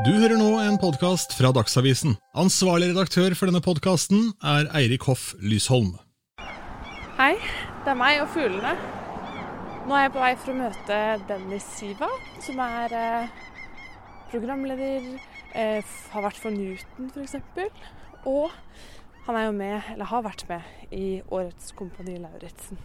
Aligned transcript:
Du 0.00 0.08
hører 0.08 0.38
nå 0.40 0.54
en 0.56 0.78
podkast 0.80 1.34
fra 1.36 1.50
Dagsavisen. 1.52 2.14
Ansvarlig 2.40 2.86
redaktør 2.94 3.34
for 3.36 3.50
denne 3.50 3.60
podkasten 3.60 4.30
er 4.40 4.70
Eirik 4.78 5.04
Hoff 5.04 5.34
Lysholm. 5.44 5.90
Hei, 7.18 7.34
det 7.84 7.90
er 7.92 7.98
meg 8.00 8.22
og 8.22 8.30
fuglene. 8.32 8.72
Nå 9.84 9.92
er 9.92 10.06
jeg 10.06 10.14
på 10.14 10.22
vei 10.22 10.30
for 10.40 10.54
å 10.54 10.56
møte 10.62 11.00
Dennis 11.28 11.66
Siva, 11.76 12.08
som 12.40 12.62
er 12.64 12.94
eh, 12.96 13.34
programleder, 14.32 15.10
eh, 15.52 15.92
har 16.14 16.24
vært 16.24 16.40
for 16.40 16.56
Newton 16.56 17.10
f.eks. 17.12 17.36
Og 18.24 18.48
han 19.26 19.38
er 19.42 19.44
jo 19.44 19.52
med, 19.58 19.90
eller 19.92 20.08
har 20.08 20.24
vært 20.24 20.46
med, 20.48 20.72
i 20.88 21.18
årets 21.28 21.76
Kompani 21.76 22.16
Lauritzen. 22.22 22.80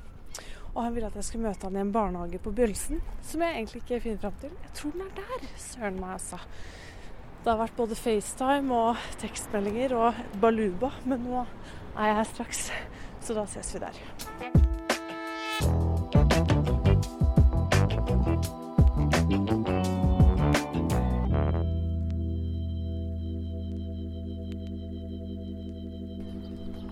Og 0.73 0.81
han 0.83 0.91
ville 0.91 1.07
at 1.07 1.15
jeg 1.15 1.29
skulle 1.29 1.47
møte 1.47 1.71
han 1.71 1.79
i 1.79 1.85
en 1.85 1.95
barnehage 1.95 2.43
på 2.43 2.51
Bjølsen, 2.59 2.99
som 3.23 3.47
jeg 3.47 3.55
egentlig 3.55 3.85
ikke 3.85 4.01
finner 4.09 4.19
fram 4.27 4.35
til. 4.43 4.59
Jeg 4.67 4.75
tror 4.81 4.97
den 4.97 5.07
er 5.07 5.15
der, 5.21 5.47
søren 5.55 6.03
meg 6.03 6.17
altså. 6.17 6.41
Det 7.47 7.53
har 7.53 7.61
vært 7.61 7.77
både 7.79 7.95
FaceTime 7.95 8.75
og 8.75 9.03
tekstmeldinger 9.21 9.93
og 9.95 10.17
baluba, 10.41 10.89
men 11.07 11.21
nå 11.23 11.45
er 11.95 12.09
jeg 12.09 12.15
her 12.17 12.25
straks, 12.27 12.63
så 13.23 13.35
da 13.37 13.45
ses 13.47 13.69
vi 13.71 13.79
der. 13.79 13.99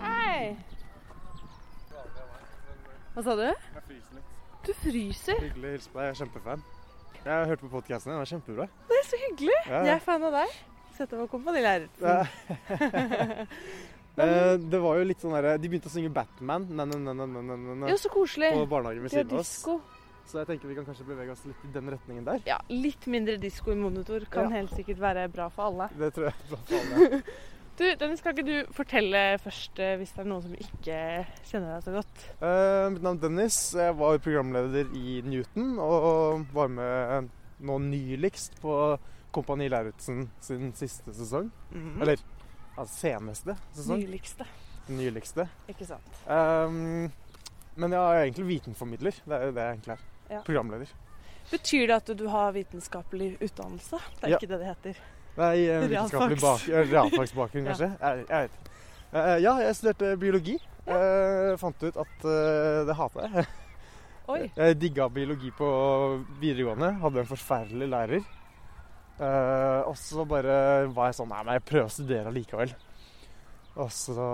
Hei! 0.00 0.56
Hva 3.12 3.26
sa 3.28 3.36
du? 3.36 3.44
Jeg 3.44 3.84
fryser 3.90 4.16
litt. 4.16 4.32
Du 4.64 4.72
fryser. 4.80 5.44
Hyggelig 5.50 5.68
å 5.68 5.76
hilse 5.76 5.92
på 5.92 6.00
deg. 6.00 6.08
Jeg 6.08 6.16
er 6.16 6.20
kjempefan. 6.24 6.66
Jeg 7.26 7.34
har 7.34 7.48
hørt 7.50 7.62
på 7.64 7.68
podkasten 7.72 8.12
din. 8.12 8.14
Den 8.14 8.22
var 8.22 8.28
kjempebra. 8.30 8.66
Det 8.86 8.96
er 9.00 9.06
så 9.08 9.18
hyggelig. 9.18 9.56
Ja. 9.66 9.80
Jeg 9.88 9.94
er 9.96 10.02
fan 10.04 10.22
av 10.28 10.34
deg. 10.36 10.56
Sett 10.94 11.10
deg 11.10 11.22
på 11.24 11.28
Kompani 11.34 11.64
Lauritzen. 11.64 13.46
Eh, 14.16 14.54
det 14.56 14.78
var 14.80 14.96
jo 14.96 15.04
litt 15.04 15.20
sånn 15.20 15.34
der, 15.36 15.58
De 15.60 15.68
begynte 15.68 15.90
å 15.90 15.92
synge 15.92 16.08
Batman 16.08 16.62
na, 16.72 16.86
na, 16.88 16.96
na, 17.12 17.26
na, 17.28 17.42
na, 17.52 17.88
Jo, 17.90 17.98
så 18.00 18.08
koselig. 18.08 18.48
på 18.56 18.62
barnehagen 18.70 19.02
ved 19.04 19.12
er 19.12 19.26
siden 19.26 19.34
av 19.36 19.42
oss. 19.42 19.50
Så 20.24 20.38
jeg 20.40 20.48
tenker 20.48 20.70
vi 20.70 20.76
kan 20.78 20.86
kanskje 20.88 21.04
bevege 21.04 21.34
oss 21.34 21.42
litt 21.44 21.66
i 21.68 21.72
den 21.74 21.90
retningen 21.92 22.24
der. 22.24 22.40
Ja, 22.48 22.56
litt 22.72 23.04
mindre 23.12 23.36
disko 23.42 23.74
i 23.74 23.76
monitor 23.76 24.24
kan 24.32 24.48
Ja. 24.48 24.62
helt 24.62 24.72
sikkert 24.72 25.02
være 25.04 25.26
bra 25.28 25.50
for 25.52 25.68
alle. 25.68 25.90
Det 26.00 26.14
tror 26.16 26.30
jeg 26.30 26.32
er 26.32 26.48
bra 26.48 26.62
for 26.64 26.80
alle. 26.80 27.20
Du, 27.76 27.84
Dennis, 28.00 28.22
kan 28.24 28.32
ikke 28.32 28.46
du 28.48 28.70
fortelle 28.72 29.20
først, 29.44 29.76
eh, 29.84 29.96
hvis 30.00 30.14
det 30.16 30.22
er 30.22 30.28
noen 30.30 30.44
som 30.46 30.54
ikke 30.56 31.00
kjenner 31.44 31.74
deg 31.74 31.82
så 31.84 31.92
godt? 31.98 32.22
Uh, 32.40 32.86
mitt 32.94 33.02
navn 33.04 33.18
er 33.18 33.24
Dennis. 33.26 33.58
Jeg 33.76 33.96
var 33.98 34.16
programleder 34.24 34.94
i 34.96 35.18
Newton 35.26 35.74
og 35.84 36.46
var 36.56 36.70
med 36.72 37.28
nå 37.66 37.76
nyligst 37.84 38.56
på 38.62 38.76
Kompani 39.36 39.68
Lauritzen 39.68 40.24
sin 40.40 40.70
siste 40.78 41.12
sesong. 41.16 41.50
Eller 42.00 42.16
altså 42.78 42.94
seneste 42.94 43.56
sesong. 43.76 44.00
Nyligste, 44.06 44.46
Nyligste. 44.88 45.44
ikke 45.68 45.84
sant? 45.88 46.22
Um, 46.24 47.10
men 47.76 47.92
jeg 47.92 48.00
er 48.00 48.22
egentlig 48.24 48.46
vitenformidler. 48.54 49.20
Det 49.26 49.36
er 49.36 49.44
jo 49.50 49.52
det 49.56 49.66
jeg 49.66 49.76
egentlig 49.76 49.96
er. 49.98 50.06
Ja. 50.30 50.40
Programleder. 50.48 50.94
Betyr 51.50 51.84
det 51.92 51.96
at 52.00 52.08
du 52.18 52.24
har 52.32 52.56
vitenskapelig 52.56 53.34
utdannelse? 53.44 54.00
Det 54.16 54.24
er 54.24 54.32
Ja. 54.32 54.40
ikke 54.40 54.48
det 54.54 54.60
det 54.64 54.70
heter. 54.72 55.04
Nei, 55.36 55.66
eh, 55.68 55.84
vitenskapelig 55.90 56.38
bakgrunn, 56.40 56.78
eh, 56.80 56.88
realfagsbakgrunn, 56.92 57.66
Ja. 57.66 57.74
kanskje. 57.74 57.90
Jeg, 58.00 58.24
jeg 58.30 58.46
vet. 58.46 58.72
Uh, 59.12 59.36
ja, 59.40 59.52
jeg 59.62 59.76
studerte 59.78 60.16
biologi. 60.20 60.56
Eh, 60.86 61.52
fant 61.60 61.82
ut 61.82 61.96
at 62.02 62.24
uh, 62.26 62.86
det 62.88 62.96
hata 62.98 63.26
jeg. 63.26 63.46
Oi. 64.34 64.40
Jeg 64.56 64.78
digga 64.82 65.06
biologi 65.12 65.52
på 65.54 65.68
videregående. 66.40 66.92
Hadde 67.02 67.22
en 67.22 67.28
forferdelig 67.30 67.88
lærer. 67.92 68.24
Og 69.86 69.94
så 69.96 70.26
bare 70.28 70.56
var 70.92 71.08
jeg 71.08 71.16
sånn 71.16 71.30
Nei, 71.30 71.38
men 71.46 71.54
jeg 71.56 71.62
prøver 71.70 71.86
å 71.86 71.92
studere 71.94 72.28
allikevel. 72.32 72.74
Og 73.80 73.92
så 73.94 74.26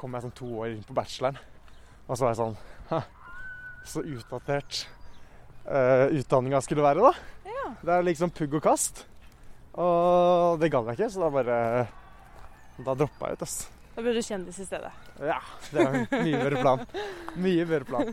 kom 0.00 0.16
jeg 0.16 0.24
sånn 0.24 0.34
to 0.40 0.48
år 0.62 0.72
inn 0.72 0.82
på 0.88 0.96
bacheloren. 0.96 1.36
Og 2.06 2.16
så 2.16 2.24
var 2.24 2.32
jeg 2.32 2.40
sånn 2.40 2.56
«Hæ, 2.90 3.02
Så 3.86 4.02
utdatert 4.02 4.80
uh, 5.68 6.06
utdanninga 6.16 6.60
skulle 6.64 6.86
være, 6.86 7.04
da. 7.04 7.52
Ja. 7.52 7.68
Det 7.82 7.94
er 7.98 8.08
liksom 8.08 8.32
pugg 8.34 8.56
og 8.58 8.64
kast. 8.66 9.04
Og 9.76 10.60
det 10.60 10.70
gadd 10.72 10.88
jeg 10.90 10.98
ikke, 10.98 11.10
så 11.12 11.20
da 11.24 11.30
bare 11.34 11.56
Da 12.86 12.94
droppa 12.96 13.30
jeg 13.30 13.38
ut, 13.38 13.44
ass. 13.46 13.56
Da 13.96 14.04
ble 14.04 14.12
du 14.16 14.20
kjendis 14.24 14.58
i 14.60 14.66
stedet. 14.68 14.90
Ja, 15.24 15.38
det 15.72 15.80
er 15.80 15.94
en 15.96 16.08
mye 16.12 16.40
bedre 16.42 16.60
plan. 16.60 16.82
Mye 17.40 17.64
bedre 17.68 17.88
plan. 17.88 18.10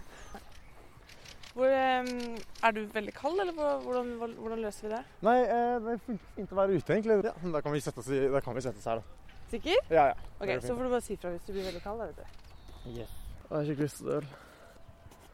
Hvor, 1.53 1.69
er 1.69 2.72
du 2.74 2.79
veldig 2.96 3.13
kald, 3.13 3.41
eller 3.44 3.53
hvordan, 3.53 4.13
hvordan 4.40 4.63
løser 4.63 4.88
vi 4.88 4.94
det? 4.96 5.01
Nei, 5.28 5.35
eh, 5.44 5.74
det 5.84 5.91
er 5.97 6.00
fint 6.07 6.53
å 6.56 6.57
være 6.57 6.79
ute, 6.79 6.96
egentlig. 6.96 7.19
Ja, 7.28 7.34
da 7.53 7.62
kan 7.62 7.75
vi 7.75 7.84
sette 7.84 8.01
oss, 8.01 8.09
i, 8.09 8.24
da 8.31 8.41
kan 8.41 8.56
vi 8.57 8.63
sette 8.66 8.81
oss 8.81 8.88
her, 8.90 9.03
da. 9.03 9.35
Sikker? 9.51 9.84
Ja, 9.94 10.07
ja. 10.13 10.31
Ok, 10.40 10.56
Så 10.63 10.74
får 10.74 10.88
du 10.88 10.90
bare 10.95 11.06
si 11.06 11.19
fra 11.19 11.35
hvis 11.35 11.45
du 11.45 11.51
blir 11.53 11.68
veldig 11.68 11.84
kald. 11.84 12.01
da, 12.01 12.07
vet 12.09 12.24
du. 12.24 12.90
Yes. 12.95 13.13
Jeg 13.44 13.51
har 13.53 13.68
skikkelig 13.68 13.90
lyst 13.91 14.00
til 14.01 14.16
øl. 14.16 14.31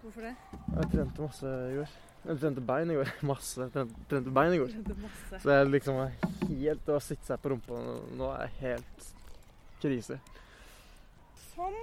Hvorfor 0.01 0.27
det? 0.27 0.33
Jeg 0.75 0.91
trente 0.91 1.21
masse 1.21 1.53
i 1.69 1.77
går. 1.77 1.95
Jeg 2.25 2.39
trente 2.41 2.61
bein 2.67 2.91
i 2.91 2.97
går. 2.99 3.11
Masse. 3.29 3.61
Jeg 3.63 3.71
trente, 3.75 4.03
trente 4.11 4.33
bein 4.35 4.53
i 4.53 4.59
går. 4.59 4.73
Så 5.39 5.53
jeg 5.53 5.69
liksom 5.71 6.01
er 6.03 6.11
helt 6.49 6.91
å 6.91 6.99
sitte 7.03 7.25
seg 7.29 7.39
på 7.43 7.53
rumpa 7.53 7.79
nå 8.19 8.31
er 8.35 8.49
jeg 8.49 8.57
helt 8.65 9.07
krise. 9.79 10.19
Sånn. 11.53 11.79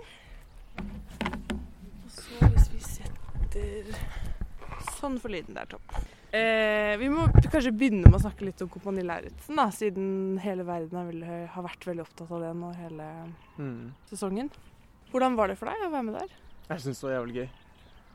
Og 0.76 2.12
så 2.12 2.50
hvis 2.52 2.68
vi 2.74 2.80
setter 2.84 3.90
Sånn 4.96 5.16
for 5.20 5.32
lyden. 5.32 5.56
Det 5.56 5.62
er 5.64 5.68
topp. 5.72 5.96
Eh, 6.36 6.94
vi 7.00 7.08
må 7.12 7.26
kanskje 7.48 7.72
begynne 7.76 8.08
med 8.08 8.16
å 8.18 8.20
snakke 8.22 8.44
litt 8.46 8.60
om 8.64 8.68
Kompani 8.72 9.02
Lauritzen, 9.04 9.58
siden 9.76 10.06
hele 10.42 10.64
verden 10.68 10.98
er 11.00 11.08
veldig, 11.10 11.36
har 11.52 11.64
vært 11.66 11.84
veldig 11.88 12.04
opptatt 12.04 12.32
av 12.32 12.42
det 12.44 12.52
nå 12.56 12.70
hele 12.76 13.06
Mm. 13.58 13.92
sesongen. 14.10 14.50
Hvordan 15.12 15.36
var 15.36 15.48
det 15.48 15.56
for 15.58 15.66
deg 15.70 15.84
å 15.86 15.90
være 15.92 16.04
med 16.04 16.14
der? 16.18 16.28
Jeg 16.68 16.80
syns 16.84 17.00
det 17.00 17.06
var 17.08 17.14
jævlig 17.16 17.36
gøy. 17.40 17.48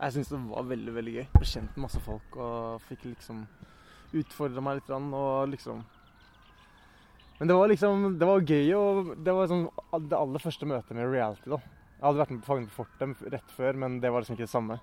Jeg 0.01 0.13
syns 0.15 0.31
det 0.31 0.39
var 0.49 0.65
veldig, 0.65 0.93
veldig 0.95 1.11
gøy. 1.13 1.25
Ble 1.35 1.47
kjent 1.47 1.75
med 1.75 1.85
masse 1.85 1.99
folk 2.01 2.37
og 2.41 2.85
fikk 2.87 3.03
liksom 3.11 3.43
utfordra 4.17 4.63
meg 4.65 4.79
litt 4.79 4.89
og 4.91 5.51
liksom 5.53 5.83
Men 7.39 7.47
det 7.47 7.55
var 7.55 7.69
liksom 7.71 8.07
Det 8.19 8.27
var 8.27 8.41
gøy, 8.43 8.73
og 8.75 9.11
det 9.23 9.35
var 9.37 9.51
sånn 9.51 9.67
det 10.09 10.17
aller 10.17 10.43
første 10.43 10.67
møtet 10.67 10.97
med 10.97 11.11
reality, 11.11 11.53
da. 11.53 11.61
Jeg 12.01 12.07
hadde 12.07 12.21
vært 12.23 12.33
med 12.33 12.41
på 12.41 12.49
Fangen 12.49 12.67
på 12.71 12.79
fortet 12.81 13.31
rett 13.35 13.53
før, 13.53 13.77
men 13.77 13.99
det 14.01 14.09
var 14.09 14.23
liksom 14.23 14.37
ikke 14.37 14.47
det 14.47 14.55
samme. 14.55 14.79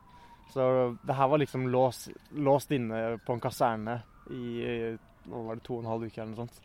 Så 0.52 0.64
det 1.04 1.16
her 1.18 1.28
var 1.28 1.42
liksom 1.42 1.66
låst, 1.68 2.08
låst 2.38 2.70
inne 2.72 3.18
på 3.26 3.34
en 3.34 3.42
kaserne 3.42 3.98
i 4.30 4.94
hva 5.28 5.42
var 5.44 5.58
det, 5.58 5.64
to 5.66 5.76
og 5.76 5.82
en 5.82 5.90
halv 5.90 6.06
uke 6.06 6.22
eller 6.22 6.30
noe 6.30 6.44
sånt. 6.46 6.60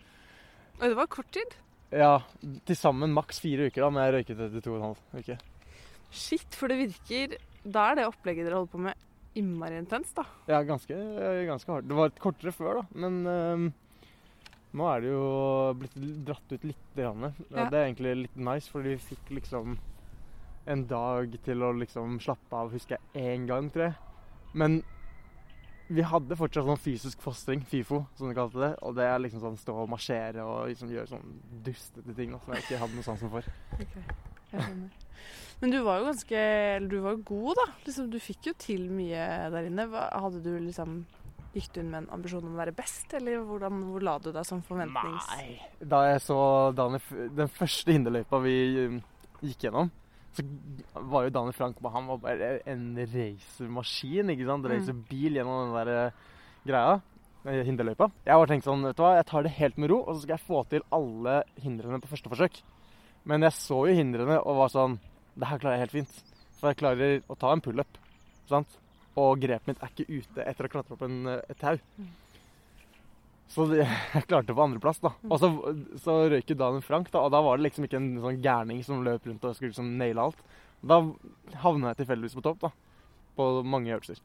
Oi, 0.77 0.87
det 0.87 0.97
var 0.99 1.09
kort 1.11 1.31
tid. 1.35 1.57
Ja, 1.93 2.13
til 2.69 2.77
sammen 2.77 3.11
maks 3.17 3.41
fire 3.43 3.67
uker, 3.67 3.81
da, 3.83 3.89
men 3.89 4.05
jeg 4.05 4.13
røyket 4.15 4.45
etter 4.45 4.63
to 4.63 4.75
og 4.75 4.79
en 4.79 4.85
halv 4.91 5.19
uke. 5.19 5.39
Shit, 6.13 6.55
for 6.55 6.71
det 6.71 6.79
virker 6.79 7.35
Da 7.63 7.90
er 7.90 8.00
det 8.00 8.09
opplegget 8.09 8.47
dere 8.47 8.59
holder 8.59 8.74
på 8.74 8.81
med, 8.90 9.07
innmari 9.40 9.79
intenst, 9.79 10.16
da. 10.18 10.25
Ja, 10.51 10.59
ganske, 10.68 10.97
ganske 11.47 11.72
hardt. 11.72 11.88
Det 11.90 11.97
var 11.97 12.13
kortere 12.22 12.53
før, 12.53 12.81
da, 12.81 13.01
men 13.06 13.24
um, 13.25 13.66
nå 14.78 14.90
er 14.90 15.03
det 15.03 15.13
jo 15.13 15.25
blitt 15.79 15.97
dratt 16.28 16.53
ut 16.53 16.68
litt. 16.69 16.79
Grann. 16.94 17.31
Ja. 17.50 17.66
Det 17.72 17.79
er 17.79 17.88
egentlig 17.88 18.16
litt 18.28 18.35
nice, 18.38 18.69
for 18.69 18.85
vi 18.85 18.94
fikk 19.01 19.31
liksom 19.34 19.78
en 20.69 20.84
dag 20.88 21.34
til 21.44 21.63
å 21.66 21.72
liksom 21.75 22.19
slappe 22.24 22.57
av, 22.57 22.69
husker 22.74 23.00
jeg, 23.00 23.24
én 23.34 23.47
gang, 23.50 23.72
tror 23.74 23.90
jeg. 23.90 23.95
Men 24.53 24.84
vi 25.94 26.06
hadde 26.06 26.38
fortsatt 26.40 26.68
sånn 26.68 26.80
fysisk 26.80 27.24
fostring, 27.24 27.63
FIFO, 27.68 28.03
som 28.18 28.30
de 28.30 28.38
kalte 28.38 28.62
det. 28.62 28.72
Og 28.85 28.95
det 28.97 29.07
er 29.09 29.19
liksom 29.22 29.41
sånn 29.44 29.57
stå 29.59 29.75
og 29.84 29.90
marsjere 29.91 30.45
og 30.45 30.69
liksom 30.72 30.94
gjøre 30.94 31.12
sånn 31.12 31.34
dustete 31.66 32.16
ting 32.18 32.34
da, 32.34 32.40
som 32.44 32.56
jeg 32.56 32.66
ikke 32.66 32.80
hadde 32.84 32.97
noe 33.00 33.07
sansen 33.09 33.34
for. 33.34 33.50
Jeg 34.53 34.67
skjønner. 34.67 34.99
Men 35.63 35.71
du 35.71 35.77
var 35.85 36.01
jo 36.01 36.07
ganske 36.09 36.39
Eller 36.75 36.89
du 36.91 36.97
var 36.99 37.13
jo 37.15 37.21
god, 37.23 37.59
da. 37.61 37.65
Liksom, 37.85 38.07
du 38.11 38.17
fikk 38.19 38.49
jo 38.49 38.53
til 38.59 38.89
mye 38.91 39.27
der 39.53 39.69
inne. 39.69 39.85
Hadde 39.93 40.41
du 40.43 40.51
liksom 40.59 41.03
Gikk 41.53 41.69
du 41.75 41.83
inn 41.83 41.91
med 41.93 41.99
en 42.01 42.13
ambisjon 42.15 42.45
om 42.47 42.55
å 42.55 42.57
være 42.57 42.73
best, 42.73 43.11
eller 43.13 43.43
hvordan, 43.45 43.83
hvor 43.85 44.01
la 44.01 44.15
du 44.17 44.31
deg 44.33 44.45
som 44.47 44.63
forventnings... 44.65 45.27
Nei. 45.35 45.59
Da 45.85 46.00
jeg 46.07 46.23
så 46.25 46.38
Daniel, 46.73 47.03
den 47.38 47.51
første 47.53 47.94
hinderløypa 47.94 48.39
vi 48.41 48.55
um, 48.88 48.95
gikk 49.44 49.67
gjennom, 49.67 49.91
så 50.33 50.47
var 51.13 51.27
jo 51.27 51.33
Daniel 51.35 51.53
Frank 51.53 51.77
Han 51.94 52.09
var 52.09 52.23
bare 52.23 52.47
en 52.65 52.88
racermaskin, 52.97 54.33
ikke 54.33 54.47
sant? 54.49 54.65
Mm. 54.65 54.71
Racerbil 54.73 55.38
gjennom 55.38 55.59
den 55.67 55.77
der 55.77 55.94
eh, 55.94 56.23
greia. 56.65 56.95
eh, 57.45 57.61
Hinderløypa. 57.69 58.09
Jeg 58.25 58.41
bare 58.41 58.49
tenkte 58.49 58.71
sånn, 58.71 58.89
vet 58.89 58.97
du 58.97 59.06
hva, 59.06 59.13
jeg 59.19 59.29
tar 59.29 59.45
det 59.45 59.53
helt 59.59 59.77
med 59.77 59.94
ro, 59.94 60.01
og 60.07 60.15
så 60.15 60.23
skal 60.23 60.39
jeg 60.39 60.47
få 60.47 60.63
til 60.73 60.88
alle 60.97 61.38
hindrene 61.61 62.01
på 62.01 62.09
første 62.15 62.33
forsøk. 62.33 62.63
Men 63.29 63.45
jeg 63.47 63.55
så 63.55 63.79
jo 63.87 63.95
hindrene 63.95 64.39
og 64.41 64.57
var 64.59 64.71
sånn 64.73 64.97
Det 65.39 65.47
her 65.47 65.61
klarer 65.61 65.77
jeg 65.77 65.85
helt 65.85 65.97
fint. 65.97 66.17
For 66.59 66.71
jeg 66.71 66.79
klarer 66.81 67.21
å 67.31 67.37
ta 67.39 67.53
en 67.53 67.63
pullup. 67.63 67.99
Og 69.13 69.39
grepet 69.41 69.69
mitt 69.69 69.81
er 69.81 69.91
ikke 69.93 70.09
ute 70.09 70.45
etter 70.45 70.67
å 70.67 70.71
klatre 70.73 70.95
opp 70.95 71.05
en, 71.05 71.17
et 71.37 71.59
tau. 71.59 71.77
Så 73.53 73.65
det, 73.69 73.83
jeg 74.15 74.27
klarte 74.29 74.49
det 74.49 74.57
på 74.57 74.65
andreplass, 74.65 75.01
da. 75.03 75.13
Og 75.29 75.39
så, 75.41 75.49
så 76.01 76.17
røyk 76.31 76.53
jo 76.53 76.59
Daniel 76.59 76.85
Frank, 76.85 77.11
da, 77.13 77.21
og 77.25 77.33
da 77.33 77.41
var 77.45 77.59
det 77.59 77.67
liksom 77.67 77.87
ikke 77.87 77.99
en 77.99 78.11
sånn 78.23 78.41
gærning 78.43 78.81
som 78.85 79.03
løp 79.05 79.27
rundt 79.29 79.45
og 79.45 79.57
skulle 79.57 79.73
liksom 79.73 79.93
naile 79.99 80.27
alt. 80.27 80.43
Da 80.83 80.99
havna 81.63 81.93
jeg 81.93 82.01
tilfeldigvis 82.01 82.37
på 82.39 82.45
topp, 82.45 82.65
da. 82.65 82.71
På 83.37 83.49
mange 83.65 83.93
øvelser. 83.93 84.21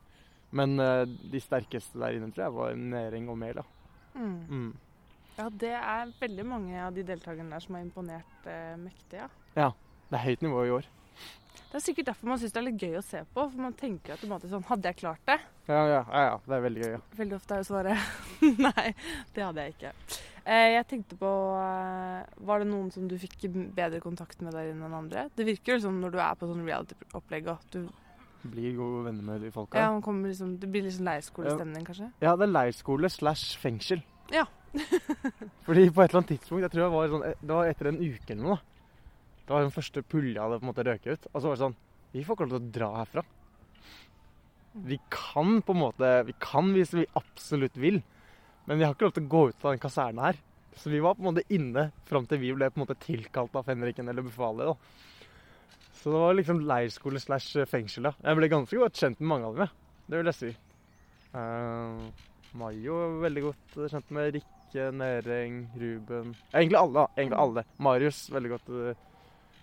Men 0.58 0.80
uh, 0.80 1.04
de 1.04 1.40
sterkeste 1.44 2.00
der 2.00 2.16
inne, 2.16 2.30
tror 2.32 2.46
jeg, 2.46 2.56
var 2.56 2.78
Næring 2.96 3.28
og 3.28 3.36
mel 3.40 3.60
da. 3.60 3.64
Mm. 4.16 4.36
Mm. 4.48 4.70
Ja, 5.38 5.48
det 5.54 5.70
er 5.78 6.12
veldig 6.18 6.44
mange 6.50 6.78
av 6.82 6.94
de 6.96 7.04
deltakerne 7.06 7.54
der 7.54 7.62
som 7.62 7.76
har 7.78 7.84
imponert 7.86 8.46
eh, 8.50 8.74
mektig, 8.80 9.20
ja. 9.54 9.68
Det 10.08 10.16
er 10.16 10.24
høyt 10.24 10.42
nivå 10.42 10.64
i 10.66 10.72
år. 10.78 10.86
Det 11.68 11.76
er 11.76 11.82
sikkert 11.84 12.06
derfor 12.08 12.30
man 12.30 12.38
syns 12.40 12.54
det 12.54 12.60
er 12.62 12.64
litt 12.70 12.80
gøy 12.80 12.94
å 12.96 13.04
se 13.04 13.20
på. 13.28 13.42
For 13.52 13.60
man 13.60 13.74
tenker 13.76 14.14
automatisk 14.14 14.54
sånn 14.54 14.64
Hadde 14.70 14.88
jeg 14.88 14.96
klart 15.02 15.20
det? 15.28 15.36
Ja, 15.68 15.82
ja, 15.84 15.98
ja, 16.00 16.22
ja. 16.30 16.38
Det 16.46 16.56
er 16.56 16.62
veldig 16.64 16.82
gøy. 16.84 16.92
ja. 16.94 17.00
Veldig 17.18 17.36
ofte 17.36 17.54
er 17.54 17.60
jo 17.60 17.66
svaret 17.68 18.06
nei, 18.66 18.84
det 19.36 19.44
hadde 19.44 19.66
jeg 19.66 19.74
ikke. 19.76 19.92
Eh, 20.48 20.68
jeg 20.78 20.86
tenkte 20.88 21.18
på 21.20 21.32
eh, 21.60 22.22
Var 22.48 22.62
det 22.64 22.68
noen 22.70 22.88
som 22.94 23.08
du 23.10 23.18
fikk 23.20 23.44
bedre 23.76 24.00
kontakt 24.00 24.40
med 24.40 24.56
der 24.56 24.70
inne 24.72 24.88
enn 24.88 24.96
andre? 24.96 25.26
Det 25.36 25.44
virker 25.44 25.76
jo 25.76 25.84
sånn 25.84 26.00
når 26.00 26.14
du 26.16 26.20
er 26.24 26.38
på 26.40 26.48
sånn 26.48 26.64
reality-opplegg 26.64 27.50
at 27.52 27.76
du 27.76 27.82
Blir 28.48 28.78
gode 28.78 29.04
venner 29.10 29.26
med 29.28 29.42
de 29.44 29.50
folka. 29.52 29.76
Ja, 29.82 29.90
man 29.92 30.00
kommer 30.06 30.30
liksom, 30.30 30.56
det 30.62 30.70
blir 30.72 30.86
liksom 30.86 31.04
leirskolestemning, 31.10 31.84
kanskje? 31.84 32.08
Ja, 32.22 32.32
det 32.38 32.46
er 32.46 32.52
leirskole 32.54 33.10
slash 33.12 33.58
fengsel. 33.60 34.00
Ja. 34.32 34.46
Fordi 35.66 35.86
på 35.90 36.02
et 36.02 36.10
eller 36.10 36.20
annet 36.20 36.32
tidspunkt, 36.34 36.64
jeg 36.64 36.72
tror 36.72 36.84
jeg 36.84 36.94
var, 36.94 37.12
sånn, 37.12 37.26
det 37.40 37.54
var 37.54 37.70
etter 37.70 37.90
en 37.90 38.00
uke 38.02 38.34
eller 38.34 38.44
noe, 38.44 38.58
det 39.48 39.54
var 39.54 39.64
den 39.64 39.74
første 39.74 40.04
pulja 40.04 40.44
hadde 40.44 40.60
på 40.60 40.66
en 40.66 40.70
måte 40.70 40.84
røket 40.84 41.14
ut. 41.14 41.28
Og 41.32 41.40
så 41.40 41.48
var 41.48 41.56
det 41.56 41.64
sånn 41.64 41.78
Vi 42.12 42.24
får 42.24 42.36
ikke 42.36 42.46
lov 42.46 42.52
til 42.52 42.60
å 42.60 42.72
dra 42.76 42.88
herfra. 42.98 43.24
Vi 44.88 44.98
kan 45.10 45.62
på 45.64 45.74
en 45.74 45.80
måte 45.80 46.10
Vi 46.28 46.34
kan 46.42 46.68
hvis 46.76 46.92
vi 46.94 47.06
absolutt 47.18 47.78
vil, 47.80 48.02
men 48.68 48.76
vi 48.76 48.84
har 48.84 48.92
ikke 48.92 49.08
lov 49.08 49.16
til 49.16 49.24
å 49.24 49.32
gå 49.32 49.42
ut 49.48 49.64
av 49.64 49.72
den 49.72 49.80
kasernen 49.80 50.20
her. 50.26 50.40
Så 50.78 50.92
vi 50.92 51.00
var 51.02 51.16
på 51.16 51.24
en 51.24 51.30
måte 51.30 51.46
inne 51.54 51.88
fram 52.06 52.28
til 52.28 52.42
vi 52.42 52.52
ble 52.54 52.68
på 52.70 52.78
en 52.78 52.84
måte 52.84 52.98
tilkalt 53.02 53.56
av 53.56 53.64
fenriken 53.66 54.12
eller 54.12 54.26
befalet. 54.26 54.68
da. 54.68 54.76
Så 55.98 56.12
det 56.12 56.20
var 56.20 56.36
liksom 56.36 56.60
leirskole 56.68 57.20
slash 57.22 57.64
fengsel. 57.66 58.10
da. 58.10 58.12
Jeg 58.22 58.38
ble 58.38 58.52
ganske 58.52 58.78
godt 58.84 59.00
kjent 59.00 59.20
med 59.20 59.32
mange 59.32 59.48
av 59.48 59.56
dem. 59.56 59.64
ja. 59.66 60.04
Det 60.08 60.20
vil 60.20 60.30
jeg 60.30 60.38
si. 60.38 60.52
Uh, 61.34 62.06
Mayo 62.56 63.00
veldig 63.24 63.42
godt 63.48 63.80
kjent 63.90 64.12
med. 64.14 64.36
Rikke, 64.38 64.57
Nering, 64.74 65.60
Ruben 65.78 66.34
ja, 66.50 66.58
Egentlig 66.58 66.78
alle. 66.78 67.06
Egentlig 67.16 67.38
alle. 67.38 67.64
Marius 67.76 68.30
veldig 68.30 68.50
godt. 68.50 68.68
eh, 68.68 69.04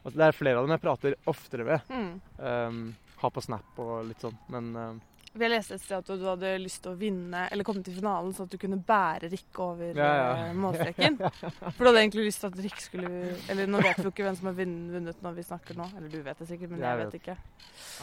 altså, 0.04 0.16
det 0.18 0.28
er 0.28 0.38
flere 0.38 0.60
av 0.60 0.68
dem 0.68 0.76
jeg 0.76 0.84
prater 0.86 1.18
oftere 1.32 1.68
med. 1.68 1.90
Mm. 1.90 2.14
Um, 2.38 2.80
har 3.22 3.34
på 3.36 3.44
Snap 3.46 3.80
og 3.82 4.08
litt 4.10 4.24
sånn. 4.24 4.38
Men 4.54 4.72
um, 4.76 5.02
Jeg 5.36 5.52
leste 5.52 5.76
et 5.76 5.82
sted 5.84 5.98
at 5.98 6.08
du 6.08 6.24
hadde 6.30 6.52
lyst 6.64 6.80
til 6.86 6.94
å 6.94 6.98
vinne, 7.00 7.42
eller 7.52 7.68
komme 7.68 7.82
til 7.84 7.96
finalen, 7.98 8.32
så 8.36 8.46
at 8.46 8.54
du 8.54 8.58
kunne 8.62 8.78
bære 8.88 9.28
Rikke 9.34 9.64
over 9.66 9.98
Ja, 9.98 10.12
ja. 10.16 10.30
eh, 10.46 10.54
målstreken. 10.56 11.18
For 11.20 11.82
du 11.82 11.90
hadde 11.90 12.04
egentlig 12.06 12.28
lyst 12.30 12.40
til 12.44 12.52
at 12.54 12.62
Rikke 12.64 12.84
skulle 12.86 13.10
Eller 13.52 13.68
nå 13.68 13.82
vet 13.84 14.00
vi 14.00 14.06
jo 14.08 14.14
ikke 14.14 14.24
hvem 14.30 14.38
som 14.40 14.48
har 14.48 14.56
vunnet 14.62 15.22
når 15.26 15.36
vi 15.36 15.44
snakker 15.44 15.80
nå. 15.80 15.90
Eller 15.98 16.14
du 16.14 16.22
vet 16.24 16.40
det 16.40 16.48
sikkert, 16.48 16.72
men 16.72 16.86
jeg, 16.86 17.02
vet 17.04 17.18
ikke. 17.20 17.36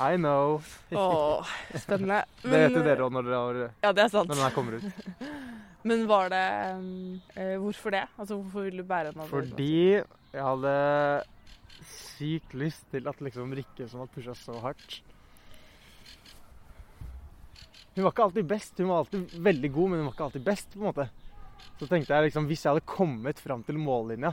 I 0.04 0.16
know. 0.20 0.60
Åh, 0.92 1.54
spennende. 1.80 2.20
Det 2.42 2.52
vet 2.52 2.76
jo 2.76 2.84
dere 2.84 3.06
òg 3.06 3.16
når, 3.16 3.30
dere 3.30 3.40
har- 3.40 3.74
Ja, 3.86 3.92
det 3.96 4.04
er 4.04 4.16
når 4.18 4.34
den 4.34 4.44
her 4.44 4.56
kommer 4.58 4.76
ut. 4.76 5.06
Men 5.88 6.04
var 6.06 6.28
det 6.30 6.44
um, 6.76 7.20
eh, 7.34 7.56
Hvorfor 7.58 7.90
det? 7.90 8.04
Altså, 8.14 8.36
hvorfor 8.38 8.68
ville 8.68 8.84
du 8.84 8.86
bære 8.86 9.10
den 9.10 9.24
over? 9.24 9.32
Fordi 9.32 9.72
jeg 9.96 10.44
hadde 10.46 10.74
sykt 11.88 12.54
lyst 12.54 12.84
til 12.92 13.08
at 13.10 13.18
liksom 13.24 13.50
Rikke, 13.56 13.88
som 13.90 14.04
hadde 14.04 14.14
pusha 14.14 14.34
så 14.38 14.60
hardt 14.62 15.00
Hun 17.96 18.06
var 18.06 18.14
ikke 18.14 18.24
alltid 18.28 18.48
best. 18.48 18.78
Hun 18.78 18.88
var 18.88 19.02
alltid 19.02 19.34
veldig 19.50 19.72
god, 19.72 19.90
men 19.90 20.00
hun 20.00 20.08
var 20.08 20.16
ikke 20.16 20.28
alltid 20.30 20.46
best. 20.46 20.72
på 20.72 20.80
en 20.80 20.88
måte. 20.88 21.08
Så 21.78 21.86
tenkte 21.90 22.14
jeg 22.14 22.30
liksom, 22.30 22.48
hvis 22.50 22.64
jeg 22.64 22.72
hadde 22.74 22.88
kommet 22.88 23.42
fram 23.42 23.62
til 23.66 23.78
mållinja 23.78 24.32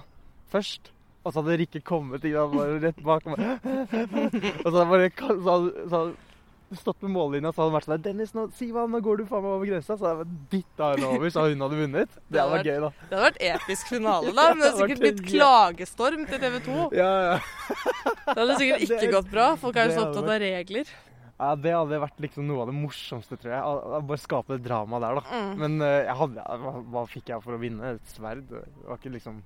først, 0.49 0.89
og 1.23 1.33
så 1.33 1.43
hadde 1.43 1.59
Rikke 1.61 1.81
kommet 1.85 2.23
sant, 2.23 2.55
bare 2.55 2.79
rett 2.81 3.03
bak 3.05 3.25
meg 3.27 3.41
Og 4.63 4.71
så 4.71 4.71
hadde 4.71 4.81
jeg 4.81 4.89
bare 4.89 5.09
så 5.19 5.51
hadde, 5.51 5.83
så 5.91 5.99
hadde 5.99 6.79
stått 6.79 7.01
med 7.01 7.11
mållinja, 7.15 7.51
så 7.51 7.63
hadde 7.63 7.71
hun 7.71 7.75
vært 7.75 7.87
sånn 7.87 8.03
'Dennis, 8.05 8.31
nå, 8.37 8.45
si 8.57 8.69
hva, 8.73 8.85
nå 8.89 9.01
går 9.01 9.21
du 9.21 9.25
faen 9.29 9.43
meg 9.45 9.55
over 9.57 9.69
grensa.' 9.71 9.97
Så 9.97 10.05
hadde 10.05 10.25
jeg 10.25 10.39
dytta 10.53 10.91
henne 10.93 11.11
over, 11.17 11.33
så 11.33 11.45
hun 11.49 11.65
hadde 11.65 11.79
vunnet. 11.81 12.17
Det 12.29 12.41
hadde 12.41 12.55
vært 12.55 12.69
gøy, 12.69 12.79
da. 12.85 12.89
Det 13.01 13.17
hadde 13.17 13.25
vært 13.25 13.41
episk 13.49 13.91
finale, 13.95 14.33
da. 14.37 14.47
Men 14.53 14.61
det 14.61 14.69
hadde 14.69 14.81
sikkert 14.83 15.03
blitt 15.05 15.21
klagestorm 15.25 16.25
til 16.29 16.43
TV 16.45 16.59
2. 16.69 16.79
Ja, 16.99 17.11
ja. 17.25 17.37
Det 18.29 18.37
hadde 18.37 18.57
sikkert 18.61 18.83
ikke 18.85 19.13
gått 19.17 19.31
bra. 19.33 19.47
Folk 19.61 19.81
er 19.81 19.89
jo 19.89 19.97
så 19.97 20.05
opptatt 20.07 20.29
av 20.29 20.41
regler. 20.45 20.93
Ja, 21.39 21.53
Det 21.55 21.71
hadde 21.71 21.99
vært 22.03 22.17
liksom 22.19 22.47
noe 22.49 22.65
av 22.65 22.67
det 22.67 22.75
morsomste, 22.75 23.37
tror 23.39 23.53
jeg. 23.53 23.61
Å- 23.63 24.01
Bare 24.03 24.19
skape 24.19 24.57
det 24.57 24.65
dramaet 24.65 25.01
der, 25.05 25.19
da. 25.21 25.37
Mm. 25.39 25.53
Men 25.61 25.77
eh, 25.85 26.01
jeg 26.09 26.15
hadde, 26.19 26.47
hva, 26.63 26.73
hva 26.95 27.03
fikk 27.07 27.31
jeg 27.31 27.43
for 27.45 27.55
å 27.55 27.61
vinne? 27.61 27.93
Et 27.95 28.11
sverd? 28.11 28.43
Det 28.49 28.65
var 28.89 28.99
ikke 28.99 29.13
liksom 29.13 29.37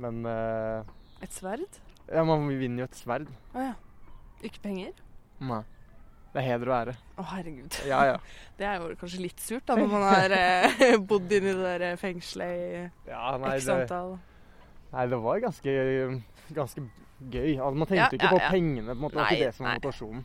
Men 0.00 0.22
uh, 0.24 0.80
Et 1.20 1.32
sverd? 1.34 1.80
ja, 2.10 2.24
man 2.24 2.46
vinner 2.48 2.84
jo 2.84 2.88
et 2.88 2.96
sverd. 2.96 3.28
Å 3.54 3.66
ja. 3.68 3.74
Ikke 4.46 4.62
penger? 4.64 4.96
Nei. 5.44 5.60
Det 6.30 6.38
er 6.40 6.46
heder 6.46 6.68
og 6.70 6.74
ære. 6.78 6.92
Å, 7.18 7.24
herregud. 7.34 7.76
Ja, 7.90 8.00
ja. 8.12 8.16
Det 8.58 8.64
er 8.70 8.80
jo 8.80 8.94
kanskje 9.00 9.20
litt 9.24 9.40
surt, 9.42 9.64
da, 9.68 9.76
når 9.76 9.88
man 9.90 10.04
har 10.08 10.32
eh, 10.36 10.96
bodd 11.10 11.28
inni 11.34 11.52
det 11.58 11.76
der 11.82 11.96
fengselet 12.00 12.56
i 12.56 12.82
ja 13.10 13.36
nei, 13.42 13.56
x 13.58 13.66
antall 13.74 14.12
nei, 14.94 15.04
det 15.10 15.18
var 15.22 15.40
ganske, 15.44 15.72
ganske 16.56 16.82
gøy. 17.30 17.56
Altså, 17.60 17.76
man 17.76 17.88
tenkte 17.90 17.98
Ja, 18.00 18.10
ikke 18.16 18.30
på 18.32 18.40
pengene. 18.54 18.94
på 18.94 18.96
en 18.96 19.02
måte. 19.04 19.16
Det 19.18 19.20
var 19.20 19.34
ikke 19.36 19.48
det 19.50 19.56
som 19.58 19.66
var 19.68 19.76
motivasjonen. 19.82 20.24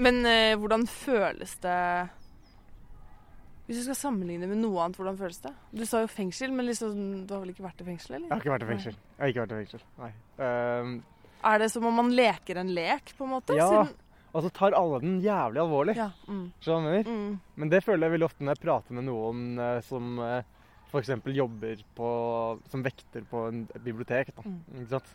Men 0.00 0.22
eh, 0.26 0.54
hvordan 0.56 0.86
føles 0.88 1.56
det 1.60 1.78
Hvis 3.66 3.78
du 3.80 3.82
skal 3.86 3.96
sammenligne 3.96 4.48
med 4.48 4.58
noe 4.60 4.80
annet, 4.84 4.96
hvordan 5.00 5.16
føles 5.20 5.38
det? 5.44 5.52
Du 5.72 5.84
sa 5.88 6.02
jo 6.04 6.08
fengsel, 6.12 6.52
men 6.52 6.66
liksom, 6.68 6.94
du 7.26 7.32
har 7.34 7.40
vel 7.44 7.52
ikke 7.54 7.64
vært 7.64 7.80
i 7.80 7.86
fengsel, 7.86 8.14
Jeg 8.16 8.20
eller? 8.22 8.32
har 8.34 8.42
ikke 8.42 8.52
vært 8.54 8.64
i 8.66 8.70
fengsel. 8.74 8.96
Jeg 9.16 9.22
har 9.22 9.32
ikke 9.32 9.44
vært 9.44 9.54
i 9.54 9.60
fengsel, 9.62 9.84
nei. 10.02 10.10
Um, 10.40 10.94
Er 11.44 11.58
det 11.62 11.70
som 11.72 11.86
om 11.88 11.96
man 11.96 12.10
leker 12.12 12.60
en 12.60 12.72
lek, 12.76 13.14
på 13.16 13.24
en 13.24 13.32
måte? 13.38 13.56
Ja. 13.56 13.68
Siden, 13.70 13.94
og 14.34 14.42
så 14.44 14.50
tar 14.50 14.74
alle 14.76 14.98
den 15.00 15.16
jævlig 15.24 15.60
alvorlig. 15.62 15.94
ja. 15.96 16.10
Mm, 16.28 16.44
Skjønner 16.60 16.90
du 16.90 16.96
jeg 16.98 17.06
mm, 17.06 17.34
Men 17.62 17.68
det 17.72 17.80
føler 17.86 18.04
jeg 18.08 18.14
veldig 18.16 18.26
ofte 18.28 18.44
når 18.44 18.56
jeg 18.56 18.64
prater 18.66 18.96
med 18.98 19.04
noen 19.08 19.42
eh, 19.62 19.80
som 19.86 20.18
eh, 20.26 20.42
f.eks. 20.90 21.12
jobber 21.38 21.84
på, 21.96 22.08
som 22.72 22.82
vekter 22.84 23.24
på 23.30 23.46
en, 23.48 23.62
et 23.74 23.84
bibliotek. 23.84 24.34
Da, 24.36 24.42
Mm. 24.44 24.58
ikke 24.82 24.90
sant? 24.98 25.14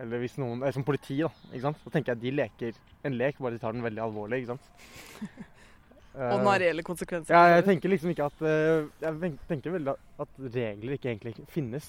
Eller 0.00 0.22
hvis 0.22 0.38
noen, 0.40 0.62
eh, 0.64 0.72
som 0.72 0.84
politi, 0.86 1.18
da. 1.20 1.30
Ikke 1.50 1.66
sant? 1.66 1.80
Da 1.84 1.92
tenker 1.92 2.12
jeg 2.12 2.18
at 2.18 2.22
de 2.22 2.36
leker 2.38 2.78
en 3.08 3.16
lek, 3.18 3.40
bare 3.42 3.56
de 3.56 3.62
tar 3.62 3.74
den 3.76 3.84
veldig 3.84 4.04
alvorlig. 4.06 4.42
ikke 4.42 4.54
sant? 4.54 5.42
og 6.12 6.38
den 6.38 6.48
har 6.48 6.62
reelle 6.62 6.84
konsekvenser. 6.86 7.34
ja, 7.34 7.56
jeg 7.56 7.66
tenker 7.68 7.92
liksom 7.92 8.10
ikke 8.12 8.26
at 8.28 8.42
eh, 8.44 8.86
Jeg 9.00 9.32
tenker 9.48 9.76
veldig 9.78 9.94
at 10.24 10.40
regler 10.56 10.96
ikke 10.96 11.12
egentlig 11.12 11.46
finnes. 11.52 11.88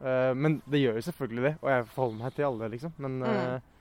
Eh, 0.00 0.34
men 0.36 0.60
det 0.68 0.82
gjør 0.82 1.00
jo 1.00 1.06
selvfølgelig 1.08 1.48
det, 1.48 1.54
og 1.62 1.72
jeg 1.72 1.88
forholder 1.94 2.20
meg 2.20 2.36
til 2.36 2.48
alle, 2.50 2.70
liksom. 2.76 2.94
Men, 3.02 3.18
mm. 3.24 3.72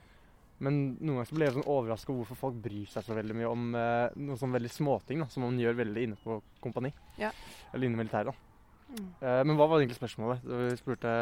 men 0.66 0.82
noen 0.96 1.20
ganger 1.20 1.30
så 1.30 1.38
blir 1.38 1.50
jeg 1.50 1.58
sånn 1.60 1.70
overraska 1.76 2.14
over 2.14 2.24
hvorfor 2.24 2.42
folk 2.48 2.58
bryr 2.66 2.90
seg 2.92 3.06
så 3.06 3.18
veldig 3.18 3.38
mye 3.38 3.52
om 3.52 3.70
eh, 3.78 4.18
noen 4.24 4.42
sånn 4.42 4.56
veldig 4.56 4.74
småting 4.74 5.22
da, 5.26 5.30
som 5.34 5.46
man 5.46 5.62
gjør 5.62 5.80
veldig 5.84 6.10
inne 6.10 6.20
på 6.24 6.40
kompani. 6.64 6.94
Ja. 7.22 7.30
Eller 7.74 7.90
inne 7.90 8.00
i 8.00 8.04
militæret. 8.04 8.34
da. 8.34 8.42
Mm. 8.86 9.08
Eh, 9.20 9.42
men 9.50 9.58
hva 9.58 9.70
var 9.70 9.82
egentlig 9.82 10.00
spørsmålet? 10.00 10.46
Du 10.46 10.78
spurte 10.80 11.14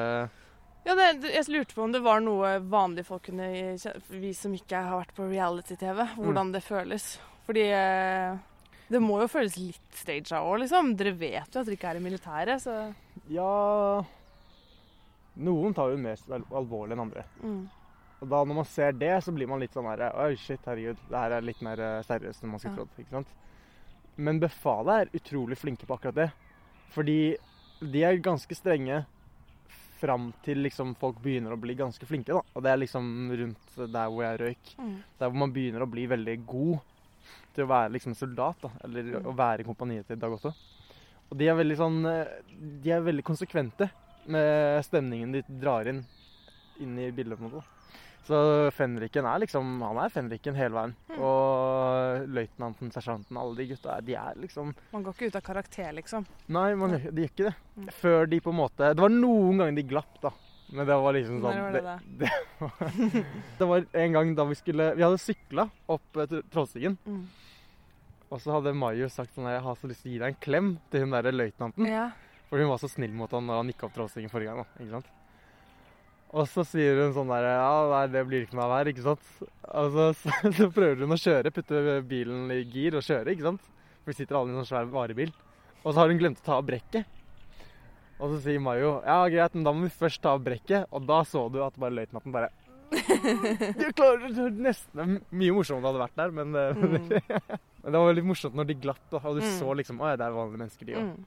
Ja, 0.86 0.96
det, 1.00 1.30
jeg 1.32 1.48
lurte 1.54 1.76
på 1.78 1.84
om 1.86 1.94
det 1.94 2.02
var 2.04 2.20
noe 2.20 2.58
vanlige 2.68 3.06
folk 3.08 3.24
kunne 3.30 3.46
Vi 4.12 4.34
som 4.36 4.52
ikke 4.58 4.82
har 4.84 4.98
vært 5.00 5.14
på 5.16 5.28
reality-TV, 5.30 6.02
hvordan 6.18 6.52
det 6.52 6.64
føles. 6.66 7.06
Fordi 7.48 7.64
eh, 7.72 8.34
det 8.92 9.00
må 9.04 9.22
jo 9.22 9.30
føles 9.32 9.56
litt 9.58 9.96
staged 9.96 10.34
òg, 10.36 10.58
liksom. 10.66 10.92
Dere 11.00 11.14
vet 11.16 11.48
jo 11.56 11.62
at 11.62 11.66
dere 11.70 11.78
ikke 11.78 11.94
er 11.94 12.00
i 12.02 12.04
militæret, 12.04 12.62
så 12.66 12.76
Ja 13.32 14.04
Noen 15.44 15.74
tar 15.74 15.90
jo 15.94 15.98
mer 15.98 16.20
alvorlig 16.54 16.94
enn 16.98 17.06
andre. 17.08 17.24
mm. 17.42 17.64
Og 18.24 18.30
da 18.32 18.38
når 18.48 18.56
man 18.56 18.68
ser 18.72 18.94
det, 18.96 19.10
så 19.26 19.34
blir 19.36 19.50
man 19.52 19.60
litt 19.60 19.74
sånn 19.76 19.88
herre 19.90 20.08
Oi, 20.24 20.36
shit, 20.40 20.62
herregud. 20.64 21.00
Det 21.10 21.18
her 21.20 21.34
er 21.36 21.44
litt 21.44 21.60
mer 21.66 21.80
eh, 21.84 22.04
seriøst 22.08 22.44
enn 22.46 22.54
man 22.54 22.62
skulle 22.62 22.78
Ja. 22.78 22.86
trodd. 22.86 23.02
Ikke 23.02 23.16
sant? 23.18 23.34
Men 24.16 24.40
befalet 24.40 24.94
er 25.10 25.18
utrolig 25.20 25.58
flinke 25.60 25.84
på 25.90 25.98
akkurat 25.98 26.16
det. 26.22 26.28
Fordi 26.96 27.18
de 27.82 28.04
er 28.08 28.22
ganske 28.24 28.56
strenge 28.56 29.02
fram 30.04 30.30
til 30.46 30.60
liksom 30.66 30.94
folk 31.00 31.22
begynner 31.24 31.56
å 31.56 31.60
bli 31.64 31.76
ganske 31.80 32.06
flinke. 32.10 32.36
da. 32.36 32.42
Og 32.54 32.64
det 32.64 32.72
er 32.74 32.82
liksom 32.84 33.08
rundt 33.40 33.78
der 33.96 34.12
hvor 34.12 34.24
jeg 34.28 34.42
røyk. 34.44 34.74
Mm. 34.84 34.96
Der 35.20 35.30
hvor 35.32 35.40
man 35.46 35.54
begynner 35.56 35.86
å 35.88 35.90
bli 35.92 36.06
veldig 36.12 36.38
god 36.46 36.80
til 37.56 37.64
å 37.66 37.70
være 37.72 37.94
liksom 37.96 38.16
soldat, 38.20 38.60
da. 38.62 38.70
Eller 38.84 39.04
Mm. 39.14 39.26
å 39.32 39.36
være 39.38 39.62
i 39.62 39.68
kompaniet 39.68 40.08
til 40.08 40.18
Dag 40.20 40.32
også. 40.36 40.54
Og 41.32 41.38
de 41.40 41.48
er 41.48 41.56
veldig 41.56 41.78
sånn 41.80 42.06
eh, 42.06 42.28
De 42.84 42.92
er 42.92 43.02
veldig 43.02 43.24
konsekvente 43.26 43.90
med 44.28 44.84
stemningen 44.86 45.32
de 45.34 45.42
drar 45.60 45.88
inn 45.90 46.04
inn 46.82 46.98
i 47.00 47.12
bildet. 47.12 47.38
på 47.40 47.46
en 47.46 47.52
måte. 47.52 47.64
Så 48.24 48.38
fenriken 48.72 49.26
er 49.28 49.42
liksom 49.44 49.82
Han 49.84 49.98
er 50.00 50.12
fenriken 50.14 50.56
hele 50.56 50.78
veien. 50.78 50.96
Mm. 51.12 51.18
Og 51.28 52.30
løytnanten, 52.38 52.94
sersjanten, 52.96 53.40
alle 53.40 53.58
de 53.60 53.68
gutta 53.74 54.00
de 54.06 54.16
er 54.20 54.40
liksom 54.40 54.72
Man 54.94 55.04
går 55.04 55.18
ikke 55.18 55.32
ut 55.32 55.40
av 55.40 55.46
karakter, 55.46 55.92
liksom. 56.00 56.28
Nei, 56.56 56.70
man, 56.80 56.96
de 57.04 57.26
gjør 57.26 57.34
ikke 57.34 57.50
det. 57.50 57.56
Mm. 57.76 57.92
Før 58.00 58.32
de 58.32 58.42
på 58.46 58.54
en 58.54 58.60
måte 58.62 58.94
Det 58.96 59.04
var 59.04 59.14
noen 59.14 59.60
ganger 59.60 59.80
de 59.80 59.88
glapp, 59.92 60.18
da. 60.24 60.34
Men 60.74 60.88
det 60.90 60.98
var 61.06 61.18
liksom 61.18 61.42
sånn 61.44 61.58
Når 61.60 61.66
var 61.66 61.76
det 61.76 61.84
da? 61.86 61.96
det, 62.24 62.32
var, 62.64 63.00
det 63.60 63.70
var 63.70 63.88
en 64.04 64.18
gang 64.18 64.36
da 64.40 64.46
vi 64.50 64.58
skulle 64.58 64.92
Vi 64.98 65.06
hadde 65.06 65.22
sykla 65.22 65.68
opp 65.92 66.22
eh, 66.24 66.38
Trollstigen. 66.54 66.98
Mm. 67.06 67.26
Og 68.34 68.42
så 68.42 68.56
hadde 68.56 68.74
Mayo 68.78 69.10
sagt 69.14 69.36
sånn 69.36 69.52
Jeg 69.52 69.66
har 69.68 69.78
så 69.78 69.90
lyst 69.92 70.06
til 70.06 70.14
å 70.14 70.16
gi 70.16 70.22
deg 70.24 70.32
en 70.32 70.40
klem 70.48 70.72
til 70.90 71.04
hun 71.04 71.14
der 71.14 71.36
løytnanten. 71.36 71.90
Ja. 71.92 72.08
For 72.48 72.62
hun 72.62 72.72
var 72.72 72.82
så 72.82 72.90
snill 72.90 73.14
mot 73.18 73.32
han 73.36 73.46
når 73.50 73.62
han 73.62 73.74
gikk 73.74 73.86
opp 73.90 73.94
Trollstigen 73.98 74.32
forrige 74.32 74.54
gang. 74.54 74.64
da, 74.64 74.82
ikke 74.82 74.96
sant? 74.96 75.12
Og 76.34 76.48
så 76.50 76.64
sier 76.66 76.98
hun 76.98 77.12
sånn 77.14 77.30
der 77.30 77.46
Ja, 77.46 77.74
nei, 77.92 78.04
det 78.10 78.24
blir 78.26 78.46
ikke 78.48 78.58
noe 78.58 78.66
av 78.66 78.72
her, 78.80 78.90
ikke 78.90 79.04
sant? 79.06 79.28
Og 79.70 79.92
så, 79.94 80.06
så, 80.22 80.54
så 80.58 80.70
prøver 80.74 81.04
hun 81.06 81.14
å 81.14 81.20
kjøre, 81.22 81.52
putte 81.54 81.82
bilen 82.10 82.50
i 82.56 82.64
gir 82.66 82.98
og 82.98 83.06
kjøre, 83.06 83.36
ikke 83.36 83.46
sant? 83.52 83.68
For 84.04 84.12
vi 84.12 84.18
sitter 84.18 84.40
alle 84.40 84.50
i 84.50 84.56
en 84.56 84.64
sånn 84.64 84.72
svær 84.72 84.90
varebil. 84.92 85.30
Og 85.84 85.92
så 85.94 86.00
har 86.02 86.10
hun 86.10 86.18
glemt 86.20 86.42
å 86.42 86.46
ta 86.48 86.58
av 86.58 86.66
brekket. 86.66 87.06
Og 88.24 88.32
så 88.34 88.40
sier 88.46 88.62
Mayo 88.64 88.96
ja, 89.06 89.20
greit, 89.30 89.54
men 89.58 89.66
da 89.68 89.74
må 89.76 89.86
vi 89.86 89.94
først 89.94 90.22
ta 90.24 90.34
av 90.38 90.42
brekket. 90.46 90.88
Og 90.96 91.06
da 91.10 91.22
så 91.28 91.46
du 91.54 91.60
at 91.66 91.78
bare 91.82 91.96
løytnanten 92.02 92.34
bare 92.34 92.50
Du 92.94 93.86
klarer 93.98 94.30
det 94.34 94.50
nesten 94.62 95.16
mye 95.34 95.54
morsommere 95.56 95.80
om 95.80 95.84
det 95.84 95.90
hadde 95.92 96.04
vært 96.04 96.20
der, 96.20 96.34
men, 96.40 96.58
eh, 96.58 96.82
Mm. 97.84 97.90
det 97.92 98.00
var 98.00 98.06
veldig 98.08 98.24
morsomt 98.30 98.56
når 98.56 98.68
de 98.70 98.76
glatt, 98.80 99.02
da, 99.12 99.20
og 99.28 99.36
du 99.40 99.42
Mm. 99.44 99.50
så 99.60 99.74
liksom 99.76 99.98
Å 100.00 100.12
ja, 100.14 100.20
det 100.22 100.26
er 100.28 100.36
vanlige 100.38 100.62
mennesker, 100.62 100.88
de 100.88 100.94
òg. 100.96 101.10
Mm. 101.10 101.26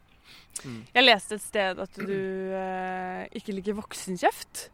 Mm. 0.70 0.78
Jeg 0.94 1.04
leste 1.04 1.36
et 1.36 1.42
sted 1.44 1.82
at 1.84 1.98
du 2.00 2.14
eh, 2.56 3.26
ikke 3.38 3.54
liker 3.58 3.76
voksenkjeft. 3.76 4.70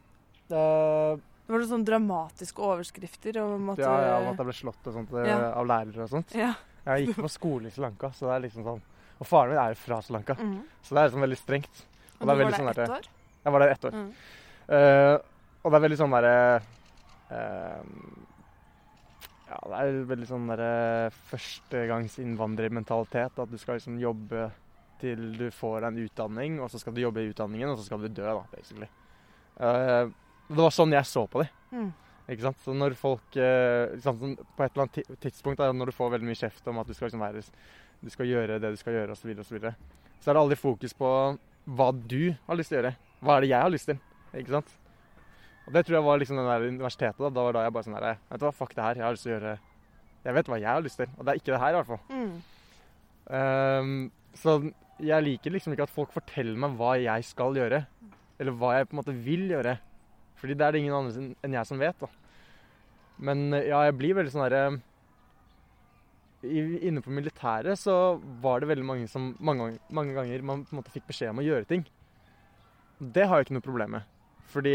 Uh, 0.53 1.17
Det 1.43 1.51
var 1.51 1.59
det 1.59 1.67
sånn 1.69 1.83
dramatiske 1.87 2.59
overskrifter 2.63 3.35
at 3.35 3.77
ja, 3.81 3.93
ja, 4.05 4.13
om 4.21 4.27
at 4.31 4.37
jeg 4.39 4.45
ble 4.47 4.53
slått 4.55 4.85
og 4.87 4.93
sånt 4.95 5.11
eh, 5.19 5.25
Ja. 5.27 5.37
av 5.59 5.65
lærere 5.67 6.01
og 6.05 6.09
sånt. 6.13 6.29
Ja. 6.37 6.53
Jeg 6.85 6.95
gikk 7.07 7.17
på 7.23 7.29
skole 7.31 7.67
i 7.67 7.71
Sri 7.73 7.81
Lanka, 7.83 8.07
så 8.15 8.21
det 8.29 8.33
er 8.35 8.39
liksom 8.45 8.63
sånn 8.63 8.81
Og 9.19 9.25
faren 9.27 9.49
min 9.51 9.59
er 9.59 9.69
jo 9.73 9.77
fra 9.81 9.97
Sri 10.01 10.13
Lanka, 10.15 10.33
Mm. 10.39 10.61
så 10.83 10.89
det 10.95 10.99
er 11.01 11.05
liksom 11.09 11.21
veldig 11.25 11.37
strengt. 11.41 11.75
Og 12.19 12.23
det 12.27 12.31
er 12.33 12.37
du 12.37 12.43
var 12.43 12.51
sånn 12.51 12.65
der 12.65 12.73
sånn 12.73 12.83
ett 12.83 12.89
år? 12.97 13.05
Jeg 13.43 13.51
var 13.53 13.59
der 13.59 13.69
ett 13.71 13.85
år. 13.85 13.91
Mm. 13.91 14.11
Uh, 14.69 15.17
og 15.63 15.71
det 15.71 15.77
er 15.77 15.85
veldig 15.87 15.97
sånn 15.99 16.11
derre 16.15 16.37
uh, 17.31 17.83
Ja, 19.49 19.57
det 19.67 19.75
er 19.83 19.91
veldig 20.09 20.27
sånn 20.27 20.47
derre 20.47 21.11
førstegangsinnvandrermentalitet. 21.29 23.39
At 23.39 23.51
du 23.51 23.57
skal 23.61 23.75
liksom 23.77 23.99
jobbe 24.01 24.47
til 25.03 25.19
du 25.37 25.47
får 25.51 25.83
en 25.89 25.97
utdanning, 25.99 26.59
og 26.63 26.69
så 26.71 26.77
skal 26.79 26.93
du 26.95 27.01
jobbe 27.03 27.19
i 27.21 27.29
utdanningen, 27.33 27.69
og 27.69 27.77
så 27.77 27.83
skal 27.85 27.99
du 28.01 28.07
dø, 28.07 28.23
da, 28.23 28.43
basically. 28.55 28.87
Eh, 29.59 30.05
det 30.49 30.59
var 30.59 30.73
sånn 30.75 30.95
jeg 30.95 31.07
så 31.07 31.25
på 31.29 31.43
det. 31.43 31.49
Mm. 31.73 31.91
Ikke 32.33 32.45
sant? 32.45 32.59
Så 32.63 32.73
når 32.75 32.93
folk 32.95 33.35
liksom, 33.35 34.35
På 34.55 34.63
et 34.63 34.75
eller 34.75 34.85
annet 34.85 35.17
tidspunkt, 35.23 35.59
da, 35.59 35.71
når 35.75 35.91
du 35.91 35.95
får 35.95 36.13
veldig 36.13 36.29
mye 36.29 36.39
kjeft 36.39 36.67
om 36.71 36.79
at 36.79 36.87
du 36.87 36.93
skal, 36.95 37.09
liksom 37.09 37.23
være, 37.23 37.43
du 37.99 38.11
skal 38.13 38.29
gjøre 38.29 38.59
det 38.63 38.71
du 38.71 38.79
skal 38.79 38.95
gjøre, 38.95 39.15
osv., 39.15 39.33
så, 39.43 39.55
videre, 39.55 39.73
og 39.73 39.75
så, 39.75 40.21
så 40.23 40.31
er 40.31 40.37
det 40.37 40.43
aldri 40.45 40.59
fokus 40.59 40.95
på 40.95 41.09
hva 41.63 41.89
du 41.95 42.33
har 42.47 42.59
lyst 42.59 42.71
til 42.71 42.79
å 42.79 42.81
gjøre. 42.81 42.95
Hva 43.23 43.35
er 43.35 43.45
det 43.45 43.51
jeg 43.51 43.65
har 43.65 43.71
lyst 43.71 43.91
til? 43.91 43.99
Ikke 44.39 44.55
sant? 44.55 44.71
Og 45.63 45.75
det 45.75 45.85
tror 45.85 45.97
jeg 45.97 46.05
var 46.07 46.19
liksom 46.19 46.39
den 46.39 46.49
der 46.49 46.65
universitetet. 46.67 47.19
Da, 47.21 47.29
da 47.31 47.45
var 47.47 47.55
da 47.55 47.63
jeg 47.65 47.75
bare 47.75 47.87
sånn 47.87 47.95
der 47.99 48.17
Vet 48.17 48.41
du 48.41 48.47
hva, 48.47 48.55
fuck 48.55 48.73
det 48.75 48.83
her. 48.83 48.99
Jeg 48.99 49.05
har 49.05 49.15
lyst 49.15 49.27
til 49.27 49.31
å 49.31 49.35
gjøre 49.37 49.53
Jeg 50.23 50.37
vet 50.37 50.49
hva 50.51 50.59
jeg 50.59 50.71
har 50.71 50.83
lyst 50.83 50.99
til, 50.99 51.13
og 51.17 51.23
det 51.23 51.33
er 51.33 51.39
ikke 51.39 51.51
det 51.51 51.61
her, 51.63 51.73
i 51.73 51.77
hvert 51.79 51.91
fall. 51.91 52.03
Mm. 52.11 52.35
Um, 53.23 53.93
så 54.39 54.57
jeg 55.03 55.25
liker 55.25 55.51
liksom 55.51 55.75
ikke 55.75 55.87
at 55.87 55.93
folk 55.93 56.13
forteller 56.15 56.59
meg 56.63 56.77
hva 56.79 56.93
jeg 56.99 57.27
skal 57.27 57.57
gjøre. 57.59 57.81
Eller 58.39 58.55
hva 58.59 58.77
jeg 58.77 58.87
på 58.87 58.95
en 58.95 59.01
måte 59.01 59.15
vil 59.25 59.49
gjøre. 59.51 59.75
Fordi 60.43 60.57
det 60.59 60.65
er 60.65 60.75
det 60.75 60.83
ingen 60.83 60.97
andre 60.97 61.29
enn 61.39 61.53
jeg 61.55 61.69
som 61.69 61.79
vet. 61.79 61.95
da. 62.03 62.09
Men 63.23 63.45
eh, 63.55 63.69
ja, 63.69 63.85
jeg 63.87 63.95
blir 63.95 64.17
veldig 64.17 64.33
sånn 64.33 64.43
herre 64.43 64.65
Inne 66.43 66.99
på 66.99 67.13
militæret 67.15 67.79
så 67.79 68.17
var 68.43 68.59
det 68.59 68.67
veldig 68.67 68.83
mange 68.83 69.05
som 69.07 69.29
mange, 69.39 69.77
mange 69.87 70.11
ganger 70.11 70.41
man 70.43 70.65
på 70.67 70.73
en 70.75 70.81
måte 70.81 70.91
fikk 70.91 71.05
beskjed 71.07 71.31
om 71.31 71.39
å 71.39 71.45
gjøre 71.45 71.69
ting. 71.69 71.85
Det 72.99 73.23
har 73.29 73.39
jeg 73.39 73.47
ikke 73.47 73.55
noe 73.55 73.63
problem 73.63 73.95
med. 73.95 74.09
Fordi 74.51 74.73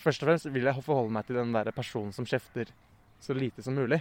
først 0.00 0.24
og 0.24 0.30
fremst 0.30 0.48
vil 0.48 0.64
jeg 0.64 0.86
forholde 0.86 1.12
meg 1.12 1.28
til 1.28 1.36
den 1.36 1.52
der 1.52 1.68
personen 1.76 2.16
som 2.16 2.24
kjefter 2.24 2.72
så 3.20 3.36
lite 3.36 3.60
som 3.60 3.76
mulig. 3.76 4.00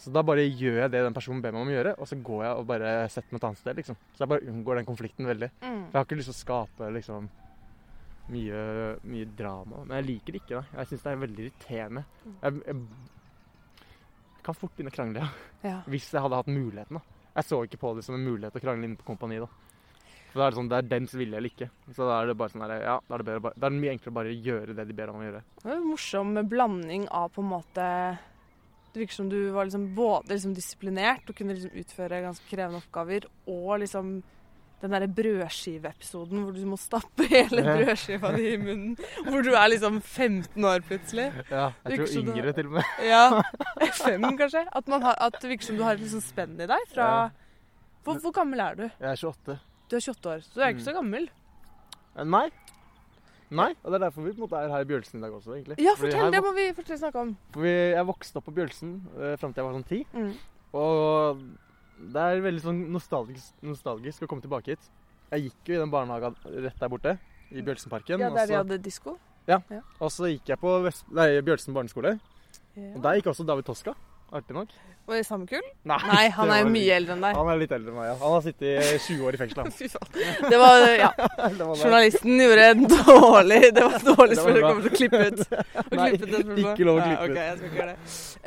Så 0.00 0.10
da 0.16 0.24
bare 0.26 0.48
gjør 0.48 0.80
jeg 0.86 0.94
det 0.94 1.04
den 1.04 1.14
personen 1.14 1.44
ber 1.44 1.52
meg 1.52 1.60
om 1.60 1.70
å 1.70 1.76
gjøre, 1.76 1.94
og 2.00 2.08
så 2.08 2.16
går 2.30 2.40
jeg 2.46 2.62
og 2.62 2.66
bare 2.72 2.94
setter 3.12 3.34
meg 3.34 3.42
et 3.42 3.48
annet 3.50 3.60
sted, 3.60 3.76
liksom. 3.78 4.00
Så 4.14 4.24
jeg 4.24 4.32
bare 4.32 4.48
unngår 4.50 4.80
den 4.80 4.88
konflikten 4.88 5.28
veldig. 5.28 5.52
Mm. 5.60 5.68
For 5.68 5.92
jeg 5.92 5.98
har 6.00 6.08
ikke 6.08 6.18
lyst 6.22 6.32
til 6.32 6.38
å 6.38 6.40
skape 6.40 6.88
liksom 6.96 7.28
mye, 8.32 8.60
mye 9.04 9.26
drama. 9.36 9.82
Men 9.84 9.98
jeg 10.00 10.06
liker 10.08 10.32
det 10.32 10.40
ikke, 10.42 10.60
da. 10.60 10.78
Jeg 10.80 10.90
syns 10.92 11.02
det 11.04 11.12
er 11.12 11.20
veldig 11.24 11.44
irriterende. 11.44 12.04
Jeg, 12.42 12.62
jeg 12.66 14.42
kan 14.44 14.56
fort 14.58 14.74
begynne 14.76 14.92
å 14.92 14.96
krangle, 14.96 15.26
ja. 15.64 15.78
Hvis 15.88 16.10
jeg 16.12 16.20
hadde 16.24 16.36
hatt 16.40 16.50
muligheten, 16.52 16.98
da. 16.98 17.20
Jeg 17.34 17.48
så 17.48 17.58
ikke 17.66 17.80
på 17.80 17.94
det 17.96 18.04
som 18.06 18.14
en 18.18 18.24
mulighet 18.26 18.56
å 18.58 18.62
krangle 18.62 18.86
inne 18.88 18.98
på 19.00 19.06
kompani, 19.08 19.38
da. 19.42 19.48
For 20.34 20.40
da 20.42 20.46
er 20.48 20.52
det 20.52 20.58
sånn, 20.58 20.68
det 20.70 20.76
er 20.80 20.88
dens 20.90 21.12
vilje 21.14 21.38
eller 21.38 21.52
ikke. 21.52 21.68
Så 21.94 22.06
da 22.08 22.18
er 22.20 22.28
det 22.30 22.36
bare 22.40 22.50
sånn 22.52 22.64
der, 22.66 22.74
ja, 22.82 22.96
da 23.08 23.14
er 23.16 23.22
det, 23.22 23.36
bare- 23.44 23.54
da 23.56 23.66
er 23.68 23.70
det 23.74 23.80
mye 23.84 23.92
enklere 23.94 24.12
å 24.12 24.18
bare 24.18 24.34
gjøre 24.48 24.74
det 24.76 24.86
de 24.88 24.96
ber 24.98 25.12
om 25.12 25.20
å 25.22 25.26
gjøre. 25.28 25.42
Det 25.62 25.68
var 25.68 25.76
en 25.78 25.88
morsom 25.92 26.34
blanding 26.50 27.08
av 27.14 27.28
på 27.34 27.42
en 27.44 27.50
måte 27.54 27.88
Det 28.94 29.00
virker 29.02 29.14
som 29.18 29.28
du 29.28 29.50
var 29.50 29.64
liksom 29.66 29.88
både 29.94 30.28
liksom 30.36 30.52
disiplinert 30.54 31.28
og 31.28 31.34
kunne 31.34 31.54
liksom 31.56 31.72
utføre 31.80 32.20
ganske 32.22 32.46
krevende 32.46 32.78
oppgaver, 32.78 33.24
og 33.50 33.80
liksom 33.82 34.22
den 34.84 34.92
derre 34.94 35.08
brødskiveepisoden 35.16 36.42
hvor 36.44 36.52
du 36.56 36.64
må 36.68 36.76
stappe 36.80 37.26
hele 37.32 37.64
brødskiva 37.64 38.30
di 38.36 38.50
i 38.52 38.58
munnen. 38.60 38.96
Hvor 39.26 39.44
du 39.46 39.52
er 39.56 39.70
liksom 39.72 40.00
15 40.02 40.64
år 40.70 40.84
plutselig. 40.88 41.30
Ja, 41.50 41.70
jeg 41.84 41.94
Virker 41.94 42.10
tror 42.12 42.34
yngre 42.34 42.52
til 42.58 42.68
og 42.68 42.76
med. 42.78 42.90
Ja. 43.08 43.22
Fem, 44.04 44.26
kanskje. 44.38 44.64
At, 44.76 44.88
man 44.92 45.02
har, 45.08 45.16
at 45.24 45.38
det 45.40 45.50
virker 45.54 45.70
som 45.70 45.78
du 45.80 45.84
har 45.86 45.96
et 45.96 46.04
liksom 46.04 46.22
spenn 46.24 46.54
i 46.60 46.68
deg 46.68 46.90
fra 46.92 47.08
hvor, 48.04 48.18
hvor 48.20 48.34
gammel 48.36 48.60
er 48.60 48.74
du? 48.76 48.82
Jeg 49.00 49.08
er 49.14 49.16
28. 49.16 49.56
Du 49.88 49.96
er 49.96 50.02
28 50.04 50.30
år, 50.34 50.42
så 50.44 50.52
du 50.54 50.60
er 50.60 50.74
ikke 50.74 50.82
Mm. 50.82 50.84
så 50.84 50.92
gammel. 50.98 51.28
Eh, 52.18 52.24
Nei. 52.28 52.44
Nei, 53.54 53.70
og 53.84 53.92
det 53.92 53.96
er 53.96 54.02
derfor 54.06 54.24
vi 54.24 54.32
på 54.34 54.40
en 54.40 54.44
måte 54.44 54.58
er 54.60 54.72
her 54.72 54.82
i 54.84 54.88
Bjølsen 54.88 55.20
i 55.20 55.22
dag 55.24 55.32
også, 55.36 55.54
egentlig. 55.54 55.76
Ja, 55.80 55.92
fortell! 55.96 56.20
her 56.26 56.30
Det 56.34 56.40
må 56.42 56.52
vi 56.56 56.64
fortelle 56.76 56.98
snakke 56.98 57.20
om. 57.22 57.30
For 57.54 57.64
vi, 57.64 57.72
jeg 57.94 58.06
vokste 58.08 58.40
opp 58.40 58.46
på 58.48 58.54
Bjølsen 58.56 58.94
uh, 59.14 59.34
fram 59.40 59.52
til 59.54 59.62
jeg 59.62 59.68
var 59.68 59.76
sånn 59.78 59.86
ti. 59.88 60.00
Mm. 60.12 60.30
Og 60.80 61.42
det 61.98 62.20
er 62.20 62.40
veldig 62.44 62.62
sånn 62.64 62.80
nostalgisk, 62.92 63.52
nostalgisk 63.62 64.22
å 64.22 64.28
komme 64.30 64.42
tilbake 64.44 64.74
hit. 64.74 64.90
Jeg 65.32 65.48
gikk 65.48 65.70
jo 65.72 65.74
i 65.74 65.82
den 65.84 65.90
barnehagen 65.92 66.34
rett 66.44 66.78
der 66.80 66.88
borte, 66.92 67.18
i 67.54 67.62
Bjølsenparken. 67.62 68.18
Ja, 68.20 68.30
der 68.30 68.46
de 68.46 68.52
så- 68.52 68.62
hadde 68.62 68.78
disko. 68.82 69.18
Og 70.00 70.10
så 70.10 70.30
gikk 70.32 70.46
jeg 70.48 70.58
på 70.60 70.82
Vest, 70.82 71.04
nei, 71.12 71.40
Bjølsen 71.40 71.74
barneskole. 71.74 72.18
Og 72.76 73.02
der 73.02 73.20
gikk 73.20 73.26
også 73.32 73.46
David 73.46 73.64
Toska. 73.64 73.94
Artig 74.34 74.54
nok. 74.56 74.68
Var 75.06 75.16
det 75.20 75.26
samme 75.26 75.46
kull? 75.46 75.62
Nei, 75.84 75.98
Nei, 76.08 76.28
han 76.32 76.50
er 76.50 76.62
jo 76.64 76.70
mye 76.72 76.94
eldre 76.96 77.12
enn 77.12 77.20
deg. 77.22 77.36
Han 77.36 77.48
er 77.52 77.58
litt 77.60 77.70
eldre 77.76 77.90
enn 77.92 77.98
meg, 77.98 78.06
ja. 78.08 78.14
Han 78.22 78.32
har 78.32 78.40
sittet 78.42 78.62
i 78.64 78.98
20 79.04 79.26
år 79.28 79.34
i 79.36 79.36
fengsel, 79.36 79.60
han. 79.62 79.70
Det 80.50 80.58
var, 80.58 80.86
ja, 81.04 81.10
Det 81.52 81.66
var 81.68 81.76
journalisten 81.76 82.40
gjorde 82.40 82.64
en 82.72 82.86
dårlig 82.88 83.60
Det 83.76 83.84
var 83.84 83.98
dårlig 84.16 84.38
spørsmål. 84.40 84.58
bra. 84.58 84.72
kommer 84.72 84.82
til 84.82 84.90
å 84.90 84.96
klippe 84.96 85.20
ut. 85.28 85.44
Nei, 85.92 86.08
klippe 86.16 86.40
ut 86.40 86.58
ikke 86.64 86.88
lov 86.88 86.98
å 86.98 87.04
klippe 87.04 87.20
ut. 87.20 87.30
ok, 87.30 87.36
okay, 87.36 87.46
jeg 87.46 87.56
skal 87.58 87.68
ikke 87.68 87.78
gjøre 87.78 87.92
det. 87.92 87.98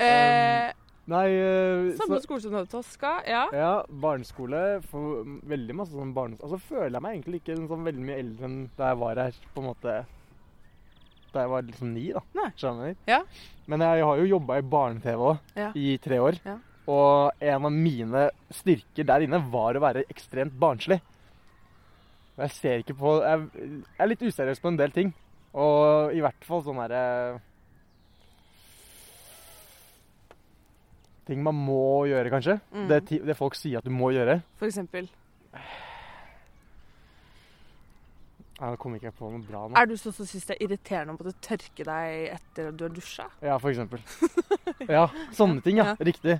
Eh, 0.10 0.74
Nei, 1.08 1.28
uh, 1.40 1.94
samme 1.96 2.18
så, 2.20 2.24
skole 2.26 2.44
som 2.44 2.52
du 2.52 2.58
hadde 2.58 2.72
Toska, 2.72 3.12
ja. 3.24 3.46
ja, 3.56 3.72
barneskole 3.88 4.82
for 4.92 5.24
veldig 5.48 5.76
masse 5.80 5.96
sånn 5.96 6.12
barneskole. 6.16 6.50
Altså 6.50 6.60
føler 6.68 6.98
jeg 6.98 7.04
meg 7.06 7.16
egentlig 7.16 7.40
ikke 7.42 7.56
sånn 7.62 7.86
veldig 7.88 8.08
mye 8.10 8.18
eldre 8.20 8.50
enn 8.50 8.58
da 8.76 8.90
jeg 8.92 9.00
var 9.06 9.22
her, 9.24 9.38
på 9.54 9.64
en 9.64 9.70
måte 9.70 9.94
Da 11.32 11.44
jeg 11.46 11.52
var 11.54 11.64
liksom 11.68 11.94
ni, 11.96 12.06
da. 12.16 12.24
Nei. 12.36 12.50
Skjønner 12.60 12.92
du? 12.92 13.06
Ja. 13.08 13.22
Men 13.72 13.84
jeg 13.86 14.04
har 14.10 14.20
jo 14.20 14.28
jobba 14.34 14.58
i 14.60 14.68
barne-TV 14.76 15.24
òg, 15.32 15.40
Ja. 15.60 15.72
i 15.76 15.98
tre 16.04 16.20
år. 16.24 16.40
Ja. 16.44 16.58
Og 16.88 17.44
en 17.44 17.66
av 17.68 17.72
mine 17.72 18.30
styrker 18.56 19.08
der 19.08 19.26
inne 19.26 19.40
var 19.52 19.76
å 19.76 19.84
være 19.84 20.06
ekstremt 20.12 20.56
barnslig. 20.60 21.02
Jeg 22.38 22.54
ser 22.54 22.84
ikke 22.84 22.96
på 23.00 23.16
Jeg, 23.26 23.48
jeg 23.58 24.04
er 24.04 24.12
litt 24.12 24.24
useriøs 24.28 24.60
på 24.62 24.72
en 24.72 24.80
del 24.80 24.92
ting. 24.96 25.14
Og 25.58 26.14
i 26.16 26.22
hvert 26.24 26.44
fall 26.48 26.64
sånn 26.64 26.80
herre 26.84 27.40
Ting 31.28 31.44
man 31.44 31.58
må 31.60 32.08
gjøre, 32.08 32.32
kanskje. 32.32 32.60
Mm. 32.72 32.88
Det, 32.92 33.02
det 33.28 33.36
folk 33.38 33.58
sier 33.60 33.82
at 33.82 33.88
du 33.88 33.92
må 33.92 34.14
gjøre. 34.16 34.40
For 34.60 34.70
eksempel. 34.70 35.10
Nei, 38.58 38.72
Nå 38.72 38.78
kommer 38.82 38.98
ikke 38.98 39.12
jeg 39.12 39.18
på 39.20 39.30
noe 39.30 39.44
bra 39.46 39.68
nå. 39.68 39.76
Er 39.78 39.86
du 39.90 39.94
sånn 40.02 40.16
som 40.18 40.26
syns 40.26 40.48
det 40.50 40.56
er 40.56 40.64
irriterende 40.66 41.14
å 41.14 41.18
måtte 41.20 41.36
tørke 41.46 41.86
deg 41.86 42.32
etter 42.34 42.72
at 42.72 42.80
du 42.80 42.88
har 42.88 42.94
dusja? 42.94 43.28
Ja, 43.46 43.60
for 43.62 43.74
eksempel. 43.74 44.02
Ja, 44.88 45.08
sånne 45.36 45.64
ting, 45.66 45.80
ja. 45.80 45.92
Ja. 45.92 46.06
Riktig. 46.06 46.38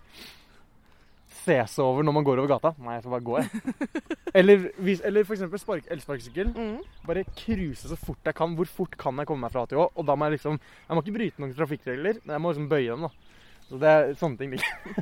seg 1.48 1.80
over 1.84 2.06
når 2.06 2.16
man 2.16 2.26
går 2.28 2.42
over 2.42 2.52
gata. 2.52 2.72
Nei, 2.84 2.98
jeg 2.98 3.04
får 3.06 3.14
bare 3.14 3.26
gå, 3.28 3.38
jeg. 3.42 4.18
Eller, 4.38 4.68
hvis, 4.84 5.02
eller 5.08 5.26
for 5.26 5.38
eksempel 5.38 5.62
spark, 5.62 5.88
elsparkesykkel. 5.94 6.52
Mm. 6.54 6.82
Bare 7.08 7.24
cruise 7.38 7.90
så 7.90 7.98
fort 7.98 8.28
jeg 8.28 8.38
kan. 8.38 8.54
Hvor 8.58 8.70
fort 8.70 8.98
kan 9.00 9.18
jeg 9.18 9.30
komme 9.30 9.48
meg 9.48 9.54
fra 9.56 9.66
til 9.70 9.82
Å? 9.82 9.88
Og 9.98 10.06
da 10.06 10.18
må 10.18 10.28
jeg 10.28 10.38
liksom 10.38 10.60
Jeg 10.60 10.94
må 10.94 11.04
ikke 11.04 11.16
bryte 11.16 11.42
noen 11.44 11.56
trafikkregler, 11.58 12.20
men 12.24 12.36
jeg 12.36 12.44
må 12.44 12.54
liksom 12.54 12.70
bøye 12.72 12.92
dem, 12.92 13.08
da. 13.08 13.27
Så 13.68 13.78
det 13.82 13.90
er 13.92 14.14
sånne 14.16 14.38
ting. 14.40 14.54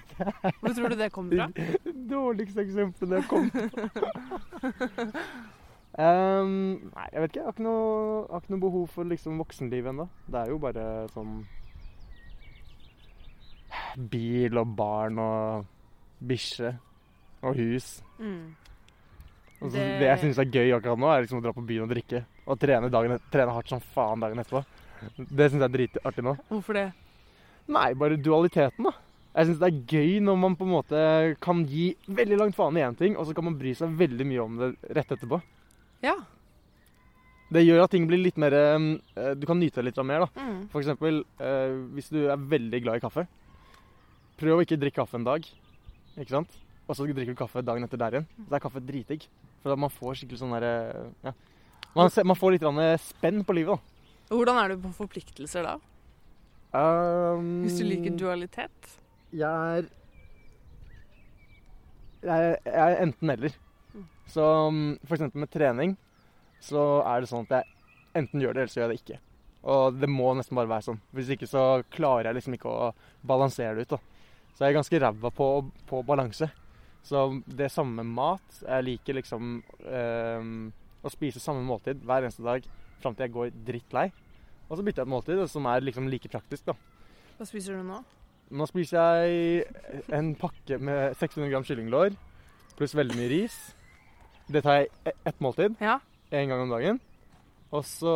Hvor 0.62 0.74
tror 0.74 0.89
du 0.89 0.95
det 0.98 1.12
kommer 1.13 1.38
fra? 1.38 1.65
Dårligste 2.15 2.63
eksempelet 2.65 3.19
jeg 3.22 3.29
kom 3.29 3.51
på. 3.53 3.62
Um, 5.95 6.89
nei, 6.91 7.05
jeg 7.13 7.22
vet 7.24 7.29
ikke. 7.29 7.39
Jeg 7.39 7.45
har 7.45 7.53
ikke 7.53 7.63
noe, 7.63 8.25
har 8.27 8.41
ikke 8.43 8.51
noe 8.51 8.63
behov 8.65 8.89
for 8.91 9.07
liksom 9.07 9.38
voksenliv 9.39 9.86
ennå. 9.88 10.10
Det 10.27 10.41
er 10.41 10.50
jo 10.51 10.57
bare 10.60 10.84
sånn 11.13 11.38
Bil 14.12 14.60
og 14.60 14.74
barn 14.75 15.19
og 15.24 15.65
bikkje 16.27 16.74
og 17.48 17.55
hus. 17.62 17.88
Mm. 18.19 18.55
Og 19.62 19.72
så 19.72 19.77
Det- 19.77 20.00
det, 20.01 20.07
jeg 20.10 20.19
syns 20.19 20.38
er 20.43 20.51
gøy 20.51 20.75
akkurat 20.75 21.00
nå, 21.00 21.07
er 21.15 21.22
liksom 21.24 21.39
å 21.39 21.43
dra 21.43 21.53
på 21.53 21.65
byen 21.65 21.84
og 21.88 21.89
drikke. 21.95 22.25
Og 22.48 22.60
trene, 22.60 22.89
dagen, 22.91 23.19
trene 23.31 23.51
hardt 23.55 23.69
som 23.69 23.79
faen 23.79 24.19
dagen 24.19 24.38
etterpå. 24.43 24.65
Det 25.17 25.48
syns 25.51 25.62
jeg 25.62 25.69
er 25.69 25.77
dritartig 25.77 26.24
nå. 26.24 26.36
Hvorfor 26.50 26.74
det? 26.74 26.91
Nei, 27.72 27.89
bare 27.98 28.19
dualiteten, 28.22 28.86
da. 28.86 28.93
Jeg 29.36 29.50
syns 29.50 29.60
det 29.60 29.67
er 29.67 29.79
gøy 29.91 30.19
når 30.24 30.38
man 30.39 30.53
på 30.55 30.63
en 30.63 30.72
måte 30.77 31.00
kan 31.43 31.65
gi 31.67 31.89
veldig 32.07 32.38
langt 32.39 32.55
faen 32.55 32.77
i 32.79 32.84
én 32.86 32.95
ting, 32.95 33.17
og 33.19 33.27
så 33.27 33.36
kan 33.36 33.43
man 33.48 33.57
bry 33.60 33.74
seg 33.75 33.95
veldig 34.00 34.27
mye 34.29 34.43
om 34.43 34.60
det 34.62 34.69
rett 34.95 35.12
etterpå. 35.12 35.41
Ja. 36.05 36.15
Det 37.55 37.65
gjør 37.65 37.84
at 37.84 37.91
ting 37.93 38.07
blir 38.10 38.19
litt 38.19 38.39
mer 38.41 38.53
eh, 38.57 39.34
Du 39.38 39.45
kan 39.45 39.60
nyte 39.60 39.79
det 39.79 39.89
litt 39.89 40.00
mer, 40.07 40.25
da. 40.25 40.45
Mm. 40.45 40.62
For 40.72 40.81
eksempel 40.81 41.19
eh, 41.38 41.75
hvis 41.98 42.07
du 42.13 42.24
er 42.24 42.48
veldig 42.53 42.79
glad 42.86 43.00
i 43.00 43.03
kaffe. 43.03 43.25
Prøv 44.39 44.60
å 44.60 44.63
ikke 44.65 44.79
drikke 44.79 45.01
kaffe 45.03 45.19
en 45.19 45.27
dag, 45.27 45.45
ikke 46.15 46.34
sant? 46.34 46.55
Og 46.86 46.98
så 46.98 47.07
drikker 47.07 47.34
du 47.34 47.39
kaffe 47.39 47.63
dagen 47.65 47.86
etter 47.86 48.00
der 48.00 48.17
igjen. 48.17 48.29
Så 48.45 48.55
er 48.55 48.63
kaffe 48.63 48.84
dritdigg. 48.84 49.27
For 49.63 49.79
man 49.79 49.93
får 49.93 50.19
skikkelig 50.19 50.41
sånn 50.43 50.53
derre 50.53 50.74
ja, 51.25 51.31
Man, 51.95 52.12
man 52.29 52.38
får 52.38 52.55
litt 52.55 52.65
spenn 53.01 53.43
på 53.48 53.55
livet, 53.57 53.79
da. 53.79 54.36
Hvordan 54.36 54.60
er 54.62 54.74
du 54.74 54.84
på 54.84 54.91
forpliktelser 55.00 55.65
da? 55.65 55.75
Um, 56.75 57.62
Hvis 57.63 57.77
du 57.79 57.86
liker 57.88 58.15
dualitet? 58.20 58.96
Jeg 59.32 59.77
er 59.79 59.86
Jeg, 62.25 62.41
er- 62.51 62.60
jeg 62.65 62.96
er 62.96 63.03
enten-eller. 63.05 63.53
Mm. 63.94 64.05
Så 64.27 64.41
um, 64.67 64.98
for 65.05 65.15
eksempel 65.15 65.39
med 65.44 65.51
trening 65.53 65.96
så 66.65 66.82
er 67.05 67.22
det 67.22 67.29
sånn 67.29 67.46
at 67.46 67.51
jeg 67.60 67.63
enten 68.17 68.41
gjør 68.41 68.55
det, 68.55 68.62
eller 68.63 68.74
så 68.74 68.79
gjør 68.79 68.89
jeg 68.89 68.96
det 68.98 69.01
ikke. 69.03 69.20
Og 69.70 70.00
det 70.01 70.10
må 70.10 70.32
nesten 70.38 70.58
bare 70.58 70.70
være 70.72 70.86
sånn. 70.88 71.00
Hvis 71.13 71.29
ikke 71.36 71.48
så 71.50 71.84
klarer 71.94 72.29
jeg 72.32 72.39
liksom 72.39 72.55
ikke 72.58 72.72
å 72.72 72.88
balansere 73.25 73.75
det 73.77 73.86
ut. 73.86 73.96
da. 73.96 74.00
Så 74.55 74.63
jeg 74.65 74.72
er 74.74 74.77
ganske 74.79 75.00
ræva 75.03 75.32
på, 75.36 75.48
på 75.89 76.01
balanse. 76.08 76.50
Så 77.05 77.41
det 77.46 77.67
samme 77.70 78.01
med 78.01 78.15
mat 78.17 78.62
Jeg 78.65 78.84
liker 78.88 79.13
liksom 79.20 79.60
ehm, 79.86 80.72
å 81.05 81.12
spise 81.13 81.38
samme 81.44 81.62
måltid 81.62 82.00
hver 82.01 82.24
eneste 82.25 82.41
dag 82.41 82.65
fram 83.03 83.13
til 83.13 83.27
jeg 83.27 83.34
går 83.36 83.51
drittlei. 83.67 84.08
Og 84.69 84.77
så 84.77 84.84
bytter 84.84 85.03
jeg 85.03 85.07
et 85.07 85.13
måltid 85.13 85.41
som 85.51 85.65
er 85.69 85.84
liksom 85.86 86.07
like 86.10 86.29
praktisk, 86.31 86.65
da. 86.65 86.74
Hva 87.38 87.45
spiser 87.50 87.77
du 87.77 87.84
nå? 87.86 88.00
Nå 88.55 88.65
spiser 88.69 88.98
jeg 89.25 89.65
en 90.13 90.34
pakke 90.38 90.77
med 90.79 91.15
600 91.17 91.50
gram 91.51 91.63
kyllinglår 91.65 92.15
pluss 92.77 92.93
veldig 92.98 93.15
mye 93.17 93.29
ris. 93.31 93.55
Det 94.51 94.62
tar 94.65 94.81
jeg 94.84 94.89
e- 95.10 95.15
ett 95.25 95.39
måltid 95.41 95.75
Ja. 95.81 96.00
én 96.31 96.48
gang 96.50 96.62
om 96.65 96.69
dagen. 96.69 97.00
Og 97.74 97.84
så 97.84 98.12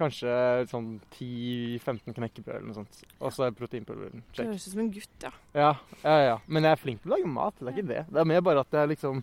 kanskje 0.00 0.32
sånn 0.70 0.94
10-15 1.12 2.14
knekkebrød 2.16 2.54
eller 2.56 2.68
noe 2.70 2.78
sånt. 2.78 3.02
Og 3.20 3.32
så 3.36 3.50
proteinpulver. 3.52 4.14
Check. 4.32 4.46
høres 4.48 4.66
ut 4.66 4.72
som 4.72 4.80
en 4.80 4.90
gutt, 4.94 5.26
ja. 5.26 5.30
Ja, 5.54 5.72
ja, 6.04 6.16
ja. 6.24 6.36
Men 6.48 6.64
jeg 6.64 6.72
er 6.72 6.80
flink 6.80 7.02
til 7.02 7.12
å 7.12 7.16
lage 7.18 7.28
mat. 7.28 7.54
Det 7.60 7.68
er 7.68 7.76
ikke 7.76 7.88
det. 7.90 8.06
Det 8.08 8.20
er 8.22 8.24
mer 8.32 8.40
bare 8.40 8.60
at 8.64 8.70
jeg 8.72 8.88
liksom 8.94 9.22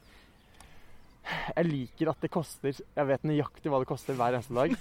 Jeg 1.57 1.65
liker 1.67 2.09
at 2.11 2.21
det 2.23 2.29
koster 2.31 2.71
Jeg 2.77 3.07
vet 3.09 3.23
nøyaktig 3.27 3.71
hva 3.71 3.79
det 3.81 3.87
koster 3.89 4.15
hver 4.15 4.37
eneste 4.37 4.55
dag. 4.55 4.75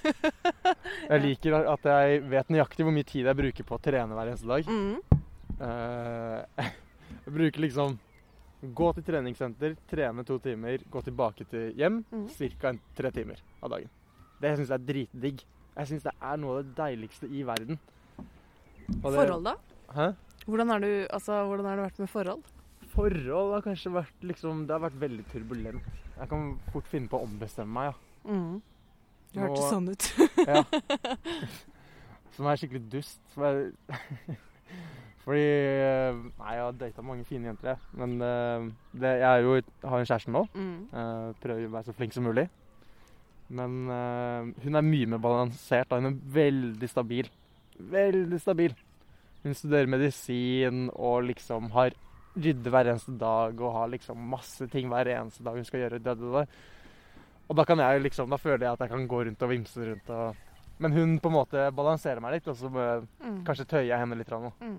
Jeg 1.10 1.22
liker 1.24 1.56
at 1.72 1.86
jeg 1.90 2.22
vet 2.30 2.50
nøyaktig 2.54 2.86
hvor 2.86 2.94
mye 2.94 3.06
tid 3.08 3.26
jeg 3.26 3.38
bruker 3.38 3.66
på 3.66 3.76
å 3.78 3.82
trene 3.82 4.14
hver 4.18 4.30
eneste 4.32 4.50
dag. 4.50 4.68
Mm. 4.70 5.22
Eh, 5.66 6.68
jeg 7.26 7.34
bruker 7.38 7.64
liksom 7.66 7.96
Gå 8.76 8.86
til 8.96 9.04
treningssenter, 9.04 9.74
trene 9.86 10.24
to 10.26 10.38
timer, 10.42 10.80
gå 10.90 11.02
tilbake 11.04 11.44
til 11.50 11.74
hjem. 11.76 11.98
Mm. 12.10 12.24
Ca. 12.62 12.72
tre 12.96 13.10
timer 13.14 13.42
av 13.62 13.70
dagen. 13.74 13.90
Det 14.40 14.54
syns 14.56 14.70
jeg 14.72 14.78
er 14.80 14.86
dritdigg. 14.88 15.42
Jeg 15.76 15.90
syns 15.90 16.06
det 16.06 16.14
er 16.24 16.40
noe 16.40 16.56
av 16.56 16.64
det 16.64 16.72
deiligste 16.78 17.28
i 17.28 17.44
verden. 17.46 17.78
Det- 18.16 19.02
Forhold, 19.04 19.44
da? 19.44 19.54
Hæ? 19.92 20.08
Hvordan 20.46 20.72
har, 20.72 20.80
du, 20.80 21.06
altså, 21.10 21.42
hvordan 21.46 21.66
har 21.68 21.76
det 21.76 21.84
vært 21.84 22.00
med 22.00 22.10
forhold? 22.10 22.42
Forhold 22.96 23.52
har 23.54 23.62
kanskje 23.66 23.92
vært 23.92 24.26
liksom 24.32 24.66
Det 24.66 24.74
har 24.76 24.82
vært 24.88 25.00
veldig 25.04 25.24
turbulent. 25.32 25.82
Jeg 26.16 26.28
kan 26.30 26.44
fort 26.72 26.88
finne 26.90 27.10
på 27.12 27.18
å 27.18 27.26
ombestemme 27.26 27.72
meg, 27.76 27.92
ja. 27.92 28.32
Mm. 28.32 28.60
Nå- 29.36 29.42
hørtes 29.42 29.70
sånn 29.70 29.88
ut. 29.92 30.06
ja. 30.48 30.62
Som 32.36 32.48
er 32.50 32.60
skikkelig 32.60 32.84
dust. 32.92 33.20
Er 33.36 33.62
Fordi 35.26 35.42
eh, 35.42 36.18
Nei, 36.38 36.52
jeg 36.54 36.62
har 36.62 36.76
data 36.78 37.02
mange 37.02 37.24
fine 37.26 37.50
jenter, 37.50 37.72
jeg. 37.74 37.80
Men 37.98 38.14
eh, 38.22 38.68
det, 39.02 39.12
jeg 39.24 39.44
jo, 39.46 39.56
har 39.82 39.98
en 40.02 40.08
kjæreste 40.08 40.32
nå. 40.34 40.44
Mm. 40.54 40.76
Eh, 40.92 41.28
prøver 41.42 41.66
å 41.66 41.74
være 41.74 41.88
så 41.88 41.96
flink 41.98 42.14
som 42.16 42.28
mulig. 42.28 42.46
Men 43.46 43.76
hun 43.86 44.74
er 44.74 44.82
mye 44.82 45.06
mer 45.06 45.20
balansert. 45.22 45.86
Da. 45.90 46.00
Hun 46.00 46.08
er 46.08 46.16
veldig 46.34 46.88
stabil. 46.90 47.28
Veldig 47.78 48.40
stabil. 48.42 48.72
Hun 49.44 49.54
studerer 49.54 49.86
medisin 49.86 50.88
og 50.90 51.28
liksom 51.28 51.68
har 51.76 51.94
rydde 52.36 52.70
hver 52.72 52.90
eneste 52.92 53.14
dag 53.18 53.60
og 53.60 53.72
har 53.72 53.88
liksom 53.88 54.26
masse 54.30 54.66
ting 54.72 54.88
hver 54.92 55.08
eneste 55.08 55.42
dag 55.46 55.54
hun 55.56 55.64
skal 55.64 55.80
gjøre. 55.84 56.00
Det, 56.04 56.16
det, 56.20 56.32
det. 56.34 56.46
Og 57.48 57.56
da 57.56 57.64
kan 57.64 57.78
jeg 57.78 58.02
liksom, 58.02 58.28
da 58.32 58.36
føler 58.42 58.66
jeg 58.66 58.72
at 58.76 58.80
jeg 58.84 58.90
kan 58.92 59.06
gå 59.08 59.22
rundt 59.28 59.42
og 59.46 59.50
vimse 59.52 59.86
rundt. 59.88 60.10
Og, 60.10 60.36
men 60.82 60.92
hun 60.92 61.16
på 61.22 61.30
en 61.30 61.36
måte 61.38 61.66
balanserer 61.72 62.20
meg 62.20 62.34
litt, 62.36 62.48
og 62.52 62.56
så 62.58 62.68
må 62.70 62.82
jeg 62.84 63.06
Mm. 63.26 63.42
kanskje 63.46 63.66
tøyer 63.70 63.88
jeg 63.88 63.98
henne 63.98 64.16
litt. 64.18 64.28
nå, 64.30 64.52
Mm. 64.60 64.78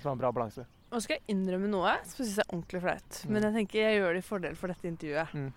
Så 0.00 0.08
har 0.08 0.12
en 0.12 0.18
bra 0.18 0.30
balanse. 0.32 0.64
Nå 0.92 1.00
skal 1.02 1.16
jeg 1.18 1.34
innrømme 1.36 1.68
noe 1.68 1.96
som 2.04 2.22
jeg 2.24 2.28
syns 2.30 2.38
er 2.38 2.50
ordentlig 2.52 2.80
flaut. 2.82 3.22
Mm. 3.26 3.32
Men 3.32 3.42
jeg 3.42 3.52
tenker 3.54 3.80
jeg 3.80 4.00
gjør 4.00 4.12
det 4.14 4.22
i 4.22 4.28
fordel 4.28 4.54
for 4.54 4.68
dette 4.68 4.88
intervjuet. 4.88 5.52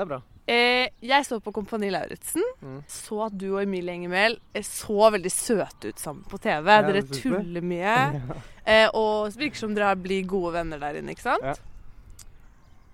Det 0.00 0.06
er 0.06 0.08
bra. 0.14 0.18
Eh, 0.48 0.86
jeg 1.04 1.26
så 1.28 1.36
på 1.44 1.52
Kompani 1.52 1.90
Lauritzen. 1.92 2.40
Mm. 2.64 2.78
Så 2.88 3.18
at 3.26 3.34
du 3.36 3.50
og 3.52 3.58
Emilie 3.60 3.92
Enger 3.98 4.38
eh, 4.56 4.64
så 4.64 5.10
veldig 5.12 5.30
søte 5.34 5.90
ut 5.92 6.00
sammen 6.00 6.24
på 6.30 6.40
TV. 6.40 6.64
dere 6.64 6.94
det 6.96 7.02
syns 7.04 7.20
du? 7.20 7.34
tuller 7.36 7.66
mye. 7.74 7.96
Eh, 8.70 8.86
og 8.94 9.32
det 9.32 9.40
virker 9.40 9.58
som 9.58 9.72
dere 9.74 9.96
blir 9.98 10.22
gode 10.30 10.52
venner 10.54 10.78
der 10.78 10.98
inne, 11.00 11.10
ikke 11.16 11.24
sant? 11.24 11.42
Ja. 11.42 11.54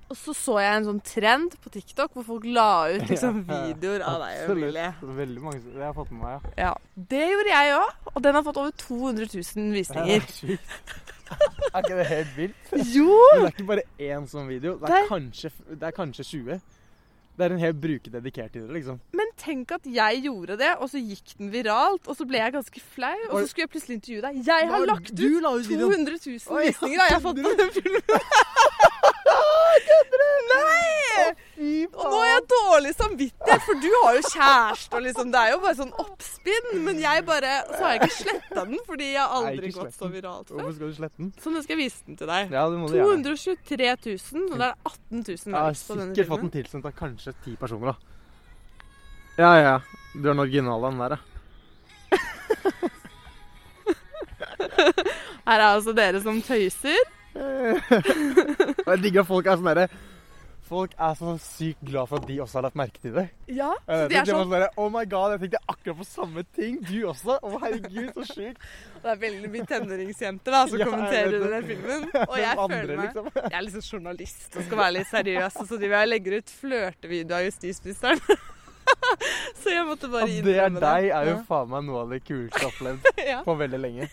Og 0.09 0.17
så 0.17 0.33
så 0.39 0.55
jeg 0.63 0.77
en 0.79 0.87
sånn 0.87 1.01
trend 1.05 1.57
på 1.61 1.73
TikTok 1.75 2.15
hvor 2.15 2.25
folk 2.25 2.47
la 2.49 2.87
ut 2.95 3.03
liksom, 3.11 3.43
Ja, 3.45 3.59
ja. 3.59 3.65
videoer 3.75 4.05
av 4.07 4.21
deg 4.23 4.39
og. 4.45 4.53
Emilie. 4.55 4.87
Veldig 5.19 5.43
mange 5.43 5.61
Jeg 5.75 5.83
har 5.83 5.97
fått 5.99 6.13
med 6.15 6.23
meg, 6.23 6.47
ja. 6.57 6.69
Ja, 6.69 7.03
Det 7.15 7.25
gjorde 7.33 7.51
jeg 7.53 7.75
òg, 7.81 8.07
og 8.15 8.23
den 8.29 8.39
har 8.39 8.47
fått 8.47 8.61
over 8.63 8.77
200 8.87 9.29
000 9.35 9.43
Det 9.43 9.75
visninger. 9.75 10.15
er 10.23 10.33
sjukt. 10.39 11.05
Er 11.75 11.83
ikke 11.83 11.99
det 11.99 12.09
helt 12.15 12.35
vilt? 12.39 12.73
Jo! 12.95 13.11
Men 13.11 13.43
det 13.43 13.51
er 13.51 13.53
ikke 13.57 13.69
bare 13.75 13.87
én 14.07 14.29
sånn 14.31 14.49
video. 14.49 14.77
Det 14.79 14.87
er, 14.89 14.95
Det- 15.03 15.11
kanskje, 15.11 15.51
det 15.75 15.91
er 15.91 15.97
kanskje 15.99 16.29
20. 16.31 16.61
Det 17.37 17.45
er 17.45 17.53
en 17.53 17.61
hel 17.61 17.75
bruker 17.77 18.13
dedikert 18.15 18.55
til 18.55 18.63
det, 18.65 18.73
liksom. 18.79 19.01
Men 19.13 19.33
tenk 19.37 19.75
at 19.77 19.85
jeg 19.85 20.23
gjorde 20.25 20.57
det, 20.57 20.71
og 20.81 20.89
så 20.89 21.01
gikk 21.03 21.35
den 21.37 21.51
viralt, 21.53 22.09
og 22.09 22.17
så 22.17 22.25
ble 22.29 22.41
jeg 22.41 22.55
ganske 22.55 22.81
flau, 22.95 23.13
og 23.29 23.43
så 23.43 23.51
skulle 23.51 23.67
jeg 23.67 23.73
plutselig 23.75 23.99
intervjue 23.99 24.23
deg. 24.25 24.39
Jeg 24.47 24.71
har 24.73 24.87
lagt 24.89 25.11
ut 25.13 25.21
du 25.21 25.41
la 25.45 25.53
ut 25.59 25.69
videoen. 25.69 26.07
200 26.07 26.17
000 26.25 26.57
Oi, 26.57 26.65
visninger, 26.71 27.03
har 27.03 27.13
jeg 27.13 27.25
fått 27.27 27.43
på 27.45 27.53
den 27.61 27.75
filmen. 27.77 28.03
Nei! 30.51 31.31
Fy 31.57 31.71
Og 31.89 32.05
nå 32.05 32.17
har 32.21 32.27
jeg 32.29 32.43
dårlig 32.53 32.91
samvittighet, 32.97 33.63
for 33.65 33.75
du 33.81 33.89
har 34.03 34.13
jo 34.19 34.23
kjæreste, 34.29 34.93
og 34.99 35.03
liksom, 35.07 35.27
det 35.33 35.41
er 35.41 35.49
jo 35.55 35.59
bare 35.63 35.77
sånn 35.79 35.95
oppspinn. 36.03 36.67
Men 36.87 36.97
jeg 37.01 37.25
bare 37.29 37.53
Så 37.71 37.79
har 37.81 37.91
jeg 37.95 38.01
ikke 38.05 38.17
sletta 38.19 38.61
den, 38.69 38.79
fordi 38.89 39.07
jeg 39.15 39.23
har 39.23 39.31
aldri 39.41 39.69
gått 39.75 39.95
så 39.97 40.07
viralt 40.13 40.49
før. 40.53 40.59
Hvorfor 40.61 40.77
skal 40.77 40.89
du 40.93 40.97
slette 41.01 41.19
den? 41.23 41.31
Så 41.43 41.49
nå 41.55 41.59
skal 41.65 41.75
jeg 41.77 41.83
vise 41.87 42.01
den 42.07 42.17
til 42.21 42.29
deg. 42.33 42.43
Ja, 42.53 42.63
det 42.73 42.79
må 42.83 42.87
du 42.93 42.97
223 43.01 43.89
000, 44.07 44.51
og 44.51 44.57
det 44.61 44.69
er 44.69 44.75
18 44.93 45.17
000 45.17 45.25
Jeg 45.27 45.33
har 45.57 45.61
likes 45.73 45.87
på 45.87 45.93
denne 45.97 46.13
sikkert 46.13 46.29
fått 46.29 46.37
filmen. 46.37 46.51
den 46.51 46.57
tilsendt 46.59 46.87
av 46.91 46.95
kanskje 47.01 47.31
ti 47.47 47.53
personer, 47.61 47.87
da. 47.95 47.99
Ja, 49.37 49.51
ja. 49.57 49.61
ja. 49.71 49.77
Du 50.17 50.23
er 50.25 50.31
den 50.33 50.45
originale, 50.47 50.85
den 50.93 51.01
der, 51.05 51.13
ja. 51.17 51.21
Her 55.47 55.61
er 55.61 55.67
altså 55.71 55.93
dere 55.97 56.21
som 56.23 56.41
tøyser. 56.43 56.99
Jeg 57.37 59.03
digger 59.03 59.23
at 59.25 59.29
folk 59.31 59.47
er 59.49 59.59
sånn 59.59 59.73
derre 59.73 59.89
Folk 60.67 60.97
er 60.99 61.13
så 61.15 61.37
sykt 61.39 61.85
glad 61.87 62.09
for 62.11 62.19
at 62.19 62.25
de 62.27 62.41
også 62.43 62.59
har 62.59 62.65
lagt 62.67 62.79
merke 62.79 62.99
til 62.99 63.13
det. 63.15 63.23
Ja, 63.55 63.69
så 63.87 64.09
de 64.11 64.17
er 64.19 64.27
sånn 64.27 64.41
sånn 64.49 64.55
der, 64.57 64.65
Oh 64.75 64.89
my 64.91 65.05
god, 65.07 65.37
jeg 65.37 65.45
tenkte 65.45 65.61
akkurat 65.71 66.01
på 66.01 66.07
samme 66.09 66.43
ting. 66.57 66.81
Du 66.89 66.97
også. 67.07 67.37
Å 67.39 67.61
herregud, 67.63 68.09
så 68.17 68.25
sjukt. 68.33 68.67
Det 69.05 69.13
er 69.13 69.21
veldig 69.21 69.51
mye 69.53 69.69
tenåringsjenter 69.71 70.57
da, 70.57 70.65
som 70.67 70.83
Ja, 70.83 70.89
kommenterer 70.91 71.39
under 71.39 71.55
den 71.55 71.71
filmen. 71.71 72.09
Og 72.33 72.35
jeg 72.41 72.51
andre, 72.51 72.81
føler 72.83 72.99
meg 72.99 73.07
liksom? 73.07 73.31
Jeg 73.37 73.55
er 73.61 73.67
liksom 73.69 73.87
journalist 73.93 74.59
og 74.59 74.67
skal 74.67 74.83
være 74.83 74.97
litt 74.99 75.13
seriøs, 75.13 75.63
så 75.63 75.71
driver 75.71 75.97
jeg 76.01 76.09
og 76.09 76.13
legger 76.17 76.39
ut 76.41 76.55
flørtevideo 76.65 77.39
av 77.39 77.47
justisministeren. 77.47 78.43
så 79.61 79.73
jeg 79.73 79.87
måtte 79.89 80.11
bare 80.13 80.27
At 80.29 80.45
det 80.47 80.57
er 80.63 80.77
deg, 80.77 81.09
er 81.19 81.31
jo 81.31 81.37
faen 81.49 81.71
meg 81.73 81.87
noe 81.87 82.03
av 82.05 82.13
det 82.15 82.21
kuleste 82.27 82.61
jeg 82.61 82.67
har 82.67 82.73
opplevd 82.73 83.11
ja. 83.33 83.41
på 83.47 83.57
veldig 83.63 83.81
lenge. 83.83 84.09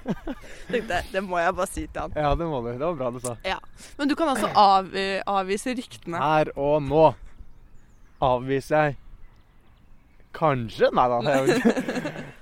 Tenkte 0.70 1.00
jeg, 1.00 1.10
det 1.12 1.22
må 1.26 1.40
jeg 1.42 1.56
bare 1.58 1.70
si 1.70 1.84
til 1.86 2.00
han. 2.04 2.16
Ja, 2.16 2.32
det 2.38 2.48
må 2.48 2.62
du. 2.64 2.70
Det 2.72 2.84
var 2.84 2.98
bra 3.02 3.12
du 3.14 3.20
sa. 3.24 3.36
Ja. 3.46 3.58
Men 3.98 4.10
du 4.10 4.16
kan 4.18 4.32
altså 4.32 4.50
av, 4.54 4.90
eh, 4.96 5.20
avvise 5.28 5.74
ryktene. 5.76 6.20
Her 6.22 6.52
og 6.56 6.80
nå 6.86 7.04
avviser 8.24 8.90
jeg 8.90 8.98
Kanskje? 10.36 10.92
Nei 10.94 11.06
da. 11.10 11.16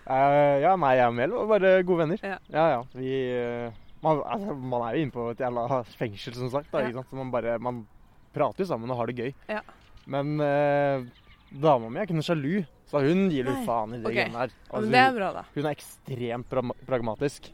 Eh, 0.09 0.55
ja, 0.61 0.75
nei, 0.81 0.91
jeg 0.99 1.09
og 1.09 1.15
Mel 1.17 1.33
var 1.33 1.47
bare 1.55 1.71
gode 1.89 2.03
venner. 2.05 2.21
Ja. 2.25 2.37
ja. 2.53 2.67
ja. 2.75 2.83
Vi 2.97 3.13
eh, 3.33 3.79
man, 4.05 4.21
altså, 4.25 4.55
man 4.55 4.85
er 4.87 4.95
jo 4.97 5.05
inne 5.05 5.15
på 5.15 5.25
et 5.33 5.41
jævla 5.43 5.83
fengsel, 5.99 6.37
som 6.37 6.51
sagt. 6.53 6.71
Da, 6.73 6.85
Ja. 6.87 7.03
man 7.13 7.33
bare 7.33 7.59
Man 7.59 7.87
prater 8.35 8.65
jo 8.65 8.69
sammen 8.69 8.91
og 8.91 8.97
har 9.01 9.07
det 9.11 9.17
gøy. 9.17 9.33
Ja. 9.49 9.61
Men 10.07 10.41
eh, 10.41 11.05
dama 11.51 11.89
mi 11.89 12.01
er 12.01 12.09
ikke 12.09 12.17
noe 12.19 12.27
sjalu, 12.27 12.65
så 12.89 13.01
hun 13.05 13.29
gir 13.33 13.47
litt 13.49 13.65
faen 13.67 13.95
i 13.95 14.01
det 14.01 14.09
okay. 14.09 14.17
greiene 14.27 14.43
der. 14.43 14.53
Altså, 14.71 14.91
det 14.93 15.01
er 15.01 15.15
bra, 15.17 15.31
da. 15.33 15.45
hun 15.55 15.65
er 15.69 15.77
ekstremt 15.77 16.49
pra 16.51 16.63
pragmatisk. 16.89 17.49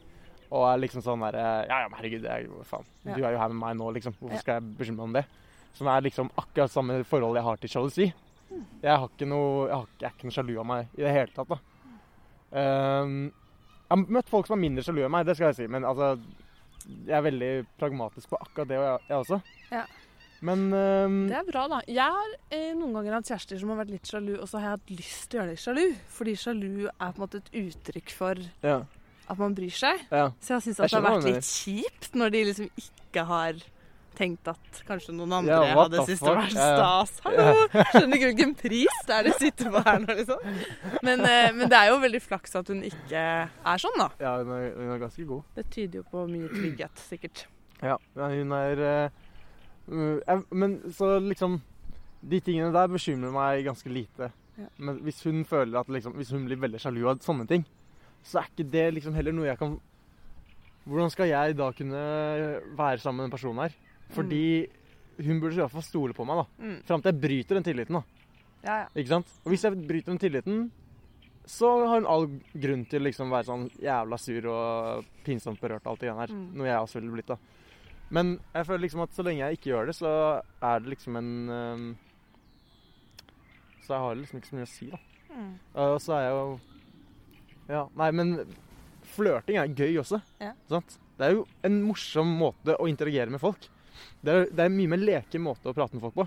Og 0.55 0.63
er 0.69 0.77
liksom 0.83 1.01
sånn 1.03 1.23
derre 1.25 1.45
Ja, 1.65 1.79
ja, 1.83 1.87
men 1.89 1.97
herregud, 1.99 2.25
er 2.29 2.45
faen. 2.69 2.85
Ja. 3.03 3.15
Du 3.15 3.23
er 3.25 3.33
jo 3.33 3.39
her 3.41 3.49
med 3.49 3.59
meg 3.63 3.77
nå, 3.79 3.89
liksom. 3.95 4.13
Hvorfor 4.19 4.37
Ja. 4.37 4.41
skal 4.43 4.59
jeg 4.59 4.77
bekymre 4.77 5.01
meg 5.01 5.07
om 5.09 5.13
det? 5.13 5.25
Som 5.73 5.87
er 5.87 6.01
liksom 6.05 6.29
akkurat 6.37 6.71
samme 6.71 7.03
forhold 7.03 7.35
jeg 7.35 7.43
har 7.43 7.57
til 7.57 7.69
sjalusi. 7.69 8.13
Jeg 8.83 8.97
har 8.97 9.07
ikke 9.09 9.27
noe 9.27 9.67
Jeg, 9.67 9.75
har, 9.75 9.83
ikke- 9.87 9.99
jeg 10.01 10.07
er 10.07 10.13
ikke 10.15 10.27
noe 10.29 10.37
sjalu 10.37 10.59
av 10.59 10.65
meg 10.65 10.87
i 10.95 11.01
det 11.01 11.11
hele 11.11 11.31
tatt, 11.35 11.49
da. 11.49 11.57
Um, 12.55 13.33
jeg 13.89 13.97
har 13.97 13.97
møtt 13.97 14.29
folk 14.29 14.47
som 14.47 14.57
er 14.57 14.69
mindre 14.69 14.83
sjalu 14.85 15.03
av 15.03 15.11
meg, 15.11 15.25
det 15.25 15.35
skal 15.35 15.47
jeg 15.51 15.55
si. 15.55 15.67
Men 15.67 15.83
altså 15.83 16.19
Jeg 16.85 17.17
er 17.17 17.21
veldig 17.25 17.67
pragmatisk 17.79 18.29
på 18.29 18.37
akkurat 18.39 18.67
det, 18.67 18.77
og 18.77 18.85
jeg, 18.85 18.99
jeg 19.09 19.17
også. 19.17 19.41
Ja. 19.71 19.85
Men 20.43 20.65
um, 20.73 21.19
Det 21.29 21.37
er 21.39 21.45
bra, 21.47 21.67
da. 21.71 21.79
Jeg 21.87 22.15
har 22.17 22.33
eh, 22.51 22.73
noen 22.75 22.93
ganger 22.97 23.17
hatt 23.19 23.29
kjærester 23.31 23.61
som 23.61 23.71
har 23.71 23.79
vært 23.83 23.93
litt 23.95 24.09
sjalu, 24.11 24.33
og 24.39 24.49
så 24.49 24.59
har 24.59 24.65
jeg 24.67 24.75
hatt 24.79 24.93
lyst 24.97 25.29
til 25.29 25.39
å 25.39 25.41
gjøre 25.41 25.53
dem 25.53 25.61
sjalu. 25.63 25.85
Fordi 26.17 26.35
sjalu 26.41 26.73
er 26.89 26.97
på 26.99 27.13
en 27.15 27.23
måte 27.23 27.41
et 27.43 27.53
uttrykk 27.61 28.11
for 28.17 28.41
ja, 28.65 28.81
at 29.25 29.39
man 29.41 29.55
bryr 29.57 29.73
seg. 29.73 30.03
ja. 30.11 30.27
Så 30.43 30.57
jeg 30.57 30.67
syns 30.67 30.83
det 30.83 30.91
har 30.97 31.07
vært 31.07 31.29
litt 31.29 31.47
kjipt 31.47 32.19
når 32.19 32.35
de 32.35 32.43
liksom 32.51 32.69
ikke 32.83 33.25
har 33.31 33.63
tenkt 34.15 34.47
at 34.47 34.77
kanskje 34.87 35.11
noen 35.11 35.33
andre 35.41 35.55
Ja, 35.59 35.73
hadde 35.75 36.03
syntes 36.07 36.21
det 36.23 36.35
var 36.37 36.51
stas. 36.53 37.17
Hallo! 37.25 37.65
Skjønner 37.91 38.15
ikke 38.15 38.29
hvilken 38.29 38.53
pris 38.55 39.01
det 39.09 39.17
er 39.17 39.27
de 39.27 39.33
sitter 39.41 39.71
på 39.73 39.81
her 39.83 39.99
nå, 40.05 40.15
liksom. 40.21 40.45
Men, 41.03 41.25
eh, 41.27 41.49
men 41.57 41.67
det 41.71 41.79
er 41.81 41.89
jo 41.91 41.97
veldig 42.03 42.21
flaks 42.23 42.55
at 42.61 42.71
hun 42.71 42.79
ikke 42.87 43.25
er 43.49 43.81
sånn, 43.83 43.97
da. 43.99 44.07
Ja, 44.23 44.37
hun 44.39 44.53
er, 44.55 44.69
hun 44.77 44.93
er 44.95 45.01
ganske 45.03 45.27
god. 45.27 45.43
Det 45.57 45.67
tyder 45.73 45.99
jo 45.99 46.05
på 46.13 46.23
mye 46.31 46.47
trygghet, 46.53 47.03
sikkert. 47.09 47.43
Ja, 47.83 47.97
hun 48.15 48.55
er 48.55 48.83
eh, 48.87 49.24
jeg- 49.87 50.45
Men 50.51 50.81
så 50.91 51.19
liksom 51.21 51.61
De 52.27 52.39
tingene 52.41 52.71
der 52.73 52.87
bekymrer 52.87 53.31
meg 53.31 53.65
ganske 53.65 53.85
lite. 53.91 54.31
Ja. 54.57 54.67
Men 54.79 54.99
hvis 55.03 55.21
hun 55.23 55.43
føler 55.45 55.79
at 55.79 55.87
liksom 55.87 56.13
Hvis 56.15 56.31
hun 56.31 56.45
blir 56.47 56.57
veldig 56.57 56.79
sjalu 56.79 57.07
av 57.09 57.19
sånne 57.19 57.47
ting, 57.47 57.65
så 58.23 58.39
er 58.39 58.47
ikke 58.49 58.71
det 58.71 58.93
liksom 58.95 59.13
heller 59.13 59.31
noe 59.31 59.45
jeg 59.45 59.59
kan 59.59 59.79
Hvordan 60.87 61.11
skal 61.11 61.27
jeg 61.27 61.55
da 61.57 61.71
kunne 61.71 62.01
være 62.77 62.99
sammen 63.01 63.17
med 63.17 63.29
den 63.31 63.37
personen 63.37 63.61
her? 63.61 63.73
Fordi 64.13 64.67
hun 65.17 65.39
burde 65.41 65.53
i 65.53 65.61
hvert 65.63 65.71
fall 65.71 65.81
stole 65.81 66.13
på 66.13 66.25
meg, 66.27 66.37
da. 66.37 66.45
Mm. 66.63 66.83
Fram 66.85 67.01
til 67.01 67.11
jeg 67.11 67.21
bryter 67.21 67.55
den 67.57 67.63
tilliten, 67.63 67.93
da. 67.97 68.03
Ja, 68.63 68.75
ja. 68.83 68.87
Ikke 68.95 69.07
sant? 69.07 69.27
Og 69.45 69.49
hvis 69.53 69.63
jeg 69.65 69.87
bryter 69.87 70.11
den 70.13 70.19
tilliten, 70.21 70.71
så 71.45 71.87
har 71.87 71.99
hun 71.99 72.05
all 72.09 72.27
grunn 72.53 72.85
til 72.89 73.01
å 73.01 73.05
liksom 73.07 73.29
være 73.33 73.45
sånn 73.49 73.65
jævla 73.81 74.19
sur 74.21 74.45
og 74.51 75.05
pinsomt 75.25 75.59
berørt 75.61 75.85
alt 75.89 75.99
det 76.01 76.09
greiene 76.09 76.21
her. 76.21 76.33
Mm. 76.35 76.45
Noe 76.57 76.67
jeg 76.69 76.77
også 76.83 77.01
ville 77.01 77.13
blitt, 77.17 77.27
da. 77.33 77.37
Men 78.13 78.35
jeg 78.53 78.67
føler 78.67 78.83
liksom 78.85 79.03
at 79.05 79.15
så 79.15 79.25
lenge 79.25 79.41
jeg 79.41 79.57
ikke 79.57 79.71
gjør 79.71 79.89
det, 79.89 79.95
så 79.97 80.11
er 80.61 80.83
det 80.83 80.91
liksom 80.93 81.17
en 81.17 81.31
øhm, 81.49 81.87
Så 83.81 83.93
jeg 83.95 84.03
har 84.03 84.15
liksom 84.19 84.39
ikke 84.39 84.51
så 84.51 84.59
mye 84.59 84.67
å 84.67 84.71
si, 84.73 84.89
da. 84.91 84.99
Mm. 85.35 85.51
Og 85.83 85.97
så 86.03 86.15
er 86.15 86.27
jeg 86.27 86.35
jo 86.37 86.45
Ja, 87.67 87.83
nei, 87.97 88.11
men 88.13 88.35
flørting 89.15 89.57
er 89.61 89.73
gøy 89.73 89.99
også. 90.01 90.19
Ja. 90.41 90.53
Sant? 90.69 90.99
Det 91.17 91.27
er 91.27 91.37
jo 91.37 91.45
en 91.65 91.79
morsom 91.85 92.29
måte 92.37 92.75
å 92.77 92.87
interagere 92.89 93.31
med 93.33 93.41
folk. 93.41 93.69
Det 94.21 94.33
er, 94.33 94.49
det 94.51 94.59
er 94.65 94.69
en 94.69 94.75
mye 94.75 94.91
mer 94.91 95.01
leken 95.01 95.43
måte 95.45 95.71
å 95.71 95.75
prate 95.77 95.95
med 95.95 96.03
folk 96.03 96.17
på. 96.17 96.25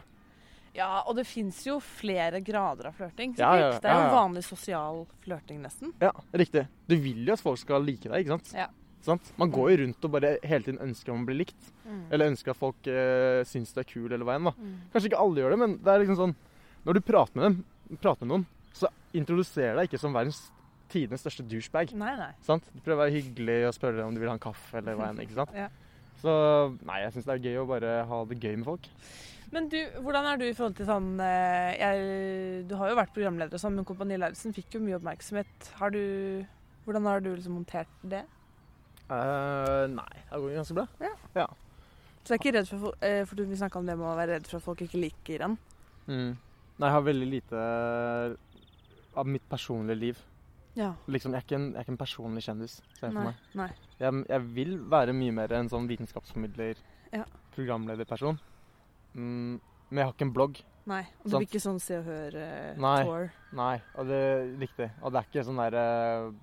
Ja, 0.77 1.03
og 1.09 1.17
det 1.19 1.25
fins 1.27 1.61
jo 1.67 1.79
flere 1.83 2.41
grader 2.45 2.91
av 2.91 2.99
flørting. 2.99 3.35
Ja, 3.39 3.51
ja, 3.59 3.71
ja, 3.73 3.79
Det 3.83 3.91
er 3.91 4.05
jo 4.05 4.11
vanlig 4.15 4.45
sosial 4.47 5.01
flørting, 5.25 5.63
nesten. 5.65 5.95
Ja, 6.03 6.13
riktig. 6.31 6.67
Du 6.87 6.95
vil 7.03 7.25
jo 7.27 7.35
at 7.35 7.43
folk 7.43 7.61
skal 7.61 7.83
like 7.87 8.07
deg, 8.07 8.23
ikke 8.23 8.37
sant? 8.37 8.53
Ja. 8.55 8.69
Sant? 9.07 9.31
Man 9.41 9.53
går 9.55 9.71
jo 9.71 9.79
rundt 9.83 10.05
og 10.05 10.13
bare 10.15 10.35
hele 10.43 10.67
tiden 10.67 10.83
ønsker 10.85 11.15
om 11.15 11.23
å 11.23 11.29
bli 11.29 11.39
likt. 11.41 11.73
Mm. 11.87 12.05
Eller 12.13 12.33
ønsker 12.33 12.53
at 12.53 12.61
folk 12.61 12.91
eh, 12.91 13.41
syns 13.49 13.73
du 13.75 13.81
er 13.83 13.89
kul 13.89 14.11
eller 14.11 14.27
hva 14.27 14.37
enn. 14.39 14.51
da. 14.51 14.55
Mm. 14.59 14.77
Kanskje 14.93 15.13
ikke 15.13 15.25
alle 15.25 15.43
gjør 15.43 15.55
det, 15.55 15.61
men 15.63 15.77
det 15.81 15.93
er 15.93 16.05
liksom 16.05 16.21
sånn 16.21 16.37
Når 16.87 16.99
du 16.99 17.01
prater 17.05 17.39
med 17.39 17.45
dem, 17.47 17.99
prater 18.03 18.27
med 18.27 18.33
noen, 18.35 18.47
så 18.77 18.91
introduserer 19.17 19.79
deg 19.79 19.89
ikke 19.89 20.01
som 20.01 20.15
verdens 20.15 20.41
tidenes 20.93 21.21
største 21.25 21.45
douchebag. 21.45 21.93
Nei, 21.99 22.15
nei. 22.17 22.31
Sant? 22.47 22.69
Du 22.73 22.81
prøver 22.81 22.99
å 22.99 23.05
være 23.05 23.17
hyggelig 23.19 23.59
og 23.69 23.75
spørre 23.77 24.07
om 24.07 24.15
du 24.15 24.23
vil 24.23 24.31
ha 24.31 24.37
en 24.39 24.43
kaffe 24.43 24.81
eller 24.81 24.97
hva 24.99 25.11
enn. 25.13 25.23
ikke 25.25 25.39
sant? 25.39 25.55
Ja. 25.65 25.69
Så 26.19 26.33
nei, 26.83 26.97
jeg 27.05 27.13
syns 27.15 27.27
det 27.29 27.35
er 27.37 27.45
gøy 27.47 27.61
å 27.61 27.67
bare 27.69 27.91
ha 28.11 28.17
det 28.27 28.41
gøy 28.43 28.57
med 28.59 28.67
folk. 28.67 28.89
Men 29.55 29.69
du, 29.71 29.77
hvordan 30.03 30.27
er 30.29 30.41
du 30.41 30.45
i 30.49 30.55
forhold 30.57 30.75
til 30.77 30.89
sånn 30.89 31.13
eh, 31.25 31.77
jeg, 31.79 32.65
Du 32.69 32.75
har 32.77 32.91
jo 32.91 32.99
vært 32.99 33.15
programleder 33.15 33.57
og 33.57 33.63
sånn, 33.63 33.79
men 33.79 33.87
Kompani 33.89 34.19
Lauritzen 34.19 34.53
fikk 34.57 34.75
jo 34.77 34.83
mye 34.85 34.99
oppmerksomhet. 34.99 35.71
Har 35.79 35.95
du 35.95 36.03
Hvordan 36.85 37.07
har 37.09 37.23
du 37.23 37.31
liksom 37.31 37.57
håndtert 37.61 38.03
det? 38.03 38.25
Eh, 39.09 39.87
nei, 39.89 40.13
det 40.31 40.41
går 40.43 40.55
ganske 40.59 40.75
bra. 40.77 40.87
Så 42.25 42.29
du 42.29 42.35
er 42.35 42.39
ikke 42.43 42.53
redd 42.59 42.69
for, 42.69 42.93
eh, 43.01 43.25
for 43.25 43.37
du- 43.37 43.45
Vi 43.47 43.57
snakka 43.57 43.77
om 43.79 43.87
det 43.87 43.97
med 43.97 44.05
å 44.07 44.17
være 44.17 44.35
redd 44.37 44.47
for 44.47 44.57
at 44.59 44.63
folk 44.63 44.79
ikke 44.81 45.01
liker 45.01 45.41
en. 45.45 45.59
Mm. 46.07 46.37
Nei, 46.79 46.87
jeg 46.89 46.93
har 46.93 47.03
veldig 47.03 47.31
lite 47.31 48.37
av 49.17 49.27
mitt 49.27 49.49
personlige 49.49 49.99
liv. 49.99 50.19
Ja. 50.75 50.93
Liksom, 51.09 51.33
jeg 51.33 51.41
er 51.43 51.47
ikke 51.47 51.57
en, 51.57 51.73
jeg 51.73 51.77
er 51.81 51.85
ikke 51.85 51.95
en 51.95 51.97
personlig 51.99 52.43
kjendis, 52.45 52.75
ser 52.99 53.09
jeg 53.09 53.13
for 53.13 53.19
Nei. 53.19 53.25
meg. 53.25 53.35
nei. 53.55 53.71
Jeg, 53.99 54.27
jeg 54.29 54.43
vil 54.55 54.79
være 54.91 55.13
mye 55.17 55.33
mer 55.35 55.53
en 55.55 55.69
sånn 55.69 55.89
vitenskapsformidler, 55.89 56.77
Ja. 57.13 57.25
programlederperson. 57.57 58.39
Mm, 59.17 59.61
men 59.91 59.97
jeg 59.99 60.05
har 60.05 60.13
ikke 60.13 60.23
en 60.29 60.33
blogg. 60.35 60.63
nei. 60.87 61.01
Og 61.25 61.25
du 61.25 61.31
vil 61.31 61.47
blir 61.47 61.49
ikke 61.49 61.61
sånn 61.67 61.81
Se 61.81 61.97
og 61.99 62.05
Hør-tour? 62.05 62.77
Nei. 62.79 63.31
Nei, 63.53 63.83
og 63.97 64.07
det 64.07 64.15
er 64.15 64.57
riktig. 64.59 64.91
Og 65.03 65.13
det 65.13 65.19
er 65.19 65.27
ikke 65.33 65.45
sånn 65.47 65.57
derre 65.57 66.35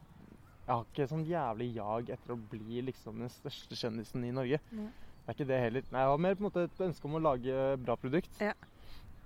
Jeg 0.65 0.73
har 0.73 0.85
ikke 0.89 1.05
sånn 1.11 1.25
jævlig 1.29 1.67
jag 1.75 2.09
etter 2.15 2.33
å 2.33 2.39
bli 2.51 2.81
liksom 2.87 3.19
den 3.21 3.29
største 3.29 3.77
kjendisen 3.77 4.23
i 4.25 4.31
Norge. 4.33 4.59
Nei. 4.73 4.87
Det 5.25 5.29
er 5.31 5.37
ikke 5.37 5.49
det 5.49 5.59
heller. 5.61 5.85
Nei, 5.93 6.01
jeg 6.01 6.11
har 6.11 6.21
mer 6.21 6.37
på 6.37 6.43
en 6.43 6.47
måte 6.47 6.63
et 6.65 6.81
ønske 6.85 7.09
om 7.09 7.17
å 7.17 7.21
lage 7.21 7.61
bra 7.81 7.95
produkt. 8.01 8.41
Ja. 8.41 8.53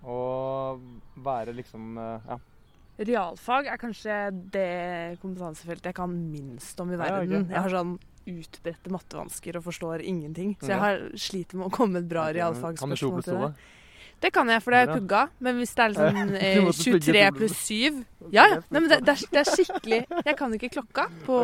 Og 0.04 0.84
være 1.24 1.56
liksom 1.56 1.98
eh, 2.00 2.32
Ja. 2.34 2.40
Realfag 3.00 3.70
er 3.72 3.80
kanskje 3.80 4.16
det 4.52 5.20
kompetansefeltet 5.22 5.94
jeg 5.94 5.96
kan 5.96 6.12
minst 6.12 6.80
om 6.84 6.90
i 6.92 6.98
verden. 7.00 7.14
ja, 7.16 7.20
verden. 7.24 7.46
ok. 7.46 7.54
Jeg 7.56 7.64
har 7.64 7.72
sånn 7.72 7.94
utbredte 8.30 8.92
mattevansker 8.92 9.58
og 9.60 9.64
forstår 9.70 10.04
ingenting. 10.04 10.58
Så 10.60 10.74
jeg 10.74 10.82
har 10.84 11.06
sliter 11.16 11.62
med 11.62 11.70
å 11.70 11.74
komme 11.74 11.96
med 11.96 12.04
et 12.04 12.10
bra 12.12 12.26
realfagsspørsmål 12.36 13.24
til 13.24 13.40
det. 13.46 13.54
Det 14.20 14.32
kan 14.36 14.50
jeg, 14.52 14.62
for 14.64 14.72
det 14.76 14.80
har 14.80 14.88
jeg 14.90 15.00
pugga. 15.02 15.22
Men 15.40 15.60
hvis 15.62 15.72
det 15.76 15.84
er 15.84 15.90
liksom 15.94 16.34
eh, 16.36 16.72
23 16.76 17.22
pluss 17.38 17.58
7 17.66 18.00
Ja, 18.36 18.44
ja. 18.52 18.58
Nei, 18.70 18.82
men 18.82 18.90
det, 18.92 18.98
det, 19.08 19.14
er, 19.16 19.22
det 19.32 19.40
er 19.40 19.48
skikkelig 19.48 20.00
Jeg 20.26 20.36
kan 20.38 20.54
ikke 20.58 20.70
klokka 20.74 21.06
på, 21.26 21.38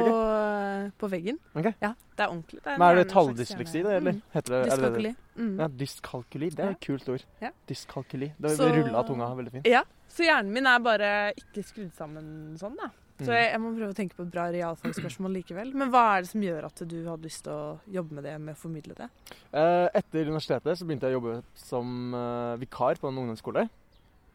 på 0.99 1.09
veggen. 1.11 1.39
Ja, 1.55 1.93
det 1.95 2.25
er 2.25 2.27
ordentlig. 2.27 2.59
Det 2.65 2.75
Men 2.77 2.87
er 2.89 2.99
det 2.99 3.07
talldysleksi, 3.13 3.83
det, 3.85 3.95
eller? 4.01 4.17
Mm. 4.17 4.21
Heter 4.35 4.55
det, 4.55 4.59
er 4.59 4.63
det 4.65 4.75
det? 4.75 4.75
Dyskalkuli. 4.75 5.13
Mm. 5.35 5.55
Ja, 5.59 5.67
dyskalkuli. 5.83 6.49
Det 6.55 6.65
er 6.65 6.75
et 6.75 6.83
kult 6.85 7.09
ord. 7.15 7.25
Ja. 7.41 7.49
Dyskalkuli. 7.69 8.31
Det 8.41 8.57
Så- 8.57 8.69
rulla 8.75 9.03
tunga 9.07 9.31
veldig 9.39 9.55
fint. 9.57 9.67
Ja, 9.71 9.83
så 10.11 10.23
hjernen 10.27 10.51
min 10.53 10.67
er 10.67 10.79
bare 10.79 11.09
ikke 11.39 11.63
skrudd 11.63 11.91
sammen 11.97 12.57
sånn, 12.59 12.75
da. 12.79 12.91
Så 13.15 13.29
Mm. 13.31 13.35
jeg, 13.37 13.51
jeg 13.51 13.59
må 13.63 13.69
prøve 13.77 13.93
å 13.93 13.95
tenke 13.95 14.15
på 14.17 14.23
et 14.25 14.31
bra 14.33 14.45
realfagsspørsmål 14.51 15.31
likevel. 15.37 15.69
Men 15.73 15.89
hva 15.93 16.01
er 16.17 16.21
det 16.25 16.29
som 16.33 16.41
gjør 16.43 16.65
at 16.67 16.81
du 16.83 16.95
hadde 17.07 17.23
lyst 17.23 17.43
til 17.45 17.53
å 17.53 17.79
jobbe 17.87 18.11
med 18.17 18.23
det, 18.27 18.33
med 18.43 18.55
å 18.57 18.59
formidle 18.59 18.95
det? 18.97 19.07
Eh, 19.55 19.87
Etter 20.01 20.27
universitetet 20.27 20.75
så 20.77 20.83
begynte 20.85 21.07
jeg 21.07 21.15
å 21.15 21.19
jobbe 21.21 21.35
som 21.55 22.13
eh, 22.13 22.55
vikar 22.59 22.99
på 22.99 23.07
en 23.07 23.21
ungdomsskole. 23.23 23.69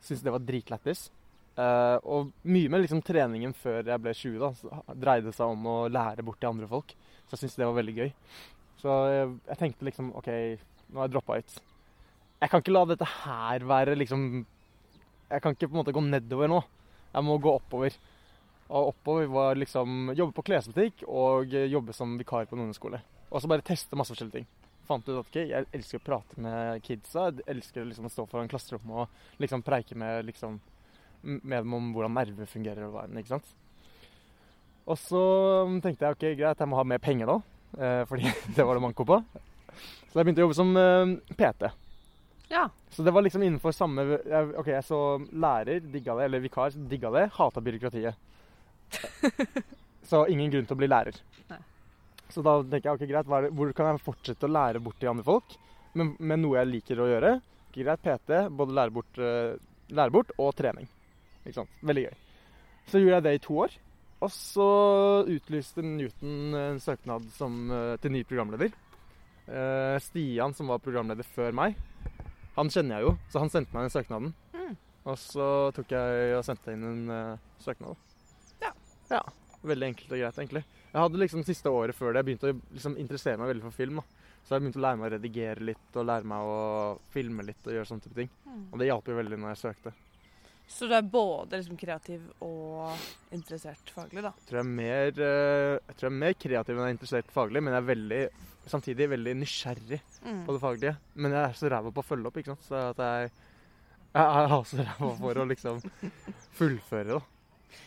Syntes 0.01 0.23
det 0.25 0.33
var 0.33 0.41
dritlættis. 0.49 1.11
Eh, 1.61 1.99
og 2.09 2.31
mye 2.49 2.71
med 2.73 2.81
liksom 2.87 3.03
treningen 3.05 3.53
før 3.53 3.85
jeg 3.85 4.01
ble 4.01 4.15
20, 4.17 4.39
da, 4.41 4.51
så 4.57 4.97
dreide 4.97 5.35
seg 5.37 5.53
om 5.53 5.67
å 5.69 5.77
lære 5.93 6.25
bort 6.25 6.41
til 6.41 6.49
andre 6.55 6.69
folk. 6.71 6.95
Så 7.29 7.37
jeg 7.37 7.43
syntes 7.45 7.57
det 7.61 7.69
var 7.69 7.77
veldig 7.83 7.97
gøy. 8.01 8.13
Så 8.81 8.95
jeg, 9.13 9.35
jeg 9.51 9.59
tenkte 9.61 9.85
liksom 9.91 10.09
OK, 10.17 10.31
nå 10.89 11.03
har 11.03 11.11
jeg 11.11 11.13
droppa 11.19 11.37
ut. 11.43 11.59
Jeg 12.41 12.49
kan 12.49 12.63
ikke 12.65 12.73
la 12.73 12.87
dette 12.89 13.05
her 13.27 13.61
være 13.69 13.93
liksom 14.01 14.47
Jeg 15.29 15.43
kan 15.45 15.53
ikke 15.53 15.69
på 15.69 15.77
en 15.77 15.83
måte 15.85 15.93
gå 15.93 16.01
nedover 16.01 16.49
nå. 16.49 16.63
Jeg 17.13 17.27
må 17.29 17.37
gå 17.45 17.53
oppover. 17.61 17.93
Og 18.71 18.93
oppover 18.93 19.27
var 19.27 19.59
liksom 19.59 20.13
jobbe 20.15 20.37
på 20.37 20.47
klesbutikk 20.47 21.03
og 21.09 21.51
jobbe 21.51 21.95
som 21.97 22.15
vikar 22.21 22.47
på 22.47 22.55
en 22.55 22.65
ungdomsskole. 22.67 23.03
Og 23.31 23.43
så 23.43 23.51
bare 23.51 23.67
teste 23.67 23.99
masse 23.99 24.15
forskjellige 24.15 24.41
ting 24.41 24.51
fant 24.91 25.07
ut 25.07 25.15
at 25.15 25.29
okay, 25.29 25.47
jeg 25.51 25.69
elsker 25.77 26.01
å 26.01 26.05
prate 26.05 26.43
med 26.43 26.83
kidsa. 26.87 27.29
Jeg 27.31 27.47
elsker 27.55 27.87
liksom 27.87 28.09
å 28.09 28.13
stå 28.13 28.27
foran 28.31 28.51
klasserommet 28.51 29.05
og 29.05 29.43
liksom 29.43 29.63
preike 29.67 29.99
med, 29.99 30.25
liksom, 30.27 30.59
med 31.23 31.59
dem 31.61 31.77
om 31.77 31.93
hvordan 31.95 32.17
nerver 32.19 32.51
fungerer 32.51 32.89
og 32.89 32.97
hva 32.97 33.07
enn. 33.07 33.21
ikke 33.21 33.37
sant? 33.37 33.53
Og 34.91 34.99
så 34.99 35.23
tenkte 35.85 36.07
jeg 36.09 36.17
ok, 36.17 36.27
greit, 36.41 36.59
jeg 36.59 36.71
må 36.71 36.81
ha 36.81 36.87
mer 36.89 37.03
penger 37.03 37.31
da, 37.31 37.37
eh, 37.79 38.03
fordi 38.11 38.33
det 38.57 38.67
var 38.67 38.79
det 38.79 38.85
manko 38.87 39.07
på. 39.07 39.21
Så 40.11 40.19
jeg 40.19 40.27
begynte 40.27 40.43
å 40.43 40.49
jobbe 40.49 40.59
som 40.59 40.75
eh, 40.81 41.37
PT. 41.39 41.71
Ja. 42.51 42.65
Så 42.91 43.07
det 43.07 43.15
var 43.15 43.23
liksom 43.23 43.45
innenfor 43.47 43.71
samme 43.77 44.03
OK, 44.59 44.73
jeg 44.73 44.83
så 44.83 45.21
lærer, 45.31 45.85
digga 45.93 46.17
det, 46.19 46.27
eller 46.27 46.43
vikar, 46.43 46.75
digga 46.91 47.13
det, 47.15 47.29
hata 47.37 47.63
byråkratiet. 47.63 48.19
Så 50.11 50.25
ingen 50.27 50.51
grunn 50.51 50.67
til 50.67 50.75
å 50.75 50.81
bli 50.81 50.89
lærer. 50.91 51.19
Nei. 51.51 51.61
Så 52.31 52.43
da 52.47 52.57
tenker 52.63 52.91
jeg 52.91 52.99
ok, 52.99 53.05
greit, 53.11 53.29
det, 53.31 53.51
hvor 53.59 53.73
kan 53.77 53.91
jeg 53.91 54.03
fortsette 54.05 54.47
å 54.47 54.53
lære 54.53 54.83
bort 54.83 54.99
til 55.03 55.11
andre 55.13 55.27
folk, 55.27 55.55
men 55.99 56.15
med 56.19 56.43
noe 56.43 56.59
jeg 56.61 56.71
liker 56.71 57.03
å 57.03 57.09
gjøre? 57.11 57.37
Greit, 57.75 58.03
PT, 58.03 58.41
både 58.59 58.77
lære 58.79 58.95
bort, 58.95 59.21
eh, 59.23 59.55
lære 59.95 60.15
bort 60.15 60.35
og 60.39 60.51
trening. 60.59 60.89
Ikke 61.45 61.61
sant? 61.61 61.79
Veldig 61.87 62.05
gøy. 62.09 62.19
Så 62.91 63.03
gjorde 63.03 63.17
jeg 63.19 63.27
det 63.27 63.35
i 63.37 63.43
to 63.47 63.59
år. 63.67 63.79
Og 64.21 64.33
så 64.35 64.69
utlyste 65.33 65.83
Newton 65.87 66.55
en 66.59 66.81
søknad 66.83 67.31
som, 67.33 67.71
eh, 67.71 67.97
til 68.03 68.13
ny 68.13 68.25
programleder. 68.25 68.75
Eh, 69.49 69.99
Stian, 69.99 70.55
som 70.55 70.69
var 70.69 70.79
programleder 70.79 71.25
før 71.25 71.55
meg, 71.55 71.77
han 72.57 72.69
kjenner 72.69 72.99
jeg 72.99 73.07
jo, 73.07 73.19
så 73.31 73.41
han 73.41 73.51
sendte 73.51 73.73
meg 73.75 73.87
den 73.87 73.95
søknaden. 73.95 74.35
Mm. 74.55 74.77
Og 75.07 75.17
så 75.17 75.49
tok 75.75 75.89
jeg 75.89 76.37
og 76.37 76.45
sendte 76.45 76.75
inn 76.75 76.85
en 76.85 77.39
søknad. 77.59 77.97
Ja. 79.11 79.21
Veldig 79.63 79.89
enkelt 79.91 80.13
og 80.15 80.19
greit, 80.23 80.39
egentlig. 80.41 80.65
Jeg 80.93 81.01
hadde 81.03 81.19
liksom 81.21 81.43
siste 81.45 81.69
året 81.69 81.95
før 81.95 82.13
det 82.15 82.23
jeg 82.23 82.29
begynte 82.31 82.49
å 82.51 82.61
liksom 82.75 82.95
interessere 82.99 83.37
meg 83.39 83.51
veldig 83.53 83.67
for 83.69 83.77
film. 83.77 83.97
da. 84.01 84.05
Så 84.47 84.55
jeg 84.57 84.63
begynte 84.65 84.81
å 84.81 84.85
lære 84.87 84.97
meg 84.99 85.11
å 85.11 85.15
redigere 85.19 85.61
litt 85.69 85.97
og 86.01 86.07
lære 86.09 86.25
meg 86.31 86.47
å 86.49 86.61
filme 87.13 87.45
litt 87.45 87.67
og 87.69 87.75
gjøre 87.77 87.87
sånne 87.91 88.07
type 88.07 88.17
ting. 88.17 88.31
Og 88.73 88.79
det 88.81 88.87
hjalp 88.89 89.11
jo 89.13 89.19
veldig 89.19 89.37
når 89.43 89.53
jeg 89.53 89.61
søkte. 89.67 89.93
Så 90.71 90.87
du 90.87 90.95
er 90.95 91.03
både 91.03 91.59
liksom 91.59 91.77
kreativ 91.77 92.21
og 92.47 92.95
interessert 93.35 93.91
faglig, 93.91 94.23
da? 94.23 94.31
Jeg 94.39 94.47
tror 94.49 94.59
jeg 94.61 94.65
er 94.65 94.77
mer, 94.79 95.09
eh, 95.27 95.79
jeg 95.91 95.97
tror 95.99 96.07
jeg 96.07 96.13
er 96.15 96.21
mer 96.25 96.37
kreativ 96.47 96.77
enn 96.77 96.81
jeg 96.85 96.91
er 96.93 96.97
interessert 96.97 97.33
faglig, 97.35 97.63
men 97.67 97.75
jeg 97.75 97.83
er 97.83 97.89
veldig, 97.91 98.21
samtidig 98.71 99.09
veldig 99.11 99.35
nysgjerrig 99.41 100.01
Mm. 100.25 100.45
på 100.47 100.53
det 100.53 100.61
faglige. 100.63 100.97
Men 101.17 101.33
jeg 101.33 101.43
er 101.51 101.53
så 101.59 101.69
ræva 101.73 101.91
på 101.93 102.03
å 102.05 102.07
følge 102.07 102.27
opp, 102.31 102.37
ikke 102.37 102.55
sant. 102.55 102.63
Så 102.69 102.75
at 102.91 102.97
jeg, 103.03 103.31
jeg 104.15 104.23
er 104.45 104.55
også 104.57 104.79
ræva 104.87 105.11
for 105.19 105.35
å 105.43 105.49
liksom 105.49 105.83
fullføre, 106.59 107.19
da. 107.19 107.21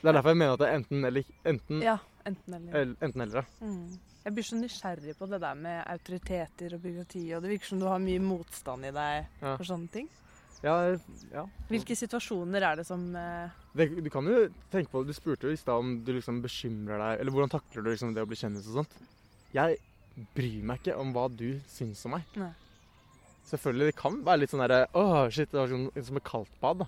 Det 0.01 0.09
er 0.09 0.13
derfor 0.17 0.33
jeg 0.33 0.37
mener 0.41 0.53
at 0.53 0.59
det 0.63 0.67
er 0.69 0.77
enten 0.79 1.05
eller. 1.09 1.23
Enten 1.45 1.81
Ja. 1.83 1.97
enten 2.25 2.53
eller. 2.59 2.75
El- 2.81 2.97
Enten 3.01 3.21
eller, 3.21 3.41
ja. 3.43 3.67
Mm. 3.67 3.99
Jeg 4.23 4.33
blir 4.33 4.43
så 4.47 4.55
nysgjerrig 4.55 5.17
på 5.19 5.27
det 5.29 5.39
der 5.43 5.55
med 5.59 5.83
autoriteter 5.91 6.73
og 6.77 6.81
byråkrati, 6.81 7.23
og 7.35 7.41
det 7.43 7.49
virker 7.51 7.65
som 7.73 7.79
du 7.79 7.85
har 7.91 7.99
mye 7.99 8.19
motstand 8.23 8.85
i 8.85 8.91
deg 8.95 9.25
Ja. 9.41 9.57
for 9.57 9.63
sånne 9.67 9.89
ting. 9.91 10.07
Ja, 10.63 10.95
ja. 11.33 11.43
Hvilke 11.67 11.91
situasjoner 11.99 12.61
er 12.63 12.75
det 12.79 12.85
som 12.87 13.01
eh, 13.19 13.49
Det, 13.75 13.89
du 14.01 14.09
kan 14.09 14.23
jo 14.23 14.47
tenke 14.71 14.87
på. 14.93 15.01
Du 15.05 15.11
spurte 15.11 15.43
jo 15.49 15.51
i 15.51 15.57
stad 15.59 15.75
om 15.75 15.97
du 16.05 16.13
liksom 16.13 16.41
bekymrer 16.41 16.97
deg 17.01 17.19
Eller 17.19 17.31
hvordan 17.33 17.49
takler 17.51 17.83
du 17.83 17.89
liksom 17.91 18.13
det 18.15 18.23
å 18.23 18.29
bli 18.29 18.37
kjendis 18.39 18.69
og 18.71 18.85
sånt. 18.85 18.93
Jeg 19.53 19.77
bryr 20.33 20.63
meg 20.63 20.79
ikke 20.79 20.95
om 20.97 21.11
hva 21.11 21.27
du 21.35 21.59
syns 21.67 22.05
om 22.05 22.11
meg. 22.15 22.23
Nei. 22.39 22.53
Selvfølgelig, 23.49 23.89
det 23.91 23.95
kan 23.99 24.23
være 24.23 24.39
litt 24.39 24.53
sånn 24.53 24.63
derre 24.63 24.87
Åh, 24.95 25.27
shit, 25.29 25.51
det 25.51 25.59
var 25.59 25.67
sånn, 25.67 25.89
som 26.05 26.15
et 26.17 26.23
kaldt 26.23 26.53
bad, 26.61 26.79
da. 26.79 26.87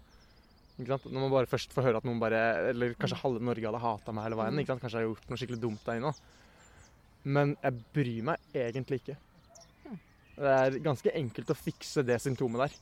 Når 0.76 1.08
man 1.16 1.32
bare 1.32 1.48
først 1.48 1.72
får 1.72 1.88
høre 1.88 2.00
at 2.02 2.08
noen 2.08 2.20
bare 2.20 2.40
Eller 2.74 2.98
kanskje 3.00 3.22
halve 3.22 3.40
Norge 3.48 3.64
hadde 3.64 3.80
hata 3.80 4.12
meg 4.12 4.26
hele 4.28 4.40
veien. 4.40 4.66
Kanskje 4.68 4.90
jeg 4.92 5.06
har 5.06 5.08
gjort 5.08 5.30
noe 5.32 5.40
skikkelig 5.40 5.62
dumt 5.64 5.86
der 5.88 6.02
inne. 6.02 6.12
Men 7.26 7.56
jeg 7.62 7.80
bryr 7.96 8.28
meg 8.28 8.60
egentlig 8.66 9.00
ikke. 9.02 9.16
Det 10.36 10.52
er 10.52 10.78
ganske 10.84 11.14
enkelt 11.16 11.54
å 11.54 11.58
fikse 11.58 12.04
det 12.06 12.20
symptomet 12.22 12.66
der. 12.66 12.76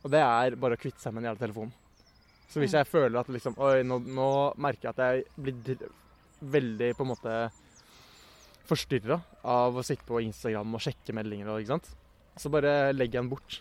Og 0.00 0.12
det 0.14 0.22
er 0.24 0.56
bare 0.56 0.78
å 0.78 0.80
kvitte 0.80 1.02
seg 1.02 1.12
med 1.12 1.22
den 1.22 1.30
jævla 1.30 1.42
telefonen. 1.44 1.74
Så 2.50 2.62
hvis 2.62 2.74
jeg 2.74 2.88
føler 2.88 3.20
at 3.20 3.28
liksom 3.30 3.54
Oi, 3.62 3.82
nå, 3.86 4.00
nå 4.00 4.30
merker 4.58 4.88
jeg 4.88 4.96
at 4.96 5.02
jeg 5.04 5.26
blir 5.36 5.84
veldig 6.40 6.94
på 6.96 7.04
en 7.04 7.10
måte 7.12 7.34
forstyrra 8.70 9.20
av 9.50 9.76
å 9.76 9.84
sitte 9.86 10.06
på 10.08 10.22
Instagram 10.24 10.78
og 10.78 10.82
sjekke 10.82 11.14
meldinger 11.14 11.52
og 11.52 11.60
ikke 11.60 11.74
sant. 11.76 11.92
Så 12.40 12.50
bare 12.50 12.94
legger 12.94 13.20
jeg 13.20 13.26
den 13.26 13.30
bort. 13.30 13.60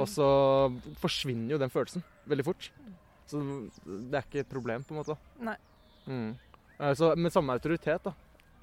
Og 0.00 0.08
så 0.08 0.26
forsvinner 1.02 1.52
jo 1.54 1.60
den 1.60 1.70
følelsen 1.70 2.02
veldig 2.28 2.44
fort. 2.46 2.70
Så 3.30 3.40
det 3.86 4.18
er 4.18 4.24
ikke 4.26 4.42
et 4.44 4.50
problem, 4.50 4.84
på 4.84 4.94
en 4.94 5.00
måte. 5.02 5.16
Nei. 5.40 5.56
Mm. 6.06 6.30
Eh, 6.78 6.94
Så 6.98 7.12
med 7.16 7.32
samme 7.32 7.54
autoritet, 7.56 8.02
da. 8.04 8.12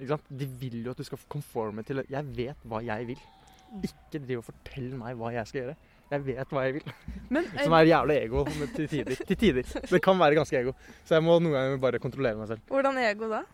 Ikke 0.00 0.14
sant? 0.14 0.28
De 0.40 0.46
vil 0.60 0.82
jo 0.84 0.90
at 0.94 1.00
du 1.00 1.04
skal 1.04 1.18
conforme 1.28 1.82
til 1.84 2.04
Jeg 2.08 2.24
vet 2.36 2.66
hva 2.68 2.80
jeg 2.84 3.06
vil. 3.12 3.22
Mm. 3.70 3.82
Ikke 3.86 4.20
driv 4.26 4.38
og 4.42 4.44
fortell 4.48 4.92
meg 4.98 5.16
hva 5.18 5.32
jeg 5.34 5.46
skal 5.50 5.60
gjøre. 5.62 5.76
Jeg 6.10 6.24
vet 6.26 6.50
hva 6.54 6.62
jeg 6.66 6.74
vil. 6.78 6.92
Men 7.30 7.44
eh, 7.54 7.64
Som 7.64 7.74
er 7.78 7.86
jævlig 7.90 8.16
ego 8.24 8.44
men 8.48 8.72
til 8.74 8.88
tider. 8.90 9.20
Til 9.28 9.36
tider. 9.44 9.68
Det 9.90 10.02
kan 10.02 10.18
være 10.18 10.38
ganske 10.40 10.58
ego. 10.58 10.72
Så 11.04 11.14
jeg 11.18 11.22
må 11.26 11.36
noen 11.38 11.54
ganger 11.54 11.82
bare 11.82 12.00
kontrollere 12.02 12.38
meg 12.40 12.48
selv. 12.50 12.64
hvordan 12.70 12.98
er 12.98 13.10
ego 13.12 13.28
da? 13.30 13.44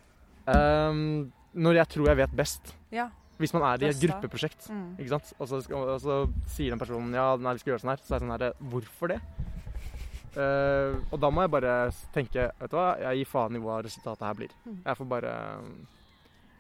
Um, 0.47 1.33
når 1.57 1.81
jeg 1.81 1.89
tror 1.97 2.07
jeg 2.13 2.21
vet 2.23 2.37
best. 2.39 2.75
Ja. 2.95 3.09
Hvis 3.37 3.53
man 3.53 3.67
er 3.69 3.83
i 3.85 3.89
et 3.91 3.99
gruppeprosjekt, 4.01 4.71
Mm. 4.73 4.95
Og 5.39 5.49
så, 5.49 5.59
og 5.75 6.01
så 6.01 6.15
sier 6.55 6.71
den 6.73 6.79
personen 6.81 7.13
ja, 7.13 7.35
nei, 7.37 7.53
vi 7.53 7.61
skal 7.61 7.75
gjøre 7.75 7.83
sånn 7.83 7.93
her. 7.93 8.01
Så 8.01 8.15
er 8.15 8.21
det 8.21 8.25
sånn 8.25 8.33
her 8.33 8.53
Hvorfor 8.73 9.13
det? 9.13 9.19
Eh, 10.37 10.97
og 11.09 11.21
da 11.23 11.31
må 11.33 11.47
jeg 11.47 11.53
bare 11.55 11.75
tenke 12.13 12.51
Vet 12.59 12.69
du 12.69 12.75
hva, 12.77 12.91
jeg 13.01 13.23
gir 13.23 13.29
faen 13.31 13.57
i 13.57 13.61
hva 13.63 13.79
resultatet 13.87 14.27
her 14.27 14.37
blir. 14.37 14.55
Mm. 14.67 14.79
Jeg 14.83 14.99
får 14.99 15.09
bare 15.09 15.35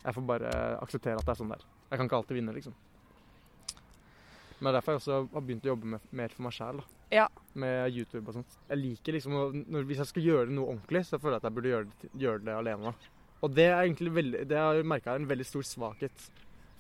Jeg 0.06 0.16
får 0.16 0.28
bare 0.30 0.52
akseptere 0.80 1.20
at 1.20 1.26
det 1.26 1.34
er 1.34 1.40
sånn 1.42 1.52
det 1.52 1.58
er. 1.58 1.66
Jeg 1.90 2.00
kan 2.00 2.08
ikke 2.08 2.20
alltid 2.20 2.38
vinne, 2.38 2.54
liksom. 2.56 2.76
Men 4.56 4.70
det 4.70 4.70
er 4.70 4.76
derfor 4.78 4.94
jeg 4.94 5.02
også 5.02 5.18
har 5.34 5.44
begynt 5.44 5.66
å 5.66 5.72
jobbe 5.74 5.90
med, 5.92 6.06
mer 6.16 6.32
for 6.32 6.46
meg 6.46 6.54
sjæl. 6.56 6.80
Ja. 7.12 7.26
Med 7.60 7.92
YouTube 7.92 8.24
og 8.30 8.38
sånt. 8.38 8.56
Jeg 8.70 8.80
liker 8.80 9.16
liksom 9.16 9.36
når, 9.36 9.84
Hvis 9.90 10.00
jeg 10.02 10.10
skal 10.12 10.26
gjøre 10.30 10.56
noe 10.56 10.72
ordentlig, 10.72 11.04
så 11.06 11.20
føler 11.20 11.36
jeg 11.36 11.44
at 11.44 11.48
jeg 11.50 11.56
burde 11.58 11.72
gjøre 11.74 11.90
det, 11.90 12.10
gjøre 12.24 12.44
det 12.48 12.56
alene. 12.56 12.92
da. 12.92 13.12
Og 13.44 13.52
det 13.52 13.68
er 13.68 13.82
egentlig 13.82 14.14
veldig, 14.16 14.44
det 14.48 14.58
har 14.58 14.78
jeg 14.78 14.88
merka 14.88 15.12
er 15.12 15.20
en 15.20 15.28
veldig 15.28 15.46
stor 15.46 15.66
svakhet. 15.68 16.28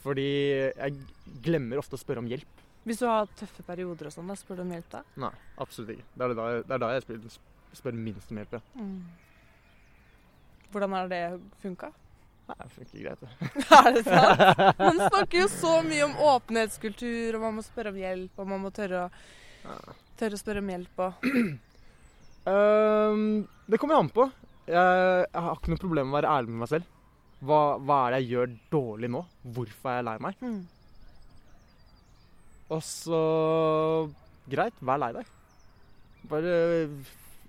Fordi 0.06 0.28
jeg 0.70 0.96
glemmer 1.44 1.82
ofte 1.82 1.98
å 1.98 2.00
spørre 2.00 2.24
om 2.24 2.30
hjelp. 2.30 2.64
Hvis 2.86 3.00
du 3.02 3.06
har 3.10 3.26
tøffe 3.38 3.64
perioder 3.66 4.06
og 4.08 4.14
sånn, 4.14 4.28
da 4.30 4.36
spør 4.38 4.60
du 4.60 4.62
om 4.62 4.72
hjelp 4.76 4.90
da? 4.92 5.00
Nei, 5.18 5.32
absolutt 5.58 5.90
ikke. 5.96 6.04
Det 6.14 6.26
er 6.28 6.34
da, 6.38 6.44
jeg- 6.54 6.66
det 6.68 6.74
er 6.76 6.82
da 6.84 6.90
jeg 6.94 7.02
spør, 7.06 7.38
spør 7.80 7.96
minst 7.98 8.30
om 8.30 8.38
hjelp. 8.40 8.52
Ja. 8.54 8.60
Mm. 8.78 9.00
Hvordan 10.72 10.94
har 10.94 11.08
det 11.10 11.22
funka? 11.62 11.90
Nei, 12.46 12.56
det 12.62 12.70
funker 12.76 13.02
greit, 13.02 13.20
det. 13.20 13.30
er 13.80 13.90
det 13.96 14.04
sant? 14.06 14.78
Man 14.86 15.00
snakker 15.08 15.40
jo 15.40 15.48
så 15.50 15.72
mye 15.86 16.04
om 16.06 16.14
åpenhetskultur, 16.30 17.34
og 17.34 17.40
man 17.48 17.56
må 17.58 17.64
spørre 17.66 17.90
om 17.90 17.98
hjelp, 17.98 18.38
og 18.38 18.50
man 18.52 18.62
må 18.62 18.70
tørre 18.76 19.00
å, 19.08 19.74
tørre 20.20 20.38
å 20.38 20.42
spørre 20.44 20.62
om 20.62 20.70
hjelp 20.70 21.02
og 21.08 21.26
um, 22.46 23.24
det 23.70 23.80
kommer 23.82 23.98
an 23.98 24.12
på. 24.14 24.28
Jeg, 24.66 25.26
jeg 25.26 25.42
har 25.46 25.58
ikke 25.58 25.72
noe 25.74 25.82
problem 25.82 26.06
med 26.10 26.14
å 26.14 26.18
være 26.20 26.36
ærlig 26.38 26.54
med 26.54 26.62
meg 26.64 26.70
selv. 26.76 26.92
Hva, 27.46 27.60
hva 27.82 27.98
er 28.06 28.14
det 28.16 28.22
jeg 28.22 28.30
gjør 28.36 28.54
dårlig 28.72 29.10
nå? 29.12 29.20
Hvorfor 29.56 29.90
er 29.92 29.98
jeg 30.00 30.06
lei 30.08 30.16
meg? 30.28 30.38
mm. 30.46 30.62
Og 32.74 32.82
så 32.82 33.20
Greit, 34.50 34.76
vær 34.82 35.00
lei 35.02 35.12
deg. 35.16 35.30
Bare 36.30 36.56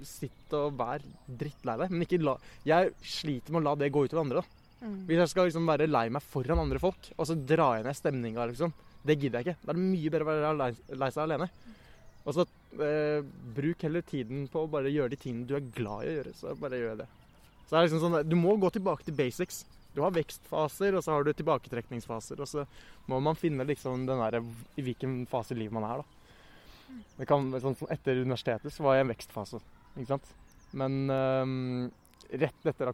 sitt 0.06 0.54
og 0.58 0.76
vær 0.78 1.04
drittlei 1.28 1.78
deg. 1.82 1.94
Men 1.94 2.06
ikke 2.06 2.22
la 2.22 2.36
Jeg 2.66 2.94
sliter 3.02 3.54
med 3.54 3.62
å 3.62 3.70
la 3.70 3.76
det 3.78 3.92
gå 3.94 4.06
utover 4.06 4.24
andre. 4.24 4.42
da. 4.42 4.58
Mm. 4.88 4.98
Hvis 5.10 5.22
jeg 5.24 5.32
skal 5.32 5.48
liksom 5.50 5.70
være 5.70 5.90
lei 5.90 6.08
meg 6.14 6.26
foran 6.26 6.62
andre 6.62 6.82
folk, 6.82 7.10
og 7.18 7.26
så 7.26 7.38
dra 7.38 7.72
jeg 7.78 7.88
ned 7.88 7.98
stemninga, 7.98 8.46
liksom, 8.52 8.74
det 9.08 9.18
gidder 9.18 9.42
jeg 9.42 9.48
ikke. 9.48 9.62
Da 9.64 9.74
er 9.74 9.80
det 9.80 9.86
mye 9.88 10.12
bedre 10.14 10.26
å 10.26 10.30
være 10.30 10.52
lei, 10.60 10.72
lei 11.02 11.10
seg 11.14 11.24
alene. 11.24 11.48
Og 12.28 12.36
så 12.36 12.46
eh, 12.84 13.24
bruk 13.56 13.86
heller 13.88 14.06
tiden 14.06 14.46
på 14.52 14.66
å 14.66 14.70
bare 14.70 14.92
gjøre 14.92 15.14
de 15.16 15.22
tingene 15.22 15.48
du 15.50 15.56
er 15.58 15.72
glad 15.78 16.06
i 16.06 16.12
å 16.12 16.18
gjøre. 16.20 16.36
Så 16.38 16.54
bare 16.62 16.82
gjør 16.82 17.02
det. 17.02 17.08
Så 17.64 17.74
det 17.74 17.80
er 17.80 17.88
liksom 17.88 18.04
sånn, 18.04 18.20
Du 18.30 18.36
må 18.40 18.54
gå 18.62 18.70
tilbake 18.76 19.08
til 19.08 19.18
basics. 19.18 19.64
Du 19.98 20.04
har 20.06 20.14
vekstfaser, 20.14 20.94
og 20.94 21.02
så 21.04 21.16
har 21.16 21.26
du 21.26 21.32
tilbaketrekningsfaser. 21.34 22.42
Og 22.44 22.50
så 22.50 22.66
må 23.10 23.18
man 23.24 23.40
finne 23.40 23.66
liksom 23.66 24.06
den 24.06 24.22
der, 24.22 24.40
i 24.78 24.86
hvilken 24.86 25.24
fase 25.30 25.56
i 25.56 25.64
livet 25.64 25.74
man 25.74 25.88
er. 25.90 26.04
da. 26.04 26.18
Det 27.18 27.26
kan, 27.30 27.50
sånn, 27.62 27.78
etter 27.94 28.22
universitetet 28.22 28.74
så 28.74 28.86
var 28.86 28.98
jeg 28.98 29.04
i 29.04 29.08
en 29.08 29.14
vekstfase. 29.16 29.62
ikke 29.96 30.12
sant? 30.12 30.30
Men 30.78 31.00
ehm, 31.10 31.88
rett 32.30 32.70
etter 32.70 32.92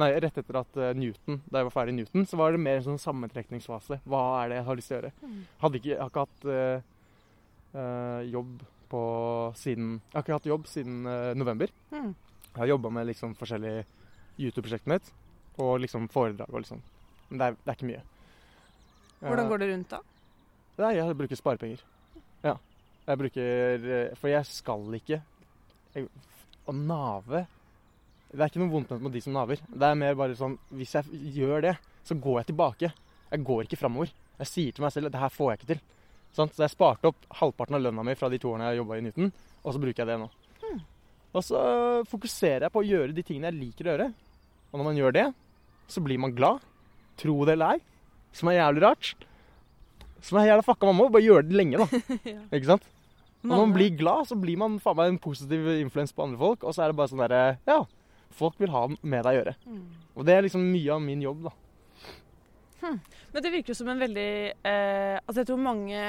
nei, 0.00 0.08
rett 0.24 0.40
etter 0.42 0.58
at 0.60 0.80
eh, 0.80 0.92
Newton, 0.96 1.40
da 1.46 1.60
jeg 1.60 1.68
var 1.68 1.76
ferdig 1.76 1.94
i 1.94 1.98
Newton, 2.00 2.26
så 2.26 2.40
var 2.40 2.52
det 2.52 2.62
mer 2.64 2.80
en 2.80 2.88
sånn 2.90 3.02
sammentrekningsfase. 3.02 4.00
Hva 4.08 4.24
er 4.40 4.50
det 4.50 4.60
jeg 4.60 4.68
har 4.68 4.80
lyst 4.80 4.90
til 4.90 4.96
å 4.96 5.00
gjøre? 5.00 5.12
Mm. 5.22 5.38
Hadde 5.62 5.80
ikke, 5.80 5.92
jeg 5.92 6.02
har 6.02 6.12
ikke 6.12 6.26
hatt 6.26 6.50
eh, 6.56 8.20
jobb 8.32 8.66
på 8.90 9.00
siden 9.54 9.90
Jeg 10.00 10.16
har 10.16 10.24
ikke 10.24 10.38
hatt 10.40 10.50
jobb 10.50 10.66
siden 10.66 11.00
eh, 11.06 11.30
november. 11.38 11.72
Mm. 11.94 12.12
Jeg 12.50 12.58
har 12.64 12.72
jobba 12.72 12.90
med 12.98 13.10
liksom 13.12 13.38
forskjellige 13.38 13.86
YouTube-prosjektet 14.40 14.90
mitt 14.90 15.12
og 15.58 15.80
liksom 15.82 16.08
foredrag 16.12 16.52
og 16.52 16.62
liksom. 16.62 16.80
Men 17.30 17.38
det 17.40 17.46
er, 17.46 17.58
det 17.58 17.72
er 17.72 17.78
ikke 17.78 17.90
mye. 17.90 18.02
Hvordan 19.20 19.50
går 19.50 19.62
det 19.62 19.68
rundt 19.72 19.92
da? 19.92 20.00
Nei, 20.80 20.94
jeg 20.96 21.16
bruker 21.18 21.38
sparepenger. 21.38 21.82
Ja. 22.44 22.54
Jeg 23.04 23.20
bruker 23.20 23.86
eh, 23.90 24.16
For 24.16 24.30
jeg 24.30 24.46
skal 24.48 24.94
ikke 24.96 25.18
jeg, 25.94 26.06
Å 26.68 26.72
nave 26.76 27.42
Det 28.30 28.38
er 28.38 28.50
ikke 28.50 28.60
noe 28.62 28.72
vondt 28.72 28.92
med 28.96 29.12
de 29.12 29.22
som 29.24 29.34
naver. 29.34 29.60
Det 29.66 29.88
er 29.88 29.98
mer 29.98 30.16
bare 30.16 30.36
sånn 30.38 30.56
Hvis 30.72 30.94
jeg 30.96 31.22
gjør 31.36 31.64
det, 31.66 31.74
så 32.06 32.16
går 32.16 32.40
jeg 32.40 32.50
tilbake. 32.52 32.92
Jeg 33.30 33.46
går 33.46 33.66
ikke 33.66 33.80
framover. 33.80 34.12
Jeg 34.40 34.48
sier 34.48 34.76
til 34.76 34.86
meg 34.86 34.94
selv 34.94 35.10
at 35.10 35.16
det 35.16 35.22
her 35.24 35.34
får 35.34 35.50
jeg 35.50 35.60
ikke 35.60 35.72
til. 35.74 35.82
Sånn? 36.36 36.52
Så 36.54 36.64
jeg 36.64 36.72
sparte 36.72 37.10
opp 37.10 37.26
halvparten 37.40 37.76
av 37.76 37.84
lønna 37.84 38.04
mi 38.06 38.14
fra 38.16 38.30
de 38.32 38.38
to 38.40 38.52
årene 38.52 38.70
jeg 38.70 38.80
jobba 38.80 38.96
i 38.96 39.04
Newton, 39.04 39.32
og 39.60 39.74
så 39.74 39.82
bruker 39.82 40.02
jeg 40.02 40.08
det 40.08 40.18
nå. 40.22 40.30
Og 41.30 41.44
så 41.46 41.60
fokuserer 42.10 42.66
jeg 42.66 42.74
på 42.74 42.82
å 42.82 42.86
gjøre 42.86 43.14
de 43.14 43.24
tingene 43.26 43.50
jeg 43.50 43.58
liker 43.60 43.86
å 43.86 43.92
gjøre. 43.92 44.08
Og 44.70 44.78
når 44.78 44.86
man 44.86 45.00
gjør 45.00 45.16
det, 45.16 45.26
så 45.90 46.02
blir 46.04 46.20
man 46.22 46.34
glad. 46.36 46.62
Tro 47.20 47.36
det 47.44 47.56
eller 47.56 47.76
ei. 47.76 47.84
Som 48.36 48.50
er 48.50 48.60
jævlig 48.60 48.84
rart. 48.86 49.12
Som 50.24 50.38
er 50.38 50.50
jævla 50.50 50.64
fucka, 50.64 50.88
man 50.88 50.98
må 50.98 51.08
bare 51.10 51.26
gjøre 51.26 51.46
det 51.48 51.56
lenge, 51.58 51.80
da. 51.80 52.02
ja. 52.34 52.42
Ikke 52.52 52.74
sant? 52.74 52.90
Og 53.40 53.48
når 53.48 53.62
man 53.64 53.72
blir 53.72 53.94
glad, 53.96 54.28
så 54.28 54.36
blir 54.36 54.58
man 54.60 54.76
faen 54.84 54.98
meg 54.98 55.14
en 55.14 55.22
positiv 55.22 55.64
influens 55.78 56.12
på 56.12 56.26
andre 56.26 56.38
folk. 56.40 56.66
Og 56.66 56.76
så 56.76 56.84
er 56.84 56.92
det 56.92 56.98
bare 57.00 57.12
sånn 57.12 57.22
derre 57.24 57.42
Ja, 57.68 57.80
folk 58.36 58.58
vil 58.60 58.72
ha 58.74 58.84
med 58.90 59.24
deg 59.24 59.30
å 59.30 59.38
gjøre. 59.38 59.56
Mm. 59.64 59.84
Og 60.14 60.28
det 60.28 60.36
er 60.36 60.44
liksom 60.44 60.66
mye 60.68 60.92
av 60.94 61.02
min 61.04 61.24
jobb, 61.24 61.48
da. 61.48 61.54
Men 62.80 63.44
det 63.44 63.52
virker 63.52 63.74
jo 63.74 63.78
som 63.80 63.90
en 63.92 64.00
veldig 64.00 64.30
eh, 64.66 65.16
Altså 65.20 65.42
jeg 65.42 65.50
tror 65.50 65.60
mange, 65.60 66.04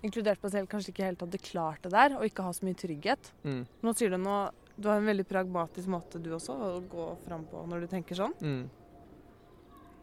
inkludert 0.00 0.40
meg 0.42 0.54
selv, 0.54 0.70
kanskje 0.70 0.94
ikke 0.94 1.08
helt 1.10 1.24
hadde 1.26 1.42
klart 1.44 1.84
det 1.84 1.92
der, 1.92 2.16
og 2.16 2.24
ikke 2.26 2.44
ha 2.46 2.52
så 2.56 2.66
mye 2.66 2.78
trygghet. 2.78 3.32
Mm. 3.44 3.62
Nå 3.84 3.94
sier 3.96 4.12
du 4.12 4.16
nå 4.20 4.38
Du 4.80 4.88
har 4.88 4.96
en 4.96 5.04
veldig 5.10 5.26
pragmatisk 5.28 5.90
måte 5.92 6.20
du 6.22 6.30
også 6.32 6.54
å 6.56 6.68
gå 6.88 7.06
fram 7.26 7.42
på 7.50 7.66
når 7.68 7.82
du 7.84 7.86
tenker 7.92 8.16
sånn. 8.16 8.32
Mm. 8.40 8.62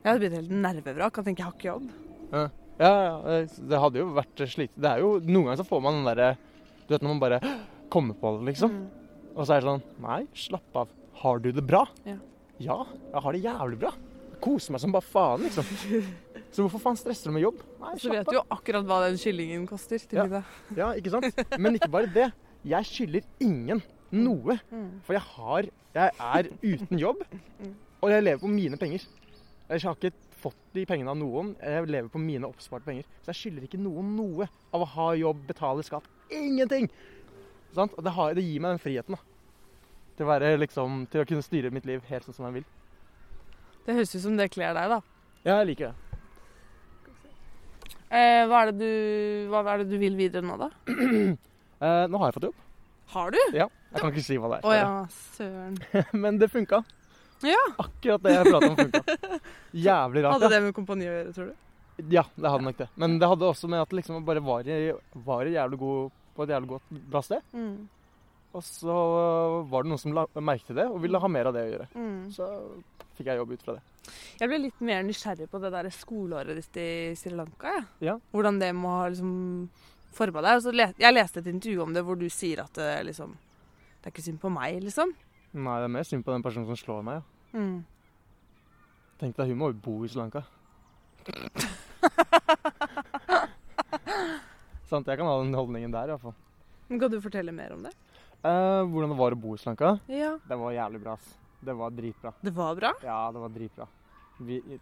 Jeg 0.03 0.11
hadde 0.11 0.21
blitt 0.21 0.35
helt 0.37 0.51
nervevrak 0.53 1.17
og 1.17 1.25
tenkt 1.25 1.41
jeg 1.41 1.47
har 1.47 1.55
ikke 1.57 1.71
jobb. 1.71 1.87
Ja, 2.31 2.43
ja, 2.79 3.21
det- 3.25 3.67
det 3.71 3.79
hadde 3.81 3.97
jo 4.03 4.11
vært 4.13 4.43
slit. 4.47 4.71
Det 4.77 4.85
er 4.91 4.99
jo 5.01 5.19
Noen 5.19 5.45
ganger 5.49 5.57
så 5.63 5.65
får 5.67 5.81
man 5.81 5.93
den 6.03 6.05
derre 6.15 6.37
Du 6.87 6.93
vet 6.93 7.01
når 7.01 7.09
man 7.09 7.19
bare 7.19 7.39
kommer 7.89 8.13
på 8.13 8.37
det, 8.39 8.53
liksom. 8.53 8.69
Mm. 8.71 8.87
Og 9.35 9.45
så 9.47 9.55
er 9.55 9.61
det 9.61 9.67
sånn 9.67 9.83
Nei, 9.99 10.27
slapp 10.35 10.75
av. 10.75 10.87
Har 11.15 11.39
du 11.39 11.51
det 11.51 11.65
bra? 11.65 11.85
Ja. 12.05 12.17
Ja, 12.59 12.85
jeg 13.13 13.21
har 13.21 13.31
det 13.33 13.41
jævlig 13.43 13.79
bra. 13.79 13.91
Koser 14.39 14.71
meg 14.71 14.81
som 14.81 14.91
bare 14.91 15.01
faen, 15.01 15.41
liksom. 15.41 15.65
Så 16.53 16.63
hvorfor 16.63 16.79
faen 16.79 16.95
stresser 16.97 17.25
du 17.25 17.31
med 17.33 17.41
jobb? 17.43 17.57
Nei, 17.81 17.95
Så 17.97 18.09
vet 18.13 18.25
du 18.29 18.35
jo 18.37 18.43
akkurat 18.49 18.85
hva 18.85 19.01
den 19.09 19.17
kyllingen 19.17 19.67
koster 19.67 19.97
til 19.99 20.17
Ja. 20.17 20.23
middag. 20.23 20.43
Ja, 20.77 20.93
ikke 20.93 21.09
sant? 21.11 21.33
Men 21.59 21.75
ikke 21.75 21.89
bare 21.91 22.07
det. 22.13 22.31
Jeg 22.63 22.85
skylder 22.85 23.21
ingen 23.41 23.81
noe. 24.15 24.59
Mm. 24.71 24.87
For 25.07 25.13
jeg 25.17 25.25
har 25.33 25.69
Jeg 25.97 26.11
er 26.21 26.47
uten 26.61 26.99
jobb, 27.01 27.23
Mm. 27.59 27.71
og 28.03 28.09
jeg 28.11 28.23
lever 28.23 28.39
på 28.39 28.47
mine 28.51 28.77
penger. 28.77 29.01
Jeg 29.69 29.81
har 29.81 29.95
ikke 29.95 30.11
fått 30.41 30.55
de 30.75 30.85
pengene 30.85 31.09
av 31.09 31.17
noen. 31.17 31.55
Jeg 31.59 31.87
lever 31.89 32.09
på 32.13 32.19
mine 32.21 32.45
oppsparte 32.45 32.85
penger. 32.85 33.03
Så 33.25 33.31
jeg 33.33 33.39
skylder 33.39 33.63
ikke 33.65 33.79
noen 33.81 34.11
noe 34.15 34.45
av 34.73 34.81
å 34.81 34.85
ha 34.85 35.07
jobb, 35.17 35.41
betale 35.47 35.81
skatt. 35.83 36.05
Ingenting! 36.29 36.85
Sant? 37.73 37.93
Og 37.97 38.03
det, 38.05 38.13
har, 38.13 38.33
det 38.37 38.43
gir 38.45 38.61
meg 38.61 38.75
den 38.75 38.83
friheten, 38.83 39.15
da. 39.17 39.21
Til 40.17 40.25
å 40.25 40.29
være 40.29 40.51
liksom 40.61 41.07
Til 41.09 41.21
å 41.21 41.25
kunne 41.29 41.41
styre 41.45 41.71
mitt 41.73 41.85
liv 41.85 42.01
helt 42.09 42.25
sånn 42.25 42.35
som 42.37 42.45
jeg 42.45 42.59
vil. 42.59 42.65
Det 43.87 43.95
høres 43.97 44.13
ut 44.15 44.21
som 44.21 44.37
det 44.37 44.51
kler 44.53 44.73
deg, 44.77 44.89
da. 44.93 45.01
Ja, 45.43 45.57
jeg 45.63 45.67
liker 45.71 45.89
det. 45.89 45.95
Eh, 48.07 48.45
hva, 48.47 48.61
er 48.61 48.71
det 48.71 48.77
du, 48.79 49.49
hva 49.51 49.65
er 49.73 49.81
det 49.83 49.89
du 49.91 49.97
vil 49.99 50.15
videre 50.19 50.45
nå, 50.45 50.55
da? 50.61 50.69
Eh, 51.77 52.07
nå 52.09 52.17
har 52.17 52.31
jeg 52.31 52.33
fått 52.39 52.45
jobb. 52.47 52.61
Har 53.13 53.29
du? 53.35 53.37
Ja, 53.53 53.67
Jeg 53.91 54.01
kan 54.01 54.11
ikke 54.11 54.25
si 54.25 54.37
hva 54.37 54.49
det 54.51 54.59
Å 54.67 54.71
er. 54.73 54.79
ja, 54.81 54.93
søren. 55.37 55.77
Men 56.23 56.39
det 56.41 56.49
funka. 56.53 56.81
Ja. 57.45 57.59
Akkurat 57.77 58.23
det 58.25 58.33
jeg 58.33 58.51
prata 58.51 58.71
om, 58.71 58.77
funka. 58.79 59.39
Jævlig 59.87 60.23
rart. 60.25 60.37
Hadde 60.37 60.51
det 60.53 60.61
med 60.67 60.75
kompani 60.75 61.07
å 61.07 61.13
gjøre, 61.13 61.33
tror 61.35 61.51
du? 61.51 61.63
Ja, 62.13 62.23
det 62.35 62.49
hadde 62.53 62.65
nok 62.67 62.77
det. 62.77 62.87
Men 63.01 63.17
det 63.21 63.29
hadde 63.31 63.47
også 63.49 63.69
med 63.71 63.81
at 63.81 63.93
liksom 63.95 64.25
bare 64.25 64.43
var, 64.45 64.67
i, 64.69 64.91
var 65.25 65.49
i 65.49 65.55
jævlig 65.55 65.79
god, 65.81 66.17
på 66.37 66.45
et 66.45 66.53
jævlig 66.53 66.69
godt, 66.75 66.91
bra 67.13 67.21
sted. 67.25 67.47
Mm. 67.57 67.87
Og 68.57 68.63
så 68.65 68.97
var 69.69 69.83
det 69.85 69.91
noen 69.91 70.01
som 70.01 70.13
la, 70.13 70.27
merket 70.41 70.77
det 70.77 70.85
og 70.89 71.01
ville 71.03 71.21
ha 71.21 71.29
mer 71.31 71.49
av 71.49 71.57
det 71.57 71.65
å 71.65 71.71
gjøre. 71.71 71.87
Mm. 71.97 72.19
Så 72.35 72.47
fikk 73.17 73.31
jeg 73.31 73.41
jobb 73.41 73.55
ut 73.55 73.65
fra 73.65 73.77
det. 73.77 73.83
Jeg 74.37 74.49
ble 74.51 74.59
litt 74.61 74.85
mer 74.87 75.01
nysgjerrig 75.03 75.49
på 75.51 75.59
det 75.61 75.71
der 75.73 75.89
skoleåret 75.91 76.61
ditt 76.61 76.77
i 76.79 76.89
Sri 77.17 77.33
Lanka. 77.35 77.73
Ja. 77.73 78.13
Ja. 78.13 78.15
Hvordan 78.31 78.61
det 78.61 78.71
må 78.77 78.93
ha 79.01 79.09
liksom 79.11 79.33
forma 80.17 80.41
deg. 80.45 80.93
Jeg 81.01 81.13
leste 81.13 81.41
et 81.41 81.49
intervju 81.51 81.83
om 81.83 81.93
det 81.93 82.05
hvor 82.05 82.17
du 82.17 82.27
sier 82.33 82.63
at 82.63 82.77
det 82.77 82.91
liksom 83.09 83.35
Det 84.07 84.13
er 84.13 84.15
ikke 84.15 84.23
synd 84.23 84.37
på 84.39 84.47
meg, 84.55 84.77
liksom. 84.79 85.09
Nei, 85.51 85.73
det 85.83 85.83
er 85.83 85.91
mer 85.91 86.05
synd 86.07 86.23
på 86.23 86.31
den 86.31 86.39
personen 86.45 86.63
som 86.69 86.77
slår 86.79 87.01
meg. 87.03 87.25
Ja. 87.51 87.59
Mm. 87.59 87.83
Tenk 89.19 89.35
deg, 89.35 89.49
hun 89.51 89.59
må 89.59 89.67
jo 89.73 89.75
bo 89.83 89.95
i 90.05 90.07
Sri 90.07 90.21
Lanka. 90.21 90.45
Sant, 94.87 95.03
jeg 95.11 95.19
kan 95.19 95.27
ha 95.27 95.33
den 95.41 95.51
holdningen 95.59 95.91
der 95.91 96.07
i 96.07 96.11
hvert 96.13 96.23
fall. 96.23 96.37
Kan 96.87 97.11
du 97.11 97.19
fortelle 97.19 97.51
mer 97.51 97.75
om 97.75 97.83
det? 97.83 97.91
Eh, 98.47 98.87
hvordan 98.87 99.11
det 99.11 99.19
var 99.19 99.35
å 99.35 99.41
bo 99.43 99.51
i 99.57 99.59
Sri 99.59 99.73
Lanka? 99.73 99.91
Ja. 100.07 100.39
Det 100.47 100.55
var 100.63 100.71
jævlig 100.77 101.03
bra. 101.03 101.19
ass. 101.19 101.27
Det 101.67 101.75
var 101.83 101.91
dritbra. 101.99 102.31
Det 102.47 102.55
var 102.63 102.71
bra? 102.79 102.95
Ja, 103.03 103.19
det 103.35 103.43
var 103.43 103.51
dritbra. 103.59 103.91
Vi, 104.39 104.63
det 104.63 104.79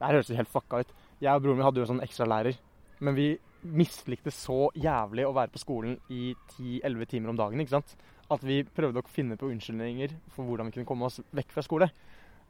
her 0.00 0.16
høres 0.16 0.32
jo 0.32 0.40
helt 0.40 0.54
fucka 0.56 0.80
ut. 0.80 0.96
Jeg 1.20 1.28
og 1.34 1.44
broren 1.44 1.60
min 1.60 1.68
hadde 1.68 1.76
jo 1.82 1.84
en 1.84 1.92
sånn 1.92 2.06
ekstralærer. 2.08 2.56
Men 3.04 3.12
vi 3.20 3.34
mislikte 3.68 4.32
så 4.32 4.72
jævlig 4.80 5.28
å 5.28 5.36
være 5.36 5.52
på 5.52 5.60
skolen 5.60 6.00
i 6.08 6.32
10-11 6.56 7.04
timer 7.12 7.28
om 7.34 7.42
dagen. 7.44 7.60
ikke 7.60 7.76
sant? 7.76 7.92
At 8.30 8.44
vi 8.46 8.60
prøvde 8.62 9.02
å 9.02 9.10
finne 9.10 9.38
på 9.38 9.48
unnskyldninger 9.50 10.14
for 10.34 10.46
hvordan 10.46 10.68
vi 10.68 10.78
kunne 10.78 10.88
komme 10.88 11.08
oss 11.08 11.18
vekk 11.34 11.54
fra 11.54 11.64
skole. 11.66 11.90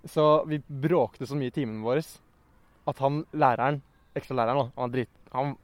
Så 0.09 0.45
vi 0.49 0.61
bråkte 0.61 1.29
så 1.29 1.37
mye 1.37 1.53
i 1.53 1.55
timene 1.55 1.85
våre 1.85 2.05
at 2.89 3.01
han 3.05 3.23
læreren, 3.37 3.81
ekstralæreren, 4.17 4.71
han 4.75 4.87
var 4.87 4.95
drit... 4.95 5.11
Han, 5.35 5.55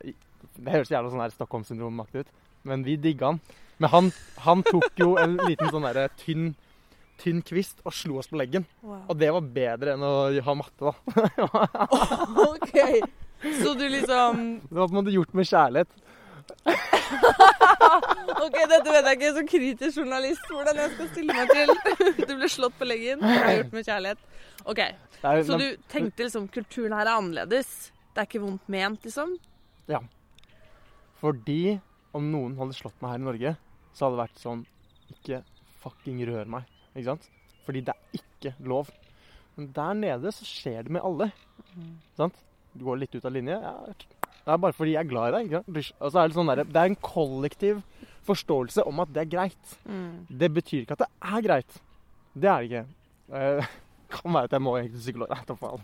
det 0.57 0.73
høres 0.73 0.93
jævla 0.93 1.11
sånn 1.11 1.35
Stockholm-syndrom-aktig 1.35 2.25
ut, 2.25 2.35
men 2.69 2.85
vi 2.87 2.97
digga 3.01 3.33
han. 3.33 3.41
Men 3.83 3.93
han, 3.93 4.11
han 4.45 4.63
tok 4.67 5.01
jo 5.01 5.17
en 5.21 5.37
liten 5.43 5.69
sånn 5.73 5.85
derre 5.89 6.07
tynn, 6.21 6.53
tynn 7.21 7.43
kvist 7.45 7.83
og 7.85 7.97
slo 7.97 8.21
oss 8.21 8.31
på 8.31 8.39
leggen. 8.41 8.65
Wow. 8.85 9.03
Og 9.11 9.21
det 9.21 9.33
var 9.37 9.51
bedre 9.59 9.97
enn 9.97 10.07
å 10.07 10.15
ha 10.47 10.57
matte, 10.57 10.93
da. 10.93 11.67
OK. 12.51 12.79
Så 13.61 13.75
du 13.77 13.85
liksom 13.93 14.39
Det 14.65 14.79
var 14.79 14.89
på 14.89 14.95
en 14.95 15.01
måte 15.01 15.13
gjort 15.13 15.35
med 15.37 15.49
kjærlighet. 15.49 16.06
OK, 18.45 18.57
dette 18.71 18.93
vet 18.93 19.09
jeg 19.09 19.17
ikke 19.17 19.33
som 19.37 19.49
kritisk 19.51 20.01
journalist 20.01 20.49
hvordan 20.51 20.81
jeg 20.83 20.93
skal 20.95 21.11
stille 21.13 21.37
meg 21.37 21.53
til. 21.53 21.73
Du 22.23 22.33
ble 22.39 22.49
slått 22.53 22.77
på 22.79 22.89
leggen. 22.89 23.23
Det 23.23 23.37
er 23.37 23.59
gjort 23.61 23.77
med 23.77 23.89
kjærlighet. 23.89 24.25
OK. 24.67 24.83
Så 25.47 25.59
du 25.61 25.67
tenkte 25.93 26.27
liksom 26.27 26.49
kulturen 26.53 26.95
her 26.97 27.07
er 27.07 27.15
annerledes? 27.17 27.71
Det 28.13 28.23
er 28.23 28.29
ikke 28.29 28.43
vondt 28.45 28.69
ment, 28.73 29.05
liksom? 29.07 29.37
Ja. 29.91 30.01
Fordi 31.21 31.79
om 32.17 32.31
noen 32.33 32.57
hadde 32.61 32.77
slått 32.77 32.99
meg 33.03 33.15
her 33.15 33.21
i 33.23 33.27
Norge, 33.27 33.55
så 33.97 34.07
hadde 34.07 34.17
det 34.17 34.25
vært 34.25 34.43
sånn 34.43 34.63
Ikke 35.15 35.43
fucking 35.83 36.23
rør 36.29 36.49
meg. 36.57 36.71
Ikke 36.95 37.11
sant? 37.13 37.29
Fordi 37.67 37.83
det 37.87 37.95
er 37.95 38.21
ikke 38.21 38.55
lov. 38.67 38.91
Men 39.57 39.71
der 39.77 39.97
nede 39.99 40.33
så 40.35 40.47
skjer 40.49 40.87
det 40.87 40.97
med 40.97 41.05
alle. 41.07 41.31
Sant? 42.19 42.37
Du 42.77 42.85
går 42.85 43.01
litt 43.01 43.15
ut 43.17 43.25
av 43.25 43.33
linje. 43.33 43.57
Ja, 43.57 43.75
det 44.47 44.53
er 44.55 44.61
bare 44.63 44.77
fordi 44.79 44.93
jeg 44.95 45.03
er 45.03 45.09
glad 45.11 45.29
i 45.29 45.35
deg. 45.35 45.49
Ikke? 45.49 45.87
Og 45.99 46.13
så 46.13 46.21
er 46.21 46.29
det 46.29 46.37
sånn 46.37 46.51
der, 46.53 46.63
Det 46.63 46.79
er 46.83 46.93
en 46.93 47.01
kollektiv 47.03 47.81
forståelse 48.27 48.85
om 48.87 49.03
at 49.03 49.11
det 49.15 49.25
er 49.25 49.33
greit. 49.33 49.73
Mm. 49.87 50.27
Det 50.31 50.53
betyr 50.55 50.85
ikke 50.85 50.95
at 50.95 51.03
det 51.03 51.11
er 51.33 51.43
greit. 51.49 51.81
Det 52.37 52.51
er 52.53 52.63
det 52.63 52.71
ikke. 52.71 52.85
Uh, 53.27 53.75
kan 54.15 54.37
være 54.37 54.47
at 54.47 54.55
jeg 54.55 54.63
må 54.63 54.77
egentlig 54.79 55.03
psykolog. 55.03 55.33
Nei, 55.35 55.43
ta 55.49 55.57
faen. 55.59 55.83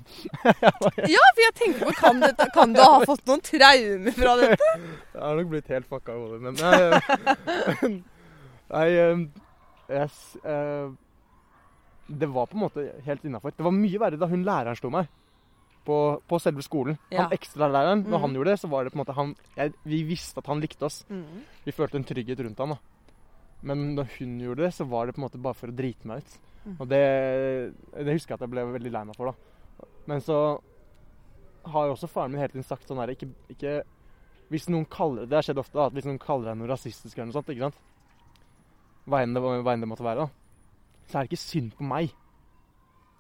Ja, 1.16 1.25
for 1.35 1.42
jeg 1.42 1.55
tenker 1.59 1.88
på 1.88 1.94
kan, 1.98 2.22
dette, 2.22 2.46
kan 2.55 2.75
du 2.77 2.81
ha 2.85 3.01
fått 3.03 3.25
noen 3.27 3.42
traumer 3.51 4.18
fra 4.18 4.37
dette? 4.44 4.68
Jeg 5.16 5.22
har 5.25 5.38
nok 5.40 5.51
blitt 5.51 5.72
helt 5.75 5.88
fucka 5.90 6.14
i 6.14 6.22
hodet, 6.22 6.38
men 6.46 6.55
Nei, 6.62 7.90
nei 8.72 8.87
yes, 8.92 10.20
jeg, 10.38 10.53
eh, 10.55 12.14
Det 12.22 12.29
var 12.31 12.46
på 12.48 12.57
en 12.57 12.62
måte 12.62 12.87
helt 13.09 13.27
innafor. 13.27 13.55
Det 13.57 13.66
var 13.66 13.75
mye 13.75 14.01
verre 14.01 14.20
da 14.20 14.31
hun 14.31 14.46
læreren 14.46 14.79
slo 14.79 14.92
meg. 14.94 15.11
På, 15.84 16.20
på 16.28 16.38
selve 16.38 16.62
skolen. 16.62 16.96
Ja. 17.10 17.24
Han 17.24 17.32
ekstralæreren, 17.34 18.04
når 18.06 18.18
Mhm. 18.18 18.20
han 18.22 18.34
gjorde 18.34 18.50
det, 18.52 18.60
så 18.60 18.68
var 18.70 18.84
det 18.84 18.92
på 18.92 18.98
en 19.00 19.04
måte 19.04 19.14
han 19.16 19.34
jeg, 19.56 19.72
Vi 19.84 20.02
visste 20.04 20.38
at 20.38 20.46
han 20.46 20.60
likte 20.60 20.84
oss. 20.86 21.04
Mm. 21.10 21.42
Vi 21.64 21.72
følte 21.72 21.96
en 21.98 22.04
trygghet 22.04 22.38
rundt 22.38 22.58
ham. 22.58 22.68
da. 22.68 22.78
Men 23.62 23.94
når 23.96 24.06
hun 24.18 24.38
gjorde 24.40 24.62
det, 24.62 24.74
så 24.74 24.84
var 24.88 25.06
det 25.06 25.14
på 25.16 25.18
en 25.22 25.26
måte 25.28 25.42
bare 25.42 25.54
for 25.54 25.66
å 25.68 25.74
drite 25.74 26.04
meg 26.06 26.18
ut. 26.18 26.38
Mm. 26.66 26.76
Og 26.80 26.88
det, 26.88 27.74
det 27.98 28.12
husker 28.14 28.30
jeg 28.30 28.38
at 28.38 28.40
jeg 28.46 28.50
ble 28.50 28.64
veldig 28.78 28.92
lei 28.92 29.04
meg 29.04 29.16
for, 29.16 29.26
da. 29.32 29.86
Men 30.06 30.20
så 30.20 30.60
har 31.66 31.86
jo 31.86 31.92
også 31.96 32.08
faren 32.08 32.30
min 32.30 32.40
hele 32.40 32.52
tiden 32.52 32.64
sagt 32.66 32.86
sånn 32.88 32.98
her 32.98 33.08
ikke, 33.14 33.28
ikke 33.50 33.82
Hvis 34.50 34.68
noen 34.68 34.84
kaller 34.90 35.26
Det 35.26 35.32
har 35.38 35.42
skjedd 35.46 35.58
ofte, 35.62 35.74
da, 35.78 35.86
at 35.86 35.92
hvis 35.94 36.04
noen 36.04 36.18
kaller 36.18 36.50
deg 36.50 36.58
noe 36.58 36.68
rasistisk 36.68 37.16
eller 37.16 37.26
noe 37.30 37.36
sånt, 37.38 37.48
ikke 37.54 37.68
sant 37.70 37.78
Hva 39.08 39.22
enn 39.22 39.34
det, 39.34 39.40
hva 39.42 39.72
enn 39.72 39.80
det 39.80 39.88
måtte 39.88 40.04
være, 40.06 40.26
da. 40.26 40.30
Så 41.06 41.18
er 41.18 41.22
det 41.26 41.30
ikke 41.32 41.42
synd 41.42 41.72
på 41.78 41.86
meg. 41.86 42.12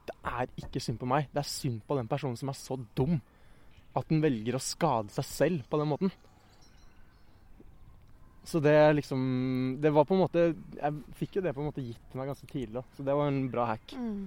Det 0.08 0.16
er 0.26 0.50
ikke 0.58 0.82
synd 0.82 0.98
på 1.00 1.08
meg. 1.10 1.28
Det 1.32 1.42
er 1.42 1.48
synd 1.48 1.80
på 1.86 1.96
den 1.98 2.10
personen 2.10 2.38
som 2.38 2.50
er 2.50 2.58
så 2.58 2.78
dum 2.98 3.20
at 3.92 4.08
den 4.08 4.22
velger 4.24 4.56
å 4.56 4.62
skade 4.62 5.12
seg 5.12 5.26
selv 5.28 5.66
på 5.70 5.80
den 5.80 5.90
måten. 5.90 6.12
Så 8.48 8.58
det 8.58 8.72
er 8.74 8.96
liksom 8.96 9.20
Det 9.78 9.92
var 9.94 10.02
på 10.02 10.16
en 10.16 10.22
måte 10.24 10.40
Jeg 10.50 10.96
fikk 11.14 11.36
jo 11.36 11.42
det 11.44 11.52
på 11.54 11.62
en 11.62 11.68
måte 11.68 11.84
gitt 11.84 12.16
meg 12.18 12.26
ganske 12.32 12.48
tidlig, 12.50 12.74
da. 12.74 12.82
Så 12.96 13.04
det 13.06 13.14
var 13.14 13.30
en 13.30 13.44
bra 13.52 13.68
hack. 13.70 13.94
Mm. 13.94 14.24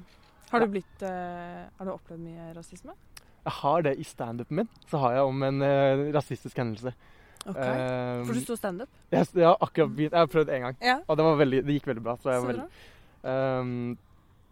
Har 0.54 0.64
du 0.64 0.72
blitt 0.72 1.04
uh, 1.04 1.66
Har 1.68 1.90
du 1.90 1.92
opplevd 1.92 2.24
mye 2.24 2.54
rasisme? 2.56 2.96
Jeg 3.46 3.54
har 3.60 3.84
det 3.86 3.92
i 4.02 4.06
standupen 4.08 4.62
min. 4.62 4.70
Så 4.90 5.02
har 5.04 5.18
jeg 5.18 5.28
om 5.28 5.44
en 5.46 5.62
uh, 5.62 6.06
rasistisk 6.16 6.58
hendelse. 6.58 6.96
Ok. 7.46 7.60
Uh, 7.60 8.24
For 8.26 8.34
du 8.34 8.42
sto 8.42 8.56
standup? 8.58 8.90
jeg, 9.12 9.28
jeg 9.36 9.46
har 9.46 9.60
akkurat 9.62 9.92
begynt. 9.92 10.16
Jeg 10.16 10.24
har 10.24 10.32
prøvd 10.32 10.54
én 10.56 10.64
gang. 10.64 10.80
Ja. 10.82 10.96
Og 11.06 11.20
det, 11.20 11.28
var 11.28 11.38
veldig, 11.44 11.60
det 11.68 11.76
gikk 11.76 11.92
veldig 11.92 12.06
bra. 12.08 12.16
Så 12.24 12.32
jeg 12.32 12.40
Så 12.40 12.48
var 12.48 12.54
veldig, 12.54 12.66
bra. 12.66 14.00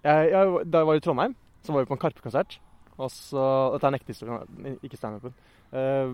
Jeg, 0.04 0.30
jeg, 0.34 0.66
da 0.72 0.82
jeg 0.84 0.88
var 0.90 1.00
i 1.00 1.04
Trondheim, 1.06 1.36
så 1.64 1.74
var 1.74 1.84
vi 1.86 1.90
på 1.92 1.96
en 1.98 2.02
Karpe-konsert. 2.04 2.58
Og 3.00 3.10
så 3.10 3.44
Dette 3.74 3.88
er 3.88 3.94
en 3.94 3.98
ekte 3.98 4.14
historie, 4.14 4.76
ikke 4.84 5.00
standupen. 5.00 5.34
Uh, 5.74 6.14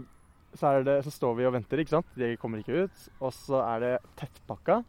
så, 0.56 0.76
det- 0.86 1.02
så 1.06 1.12
står 1.14 1.36
vi 1.40 1.46
og 1.50 1.54
venter, 1.58 1.82
ikke 1.84 1.96
sant. 1.98 2.08
De 2.18 2.36
kommer 2.42 2.62
ikke 2.64 2.86
ut. 2.86 3.04
Og 3.20 3.34
så 3.36 3.60
er 3.66 3.80
det 3.84 3.94
tettpakka. 4.22 4.80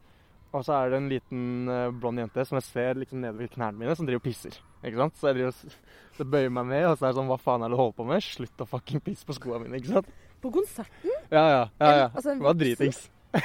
Og 0.53 0.65
så 0.67 0.75
er 0.75 0.91
det 0.91 0.99
en 0.99 1.09
liten 1.11 1.43
uh, 1.71 1.91
blond 1.95 2.19
jente 2.19 2.43
som 2.47 2.57
jeg 2.59 2.67
ser 2.67 2.95
liksom 2.99 3.21
nede 3.23 3.39
ved 3.39 3.53
knærne 3.53 3.79
mine, 3.79 3.95
som 3.95 4.07
driver 4.09 4.19
og 4.23 4.27
pisser. 4.27 4.57
Ikke 4.83 4.99
sant? 4.99 5.15
Så 5.21 5.29
jeg 5.31 5.37
driver, 5.39 5.55
og 5.55 6.17
så 6.17 6.27
bøyer 6.33 6.51
meg 6.57 6.67
ned, 6.73 6.87
og 6.91 6.97
så 6.99 7.07
er 7.07 7.13
det 7.13 7.19
sånn 7.21 7.29
Hva 7.31 7.37
faen 7.39 7.63
er 7.63 7.71
det 7.71 7.77
du 7.77 7.81
holder 7.83 7.97
på 8.01 8.07
med? 8.09 8.25
Slutt 8.27 8.65
å 8.65 8.67
fucking 8.67 9.03
pisse 9.07 9.27
på 9.29 9.37
skoene 9.37 9.63
mine, 9.69 9.79
ikke 9.79 9.93
sant? 9.95 10.09
På 10.43 10.51
konserten? 10.55 11.15
Ja, 11.31 11.45
ja. 11.45 11.65
ja, 11.79 11.91
ja. 11.91 12.05
En- 12.09 12.17
altså 12.17 12.31
en 12.33 12.39
Det 12.41 12.47
var 12.49 12.59
dritings. 12.65 13.01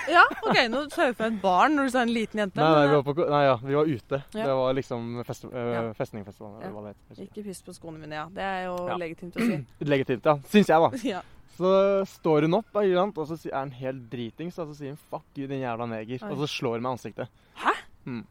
Ja, 0.09 0.23
OK. 0.41 0.57
Nå 0.71 0.79
sa 0.89 1.05
jeg 1.11 1.15
et 1.19 1.37
barn 1.43 1.75
når 1.77 1.87
du 1.89 1.93
sa 1.93 2.01
en 2.05 2.13
liten 2.13 2.41
jente. 2.41 2.57
Nei, 2.57 2.69
nei, 2.73 2.87
vi 2.89 2.95
var, 2.97 3.03
på, 3.05 3.27
nei 3.29 3.41
ja, 3.45 3.55
vi 3.61 3.75
var 3.77 3.85
ute. 3.91 4.19
Ja. 4.33 4.45
Det 4.47 4.55
var 4.57 4.73
liksom 4.79 5.23
fest, 5.27 5.45
øh, 5.45 5.91
festningfestivalen, 5.99 6.57
eller 6.63 6.73
hva 6.73 6.83
det 6.87 6.95
heter. 6.95 7.23
Ikke 7.27 7.43
piss 7.45 7.61
på 7.65 7.75
skoene 7.75 8.01
mine, 8.01 8.17
ja. 8.17 8.25
Det 8.33 8.41
er 8.41 8.63
jo 8.65 8.75
legitimt 8.97 9.37
å 9.37 9.45
si. 9.45 9.59
Legitimt, 9.93 10.25
ja. 10.25 10.37
Syns 10.49 10.71
jeg, 10.73 10.85
da. 10.87 11.01
Ja. 11.15 11.21
Så 11.55 11.69
står 12.17 12.43
hun 12.49 12.57
opp, 12.57 12.73
og 12.75 13.27
så 13.29 13.37
er 13.47 13.61
hun 13.61 13.71
helt 13.77 14.07
dritings, 14.11 14.57
og 14.59 14.73
så 14.73 14.73
sier 14.75 14.91
hun 14.91 14.99
'fuck 15.07 15.37
you, 15.37 15.47
din 15.47 15.61
jævla 15.61 15.85
neger', 15.87 16.25
Oi. 16.25 16.31
og 16.33 16.41
så 16.41 16.47
slår 16.51 16.73
hun 16.79 16.83
meg 16.83 16.89
i 16.89 16.95
ansiktet. 16.97 17.29
Hæ? 17.61 17.71
Mm. 18.05 18.25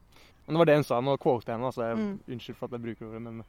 Men 0.44 0.54
det 0.54 0.58
var 0.60 0.64
det 0.68 0.74
hun 0.74 0.84
sa. 0.84 1.00
Nå 1.00 1.16
quoter 1.16 1.52
jeg 1.52 1.56
henne, 1.56 1.70
altså. 1.70 1.82
jeg, 1.88 1.96
Mm. 1.96 2.20
unnskyld 2.28 2.56
for 2.58 2.66
at 2.66 2.72
jeg 2.72 2.82
bruker 2.82 3.06
ordet, 3.08 3.22
men 3.22 3.44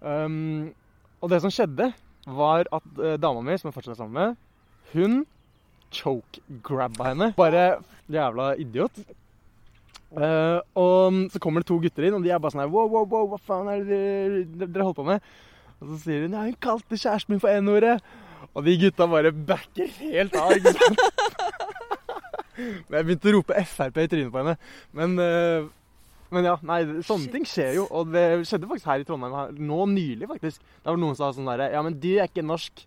um, 0.00 0.74
Og 1.22 1.30
det 1.30 1.40
som 1.42 1.50
skjedde, 1.50 1.92
var 2.26 2.64
at 2.72 2.86
uh, 2.98 3.16
dama 3.16 3.40
mi, 3.40 3.56
som 3.58 3.68
jeg 3.68 3.74
fortsatt 3.74 3.96
er 3.96 4.02
sammen 4.04 4.14
med, 4.14 4.36
hun 4.92 5.26
choke-grabba 5.94 7.12
henne. 7.12 7.30
Bare 7.38 7.66
jævla 8.12 8.54
idiot. 8.60 9.04
Uh, 10.14 10.60
og 10.78 11.16
så 11.32 11.40
kommer 11.42 11.62
det 11.62 11.66
to 11.66 11.80
gutter 11.82 12.06
inn, 12.06 12.14
og 12.14 12.22
de 12.22 12.30
er 12.30 12.38
bare 12.38 12.54
sånn 12.54 12.62
her 12.62 12.70
Wow, 12.70 12.86
wow, 12.92 13.06
wow, 13.10 13.24
hva 13.32 13.38
faen 13.42 13.70
er 13.72 13.80
det 13.82 13.88
dere, 13.98 14.68
dere 14.68 14.84
holder 14.86 14.98
på 15.00 15.06
med? 15.08 15.24
Og 15.80 15.88
så 15.88 15.96
sier 16.04 16.22
hun 16.22 16.36
ja, 16.36 16.44
hun 16.46 16.60
kalte 16.62 16.98
kjæresten 17.00 17.34
min 17.34 17.42
for 17.42 17.50
N-ordet. 17.50 17.96
Og 18.54 18.62
de 18.66 18.76
gutta 18.78 19.08
bare 19.10 19.32
backer 19.34 19.90
helt 19.98 20.36
av, 20.38 20.52
ikke 20.54 20.74
sant? 20.76 21.00
Men 22.54 22.94
jeg 23.00 23.08
begynte 23.08 23.32
å 23.32 23.34
rope 23.40 23.64
Frp 23.66 23.98
i 24.04 24.10
trynet 24.12 24.30
på 24.30 24.44
henne. 24.44 24.54
Men, 24.94 25.16
uh, 25.18 25.66
men 26.34 26.46
ja, 26.46 26.54
nei, 26.66 26.80
sånne 27.02 27.26
Shit. 27.26 27.32
ting 27.34 27.48
skjer 27.50 27.78
jo. 27.80 27.88
Og 27.90 28.14
det 28.14 28.24
skjedde 28.46 28.70
faktisk 28.70 28.90
her 28.92 29.02
i 29.02 29.08
Trondheim 29.08 29.34
her, 29.34 29.54
nå 29.58 29.80
nylig, 29.90 30.30
faktisk. 30.30 30.62
Da 30.78 30.92
var 30.92 31.00
det 31.00 31.06
noen 31.08 31.18
som 31.18 31.26
sa 31.26 31.40
sånn 31.40 31.50
derre 31.50 31.72
Ja, 31.74 31.82
men 31.86 31.98
du 31.98 32.12
er 32.14 32.30
ikke 32.30 32.46
norsk. 32.46 32.86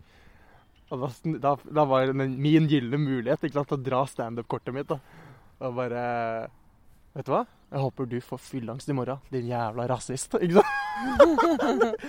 Og 0.92 1.02
da, 1.04 1.10
da, 1.44 1.52
da 1.80 1.84
var 1.90 2.14
min 2.16 2.68
gylne 2.72 3.00
mulighet 3.02 3.44
ikke 3.44 3.58
sant, 3.60 3.68
til 3.72 3.80
å 3.80 3.86
dra 3.90 4.06
standup-kortet 4.08 4.76
mitt. 4.76 4.88
da. 4.88 5.00
Og 5.68 5.76
bare 5.76 6.02
Vet 7.18 7.26
du 7.26 7.32
hva? 7.34 7.46
Jeg 7.72 7.82
håper 7.82 8.08
du 8.08 8.20
får 8.24 8.40
fyllangst 8.40 8.88
i 8.92 8.96
morgen, 8.96 9.18
din 9.34 9.48
jævla 9.50 9.88
rasist. 9.90 10.38
Ikke 10.46 10.62
sant? 10.62 10.70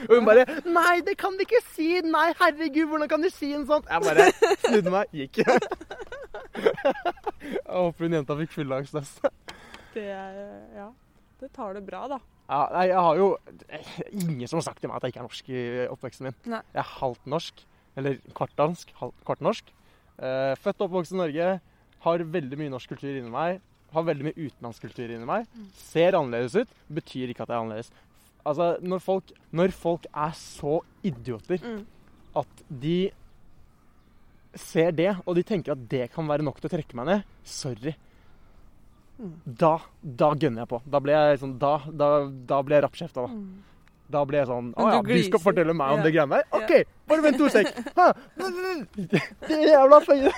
og 0.05 0.12
hun 0.12 0.26
bare 0.29 0.45
Nei, 0.68 1.01
det 1.03 1.16
kan 1.18 1.35
du 1.35 1.43
ikke 1.43 1.59
si! 1.72 1.89
Nei, 2.07 2.29
herregud, 2.39 2.87
hvordan 2.93 3.11
kan 3.11 3.24
du 3.24 3.31
si 3.33 3.49
en 3.57 3.64
sånn? 3.66 3.83
Jeg 3.89 4.05
bare 4.05 4.29
snudde 4.62 4.93
meg, 4.95 5.11
gikk. 5.16 5.41
jeg 6.68 7.74
håper 7.74 8.05
hun 8.07 8.16
jenta 8.20 8.37
fikk 8.45 8.55
fyllangst. 8.55 9.01
Altså. 9.01 9.33
Det 9.97 10.07
Ja. 10.12 10.93
Det 11.39 11.53
tar 11.55 11.74
det 11.79 11.85
bra, 11.87 12.05
da. 12.11 12.20
Ja, 12.49 12.62
nei, 12.74 12.85
jeg 12.89 13.03
har 13.05 13.18
jo 13.18 13.26
Ingen 14.11 14.49
som 14.51 14.59
har 14.59 14.64
sagt 14.66 14.81
til 14.83 14.91
meg 14.91 14.99
at 14.99 15.05
jeg 15.07 15.12
ikke 15.12 15.20
er 15.20 15.26
norsk 15.29 15.51
i 15.53 15.64
oppveksten 15.93 16.29
min. 16.29 16.39
Nei. 16.55 16.62
Jeg 16.74 16.83
er 16.83 16.95
halvt 16.99 17.29
norsk. 17.31 17.66
Eller 17.99 18.19
kvart 18.37 18.55
dansk, 18.59 18.93
halvt, 19.01 19.19
kvart 19.27 19.43
norsk. 19.45 19.73
Eh, 20.19 20.55
født 20.63 20.81
og 20.81 20.89
oppvokst 20.89 21.15
i 21.17 21.19
Norge. 21.21 21.49
Har 22.05 22.25
veldig 22.39 22.59
mye 22.61 22.71
norsk 22.73 22.93
kultur 22.95 23.11
inni 23.19 23.31
meg. 23.33 23.61
Har 23.95 24.05
veldig 24.07 24.29
mye 24.29 24.37
utenlandsk 24.39 24.85
kultur 24.87 25.11
inni 25.15 25.27
meg. 25.29 25.49
Ser 25.75 26.15
annerledes 26.19 26.55
ut. 26.63 26.75
Betyr 27.01 27.33
ikke 27.33 27.43
at 27.47 27.51
jeg 27.51 27.57
er 27.59 27.65
annerledes. 27.65 27.91
Altså, 28.49 28.69
når 28.87 29.03
folk, 29.05 29.33
når 29.53 29.73
folk 29.77 30.07
er 30.15 30.35
så 30.39 30.79
idioter 31.05 31.59
Mm. 31.65 31.83
at 32.39 32.63
de 32.71 33.11
ser 34.55 34.93
det, 34.93 35.11
og 35.27 35.35
de 35.37 35.43
tenker 35.47 35.73
at 35.75 35.89
det 35.91 36.11
kan 36.15 36.27
være 36.29 36.43
nok 36.47 36.61
til 36.61 36.69
å 36.71 36.73
trekke 36.73 36.95
meg 36.99 37.07
ned, 37.11 37.25
sorry. 37.45 37.95
Mm. 39.19 39.35
Da, 39.59 39.73
da 40.03 40.31
gønner 40.39 40.63
jeg 40.63 40.71
på. 40.71 40.81
Da 40.87 41.01
blir 41.03 41.17
jeg 41.19 41.41
sånn 41.43 41.57
Da, 41.59 41.73
da, 41.91 42.09
da 42.29 42.61
jeg 42.63 42.85
rappkjefta, 42.85 43.27
da. 43.27 43.35
Mm. 43.35 43.65
Da 44.09 44.23
blir 44.25 44.39
jeg 44.41 44.49
sånn 44.49 44.71
Å 44.73 44.85
ja, 44.89 45.01
du 45.05 45.23
skal 45.27 45.41
fortelle 45.43 45.75
meg 45.77 45.93
om 45.93 45.99
Ja. 46.01 46.05
det 46.07 46.13
greiene 46.15 46.39
der? 46.39 46.47
OK, 46.57 46.71
bare 47.11 47.25
vent 47.27 47.37
to 47.37 47.49
sek. 47.53 47.67
Det 48.97 49.57
er 49.59 49.67
jævla 49.69 49.99
feie. 50.07 50.33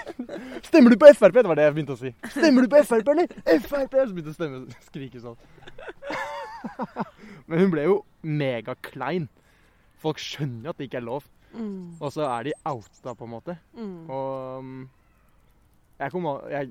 Stemmer 0.67 0.91
du 0.91 0.99
på 0.99 1.11
Frp? 1.15 1.39
Det 1.39 1.47
var 1.53 1.59
det 1.61 1.67
jeg 1.69 1.77
begynte 1.77 1.95
å 1.95 2.01
si. 2.01 2.11
Stemmer 2.35 2.67
du 2.67 2.73
på 2.73 2.83
Frp, 2.89 3.13
eller? 3.15 3.31
Frp! 3.63 3.95
Så 3.95 4.15
begynte 4.17 4.33
jeg 4.33 4.35
å 4.35 4.39
stemme, 4.39 4.63
skrike 4.89 5.23
sånn. 5.23 5.39
Men 7.47 7.63
hun 7.65 7.71
ble 7.73 7.87
jo 7.87 7.97
megaklein. 8.27 9.29
Folk 10.03 10.19
skjønner 10.23 10.67
jo 10.69 10.75
at 10.75 10.81
det 10.81 10.89
ikke 10.91 11.01
er 11.01 11.07
lov. 11.07 11.27
Mm. 11.55 11.97
Og 12.01 12.13
så 12.15 12.27
er 12.27 12.51
de 12.51 12.53
outa, 12.65 13.15
på 13.15 13.27
en 13.27 13.33
måte. 13.33 13.57
Mm. 13.77 14.11
Og 14.11 14.59
um, 14.59 14.77
jeg 16.01 16.15
kommer 16.15 16.47
jeg, 16.53 16.71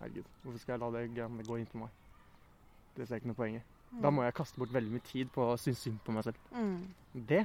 Herregud, 0.00 0.24
hvorfor 0.42 0.58
skal 0.62 0.72
jeg 0.76 0.80
la 0.82 0.88
det 0.98 1.46
gå 1.46 1.58
inn 1.60 1.68
på 1.70 1.78
meg? 1.84 1.92
Det 2.96 3.06
ser 3.06 3.16
jeg 3.16 3.22
ikke 3.22 3.32
noe 3.32 3.38
poeng 3.38 3.56
i. 3.60 3.62
Da 4.00 4.10
må 4.10 4.22
jeg 4.24 4.34
kaste 4.34 4.56
bort 4.60 4.72
veldig 4.72 4.94
mye 4.94 5.04
tid 5.04 5.28
på 5.34 5.50
å 5.52 5.58
synes 5.60 5.82
synd 5.84 5.98
på 6.04 6.14
meg 6.16 6.24
selv. 6.24 6.38
mm. 6.54 6.78
Det 7.28 7.42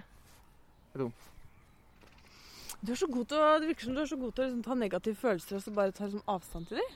Du 0.98 2.92
er 2.92 2.96
så 2.96 3.08
god 3.12 3.26
til 3.28 3.38
å, 3.38 3.60
Det 3.60 3.68
virker 3.68 3.84
som 3.90 3.98
du 3.98 4.02
er 4.02 4.08
så 4.10 4.18
god 4.18 4.32
til 4.34 4.44
å 4.44 4.48
liksom, 4.48 4.64
ta 4.64 4.78
negative 4.78 5.20
følelser 5.20 5.58
og 5.58 5.66
så 5.66 5.74
bare 5.76 5.92
ta 5.92 6.08
liksom, 6.08 6.24
avstand 6.28 6.70
til 6.70 6.80
dem. 6.80 6.96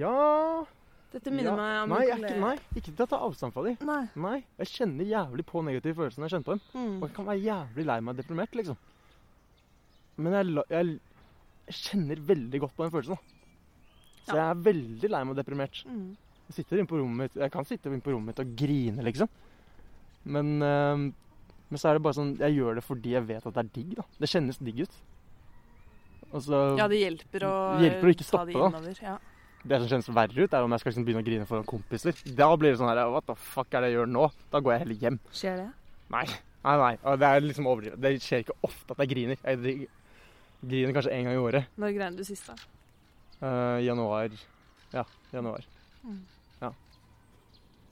Ja 0.00 0.66
Dette 1.12 1.32
minner 1.32 1.54
ja. 1.54 1.56
meg 1.56 1.76
om 1.84 1.92
nei, 1.94 2.02
jeg 2.04 2.12
er 2.12 2.24
ikke, 2.24 2.40
nei, 2.42 2.56
ikke 2.76 2.92
til 2.92 3.04
å 3.06 3.08
ta 3.08 3.20
avstand 3.24 3.54
fra 3.54 3.62
dem. 3.64 3.78
Nei. 3.88 4.02
Nei, 4.20 4.38
jeg 4.58 4.72
kjenner 4.74 5.08
jævlig 5.08 5.44
på 5.48 5.62
negative 5.64 5.96
følelser 5.96 6.20
når 6.20 6.26
jeg 6.28 6.34
kjenner 6.34 6.48
på 6.50 6.56
dem. 6.56 6.64
Mm. 6.74 6.98
Og 6.98 7.06
jeg 7.06 7.14
kan 7.16 7.28
være 7.30 7.44
jævlig 7.46 7.86
lei 7.88 7.96
meg 8.04 8.12
og 8.12 8.18
deprimert, 8.20 8.58
liksom. 8.58 8.76
Men 10.18 10.36
jeg, 10.36 10.50
jeg, 10.74 10.90
jeg 11.70 11.78
kjenner 11.78 12.20
veldig 12.28 12.60
godt 12.60 12.76
på 12.76 12.84
den 12.84 12.92
følelsen. 12.92 13.16
da. 13.16 13.36
Så 14.28 14.34
Ja. 14.36 14.42
jeg 14.42 14.50
er 14.50 14.60
veldig 14.68 15.10
lei 15.14 15.22
meg 15.24 15.32
og 15.32 15.40
deprimert. 15.40 15.80
Mm. 15.88 16.10
Jeg 16.48 16.60
sitter 16.60 16.80
inne 16.80 16.88
på 16.88 16.98
rommet 16.98 17.26
mitt 17.26 17.38
Jeg 17.42 17.52
kan 17.52 17.66
sitte 17.68 17.90
inne 17.90 18.04
på 18.04 18.12
rommet 18.14 18.32
mitt 18.32 18.42
og 18.42 18.52
grine, 18.58 19.04
liksom. 19.04 19.30
Men, 20.28 20.54
øh, 20.64 21.06
men 21.68 21.80
så 21.80 21.90
er 21.90 21.98
det 21.98 22.04
bare 22.04 22.16
sånn 22.16 22.34
Jeg 22.40 22.56
gjør 22.56 22.78
det 22.80 22.84
fordi 22.86 23.14
jeg 23.14 23.26
vet 23.28 23.46
at 23.46 23.54
det 23.54 23.64
er 23.64 23.72
digg, 23.74 23.96
da. 24.00 24.06
Det 24.18 24.30
kjennes 24.32 24.60
digg 24.60 24.84
ut. 24.86 25.00
Og 26.32 26.44
så 26.44 26.62
Ja, 26.78 26.88
det 26.90 27.00
hjelper 27.00 27.48
å, 27.48 27.56
Hjelper 27.82 28.08
å 28.10 28.14
ikke 28.14 28.24
ta 28.24 28.30
stoppe, 28.32 28.52
det 28.52 28.58
innover. 28.58 29.02
Ja. 29.04 29.16
Det 29.68 29.80
som 29.82 29.88
kjennes 29.90 30.10
verre 30.14 30.44
ut, 30.44 30.52
er 30.54 30.64
om 30.64 30.74
jeg 30.74 30.82
skal 30.82 30.92
liksom 30.92 31.06
begynne 31.06 31.22
å 31.24 31.26
grine 31.26 31.46
foran 31.48 31.66
kompiser. 31.68 32.16
Da 32.38 32.48
blir 32.56 32.72
det 32.72 32.80
sånn 32.80 32.90
her 32.90 33.00
What 33.12 33.26
the 33.28 33.34
fuck 33.34 33.72
er 33.74 33.84
det 33.84 33.92
jeg 33.92 33.98
gjør 33.98 34.12
nå? 34.12 34.28
Da 34.52 34.60
går 34.62 34.74
jeg 34.74 34.84
heller 34.84 35.02
hjem. 35.06 35.18
Skjer 35.34 35.62
det? 35.64 35.68
Nei. 36.14 36.26
Nei, 36.64 36.76
nei. 36.78 37.16
Det 37.20 37.28
er 37.28 37.44
liksom 37.44 37.68
overdrivet. 37.70 38.00
Det 38.02 38.12
skjer 38.22 38.44
ikke 38.44 38.58
ofte 38.68 38.94
at 38.94 39.02
jeg 39.04 39.12
griner. 39.14 39.40
Jeg 39.44 39.88
griner 40.62 40.96
kanskje 40.96 41.14
én 41.14 41.28
gang 41.28 41.36
i 41.36 41.42
året. 41.42 41.74
Når 41.78 41.94
grein 41.96 42.18
du 42.18 42.24
sist, 42.26 42.48
da? 42.48 42.56
Uh, 43.42 43.78
januar. 43.84 44.34
Ja, 44.94 45.04
januar. 45.34 45.66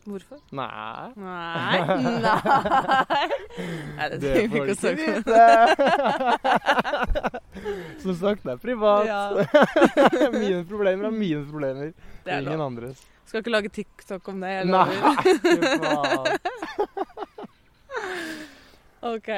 Hvorfor? 0.07 0.38
Nei 0.54 1.12
Nei. 1.16 1.78
Nei. 2.26 3.28
Nei 3.96 4.09
det 4.12 4.20
Det 4.22 4.50
får 4.52 4.64
du 4.64 4.70
ikke 4.72 4.92
vite. 5.00 5.40
Som 8.04 8.14
sagt, 8.20 8.42
det 8.46 8.52
er 8.54 8.61
privat. 8.62 9.07
Ja, 9.09 9.20
mine 10.40 10.62
problemer 10.68 11.04
er 11.09 11.14
mine 11.16 11.42
problemer. 11.50 11.90
det 12.24 12.32
er 12.32 12.38
Ingen 12.44 12.59
lov. 12.59 12.66
andres. 12.70 13.02
Skal 13.26 13.38
ikke 13.42 13.50
lage 13.57 13.68
TikTok 13.74 14.28
om 14.30 14.40
det. 14.44 14.48
Jeg 14.61 14.64
Nei, 14.70 14.94
fy 15.42 15.54
faen. 15.82 16.26
OK. 19.16 19.30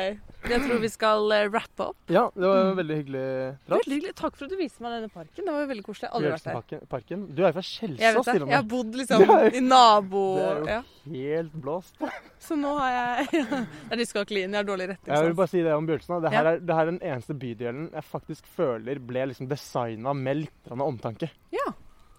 Jeg 0.49 0.61
tror 0.62 0.78
vi 0.80 0.89
skal 0.89 1.32
eh, 1.34 1.49
rappe 1.51 1.82
opp. 1.91 1.97
Ja, 2.14 2.22
det 2.34 2.47
var 2.47 2.68
veldig 2.78 2.97
hyggelig 3.01 3.22
prat. 3.66 3.72
Veldig 3.82 3.97
hyggelig. 3.97 4.12
Takk 4.20 4.36
for 4.39 4.47
at 4.47 4.53
du 4.53 4.57
viste 4.61 4.84
meg 4.84 4.93
denne 4.95 5.09
parken. 5.11 5.43
Det 5.45 5.51
var 5.55 5.64
jo 5.64 5.68
veldig 5.72 5.84
koselig. 5.89 6.11
Aldri 6.14 6.30
vært 6.30 6.47
der. 6.47 6.55
Parken. 6.59 6.84
Parken. 6.93 7.24
Du 7.34 7.43
er 7.49 7.57
fra 7.57 7.64
Skjelsås, 7.66 8.28
til 8.28 8.45
og 8.47 8.53
Jeg 8.53 8.57
har 8.61 8.68
bodd 8.70 8.95
liksom 9.01 9.24
jo- 9.26 9.39
i 9.59 9.62
nabo... 9.64 10.22
Det 10.39 10.47
er 10.47 10.61
jo 10.62 10.68
Ja. 10.70 10.78
helt 11.11 11.57
blåst. 11.64 11.99
Så 12.49 12.57
nå 12.57 12.70
har 12.78 12.95
jeg 12.95 13.26
Det 13.43 13.97
er 13.97 14.03
Dyskalkulien. 14.05 14.55
Jeg 14.55 14.61
har 14.62 14.68
dårlig 14.70 14.89
retning. 14.93 15.11
Jeg 15.16 15.26
vil 15.26 15.34
bare 15.43 15.53
si 15.53 15.64
det 15.66 15.74
om 15.74 15.91
Bjølsen. 15.91 16.22
Det 16.22 16.32
her, 16.36 16.51
er, 16.55 16.61
det 16.62 16.78
her 16.78 16.86
er 16.86 16.93
den 16.95 17.03
eneste 17.03 17.34
bydelen 17.34 17.91
jeg 17.93 18.07
faktisk 18.14 18.47
føler 18.57 19.03
ble 19.11 19.26
liksom 19.32 19.51
designa 19.51 20.14
med 20.14 20.45
litt 20.45 20.70
omtanke. 20.78 21.32
Ja. 21.53 21.66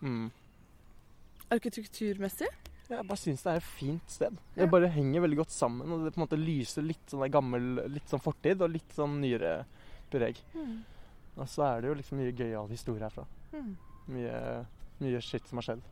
Mm. 0.04 0.28
Arkitekturmessig. 1.56 2.52
Jeg 2.90 3.06
bare 3.06 3.22
syns 3.22 3.44
det 3.46 3.52
er 3.52 3.60
et 3.60 3.68
fint 3.70 4.10
sted. 4.10 4.38
Det 4.56 4.70
bare 4.72 4.90
henger 4.90 5.22
veldig 5.22 5.38
godt 5.44 5.54
sammen. 5.54 5.92
Og 5.94 6.08
det 6.08 6.14
på 6.16 6.22
en 6.22 6.26
måte 6.26 6.40
lyser 6.40 6.86
litt 6.86 7.12
sånn 7.12 7.28
gammel 7.32 7.84
Litt 7.94 8.10
sånn 8.10 8.24
fortid 8.24 8.64
og 8.66 8.74
litt 8.74 8.96
sånn 8.96 9.20
nyere 9.22 9.60
preg. 10.10 10.42
Mm. 10.56 10.80
Og 11.38 11.52
så 11.52 11.68
er 11.68 11.84
det 11.84 11.92
jo 11.92 12.00
liksom 12.00 12.20
mye 12.20 12.34
gøyal 12.34 12.72
historie 12.72 13.06
herfra. 13.06 13.28
Mm. 13.54 13.76
Mye, 14.16 14.40
mye 15.04 15.22
shit 15.22 15.46
som 15.48 15.62
har 15.62 15.68
skjedd. 15.70 15.86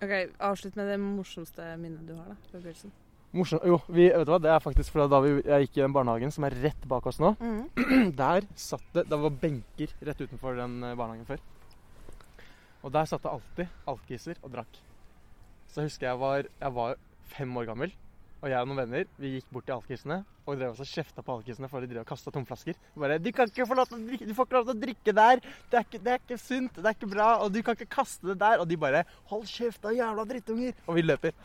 OK, 0.00 0.16
avslutt 0.50 0.76
med 0.80 0.90
det 0.90 0.98
morsomste 1.02 1.70
minnet 1.78 2.02
du 2.08 2.16
har, 2.16 2.32
da. 2.32 2.36
Fra. 2.50 2.90
Morsomt. 3.36 3.62
Jo, 3.68 3.78
vi, 3.86 4.08
vet 4.10 4.26
du 4.26 4.32
hva? 4.32 4.40
det 4.42 4.50
er 4.50 4.62
faktisk 4.64 4.90
fra 4.96 5.06
da 5.10 5.20
vi, 5.22 5.36
jeg 5.38 5.68
gikk 5.68 5.78
i 5.78 5.84
den 5.84 5.94
barnehagen 5.94 6.32
som 6.34 6.48
er 6.48 6.56
rett 6.64 6.86
bak 6.90 7.06
oss 7.06 7.20
nå. 7.22 7.36
Mm. 7.38 8.10
Der 8.20 8.48
satt 8.58 8.86
det 8.96 9.06
Det 9.12 9.18
var 9.22 9.38
benker 9.44 9.94
rett 10.08 10.24
utenfor 10.24 10.58
den 10.58 10.80
eh, 10.82 10.96
barnehagen 10.98 11.28
før. 11.28 11.44
Og 12.80 12.92
der 12.94 13.04
satt 13.04 13.22
det 13.22 13.28
alltid 13.28 13.82
alkiser 13.92 14.38
og 14.40 14.54
drakk. 14.54 14.78
Så 15.70 15.86
husker 15.86 16.08
jeg 16.10 16.18
var, 16.18 16.46
jeg 16.58 16.74
var 16.74 16.96
fem 17.30 17.56
år 17.60 17.68
gammel, 17.68 17.92
og 18.40 18.50
jeg 18.50 18.58
og 18.58 18.70
noen 18.70 18.80
venner 18.82 19.04
vi 19.20 19.36
gikk 19.36 19.50
bort 19.54 19.66
til 19.68 19.76
alkisene 19.76 20.24
og 20.48 20.56
drev 20.58 20.72
oss 20.72 20.80
og 20.82 20.88
kjefta 20.88 21.22
på 21.22 21.34
alkisene 21.36 21.68
for 21.70 21.84
de 21.84 21.90
drev 21.92 22.02
og 22.02 22.08
kasta 22.08 22.32
tomflasker. 22.34 22.74
Bare 22.98 23.18
'Du 23.18 23.30
kan 23.30 23.46
ikke 23.46 23.66
få 23.68 23.74
lov 23.78 23.86
til 23.86 23.98
å 24.00 24.06
drikke, 24.08 24.26
du 24.26 24.34
får 24.34 24.46
ikke 24.48 24.56
lov 24.56 24.64
til 24.66 24.74
å 24.74 24.82
drikke 24.84 25.12
der! 25.14 25.36
Det 25.70 25.78
er, 25.78 25.84
ikke, 25.86 26.00
det 26.02 26.10
er 26.12 26.18
ikke 26.18 26.38
sunt, 26.38 26.74
det 26.74 26.86
er 26.86 26.96
ikke 26.96 27.10
bra, 27.12 27.28
og 27.44 27.54
du 27.54 27.62
kan 27.62 27.76
ikke 27.78 27.94
kaste 27.94 28.26
det 28.26 28.38
der!' 28.40 28.58
Og 28.58 28.66
de 28.68 28.76
bare 28.76 29.04
'Hold 29.30 29.46
kjeft, 29.46 29.82
da, 29.82 29.94
jævla 29.94 30.24
drittunger!' 30.24 30.74
Og 30.86 30.94
vi 30.94 31.02
løper. 31.02 31.30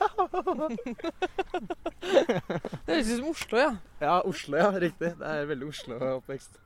Det 2.85 2.93
høres 2.95 3.11
ut 3.11 3.17
som 3.17 3.29
Oslo, 3.29 3.57
ja. 3.57 3.71
Ja, 4.01 4.21
Oslo, 4.21 4.57
ja. 4.57 4.69
Riktig. 4.71 5.17
Det 5.19 5.27
er 5.27 5.45
veldig 5.45 5.67
Oslo-oppvekst. 5.69 6.59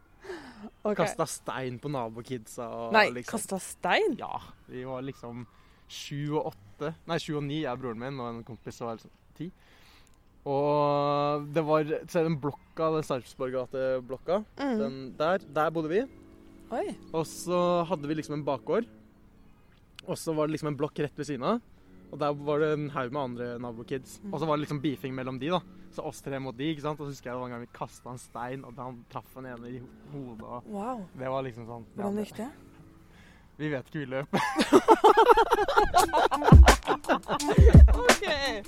Okay. 0.84 0.96
Kasta 0.96 1.26
stein 1.26 1.80
på 1.80 1.90
nabokidsa 1.92 2.68
og 2.68 2.94
Nei, 2.94 3.10
liksom 3.16 3.32
kasta 3.32 3.60
stein? 3.64 4.18
Ja, 4.20 4.40
vi 4.68 4.84
var 4.88 5.02
liksom 5.02 5.46
sju 5.88 6.36
og 6.38 6.52
åtte 6.52 6.69
Nei, 7.10 7.18
sju 7.22 7.34
og 7.38 7.44
ni, 7.46 7.64
jeg 7.64 7.72
og 7.74 7.82
broren 7.82 8.00
min 8.02 8.20
og 8.20 8.30
en 8.32 8.46
kompis 8.48 8.80
som 8.80 8.90
er 8.90 9.00
liksom 9.00 9.12
10. 9.40 9.50
Og 10.50 11.50
det 11.54 11.64
var 11.68 11.90
Se 12.10 12.24
den 12.26 12.38
blokka, 12.42 12.92
den 12.96 13.06
Sarpsborg-gateblokka. 13.08 14.44
Mm. 14.60 14.78
Den 14.80 15.00
der, 15.20 15.44
der 15.56 15.74
bodde 15.76 15.92
vi. 15.92 16.06
Oi. 16.72 16.86
Og 17.12 17.26
så 17.28 17.84
hadde 17.90 18.08
vi 18.08 18.18
liksom 18.18 18.38
en 18.38 18.46
bakgård. 18.48 18.88
Og 20.08 20.18
så 20.18 20.34
var 20.34 20.48
det 20.48 20.56
liksom 20.56 20.72
en 20.72 20.80
blokk 20.80 21.02
rett 21.04 21.18
ved 21.18 21.28
siden 21.28 21.46
av. 21.46 21.60
Og 22.10 22.18
der 22.22 22.34
var 22.34 22.64
det 22.64 22.72
en 22.74 22.88
haug 22.94 23.12
med 23.14 23.22
andre 23.22 23.50
nabokids. 23.62 24.18
Mm. 24.24 24.32
Og 24.34 24.40
så 24.40 24.48
var 24.50 24.58
det 24.58 24.66
liksom 24.66 24.82
beefing 24.82 25.14
mellom 25.18 25.38
de, 25.42 25.52
da. 25.54 25.60
Så 25.94 26.06
oss 26.06 26.22
tre 26.26 26.40
mot 26.42 26.56
de, 26.58 26.72
ikke 26.72 26.86
sant. 26.86 26.98
Og 27.02 27.10
så 27.10 27.14
husker 27.14 27.30
jeg 27.30 27.36
det 27.36 27.42
var 27.42 27.52
en 27.52 27.56
gang 27.58 27.66
vi 27.66 27.76
kasta 27.76 28.14
en 28.14 28.22
stein, 28.22 28.66
og 28.66 28.80
han 28.80 29.04
traff 29.12 29.38
en 29.38 29.50
ene 29.52 29.76
i 29.76 29.82
hodet. 30.14 30.48
og 30.48 30.72
Wow. 30.74 31.06
Det 31.14 31.30
var 31.36 31.46
liksom 31.46 31.70
sånn 31.70 31.86
ja, 31.92 32.02
Hvordan 32.02 32.24
gikk 32.24 32.36
det? 32.40 32.50
Vi 33.60 33.70
vet 33.70 33.86
ikke, 33.86 34.00
vi 34.00 34.06
løp. 34.06 34.28
okay. 38.04 38.64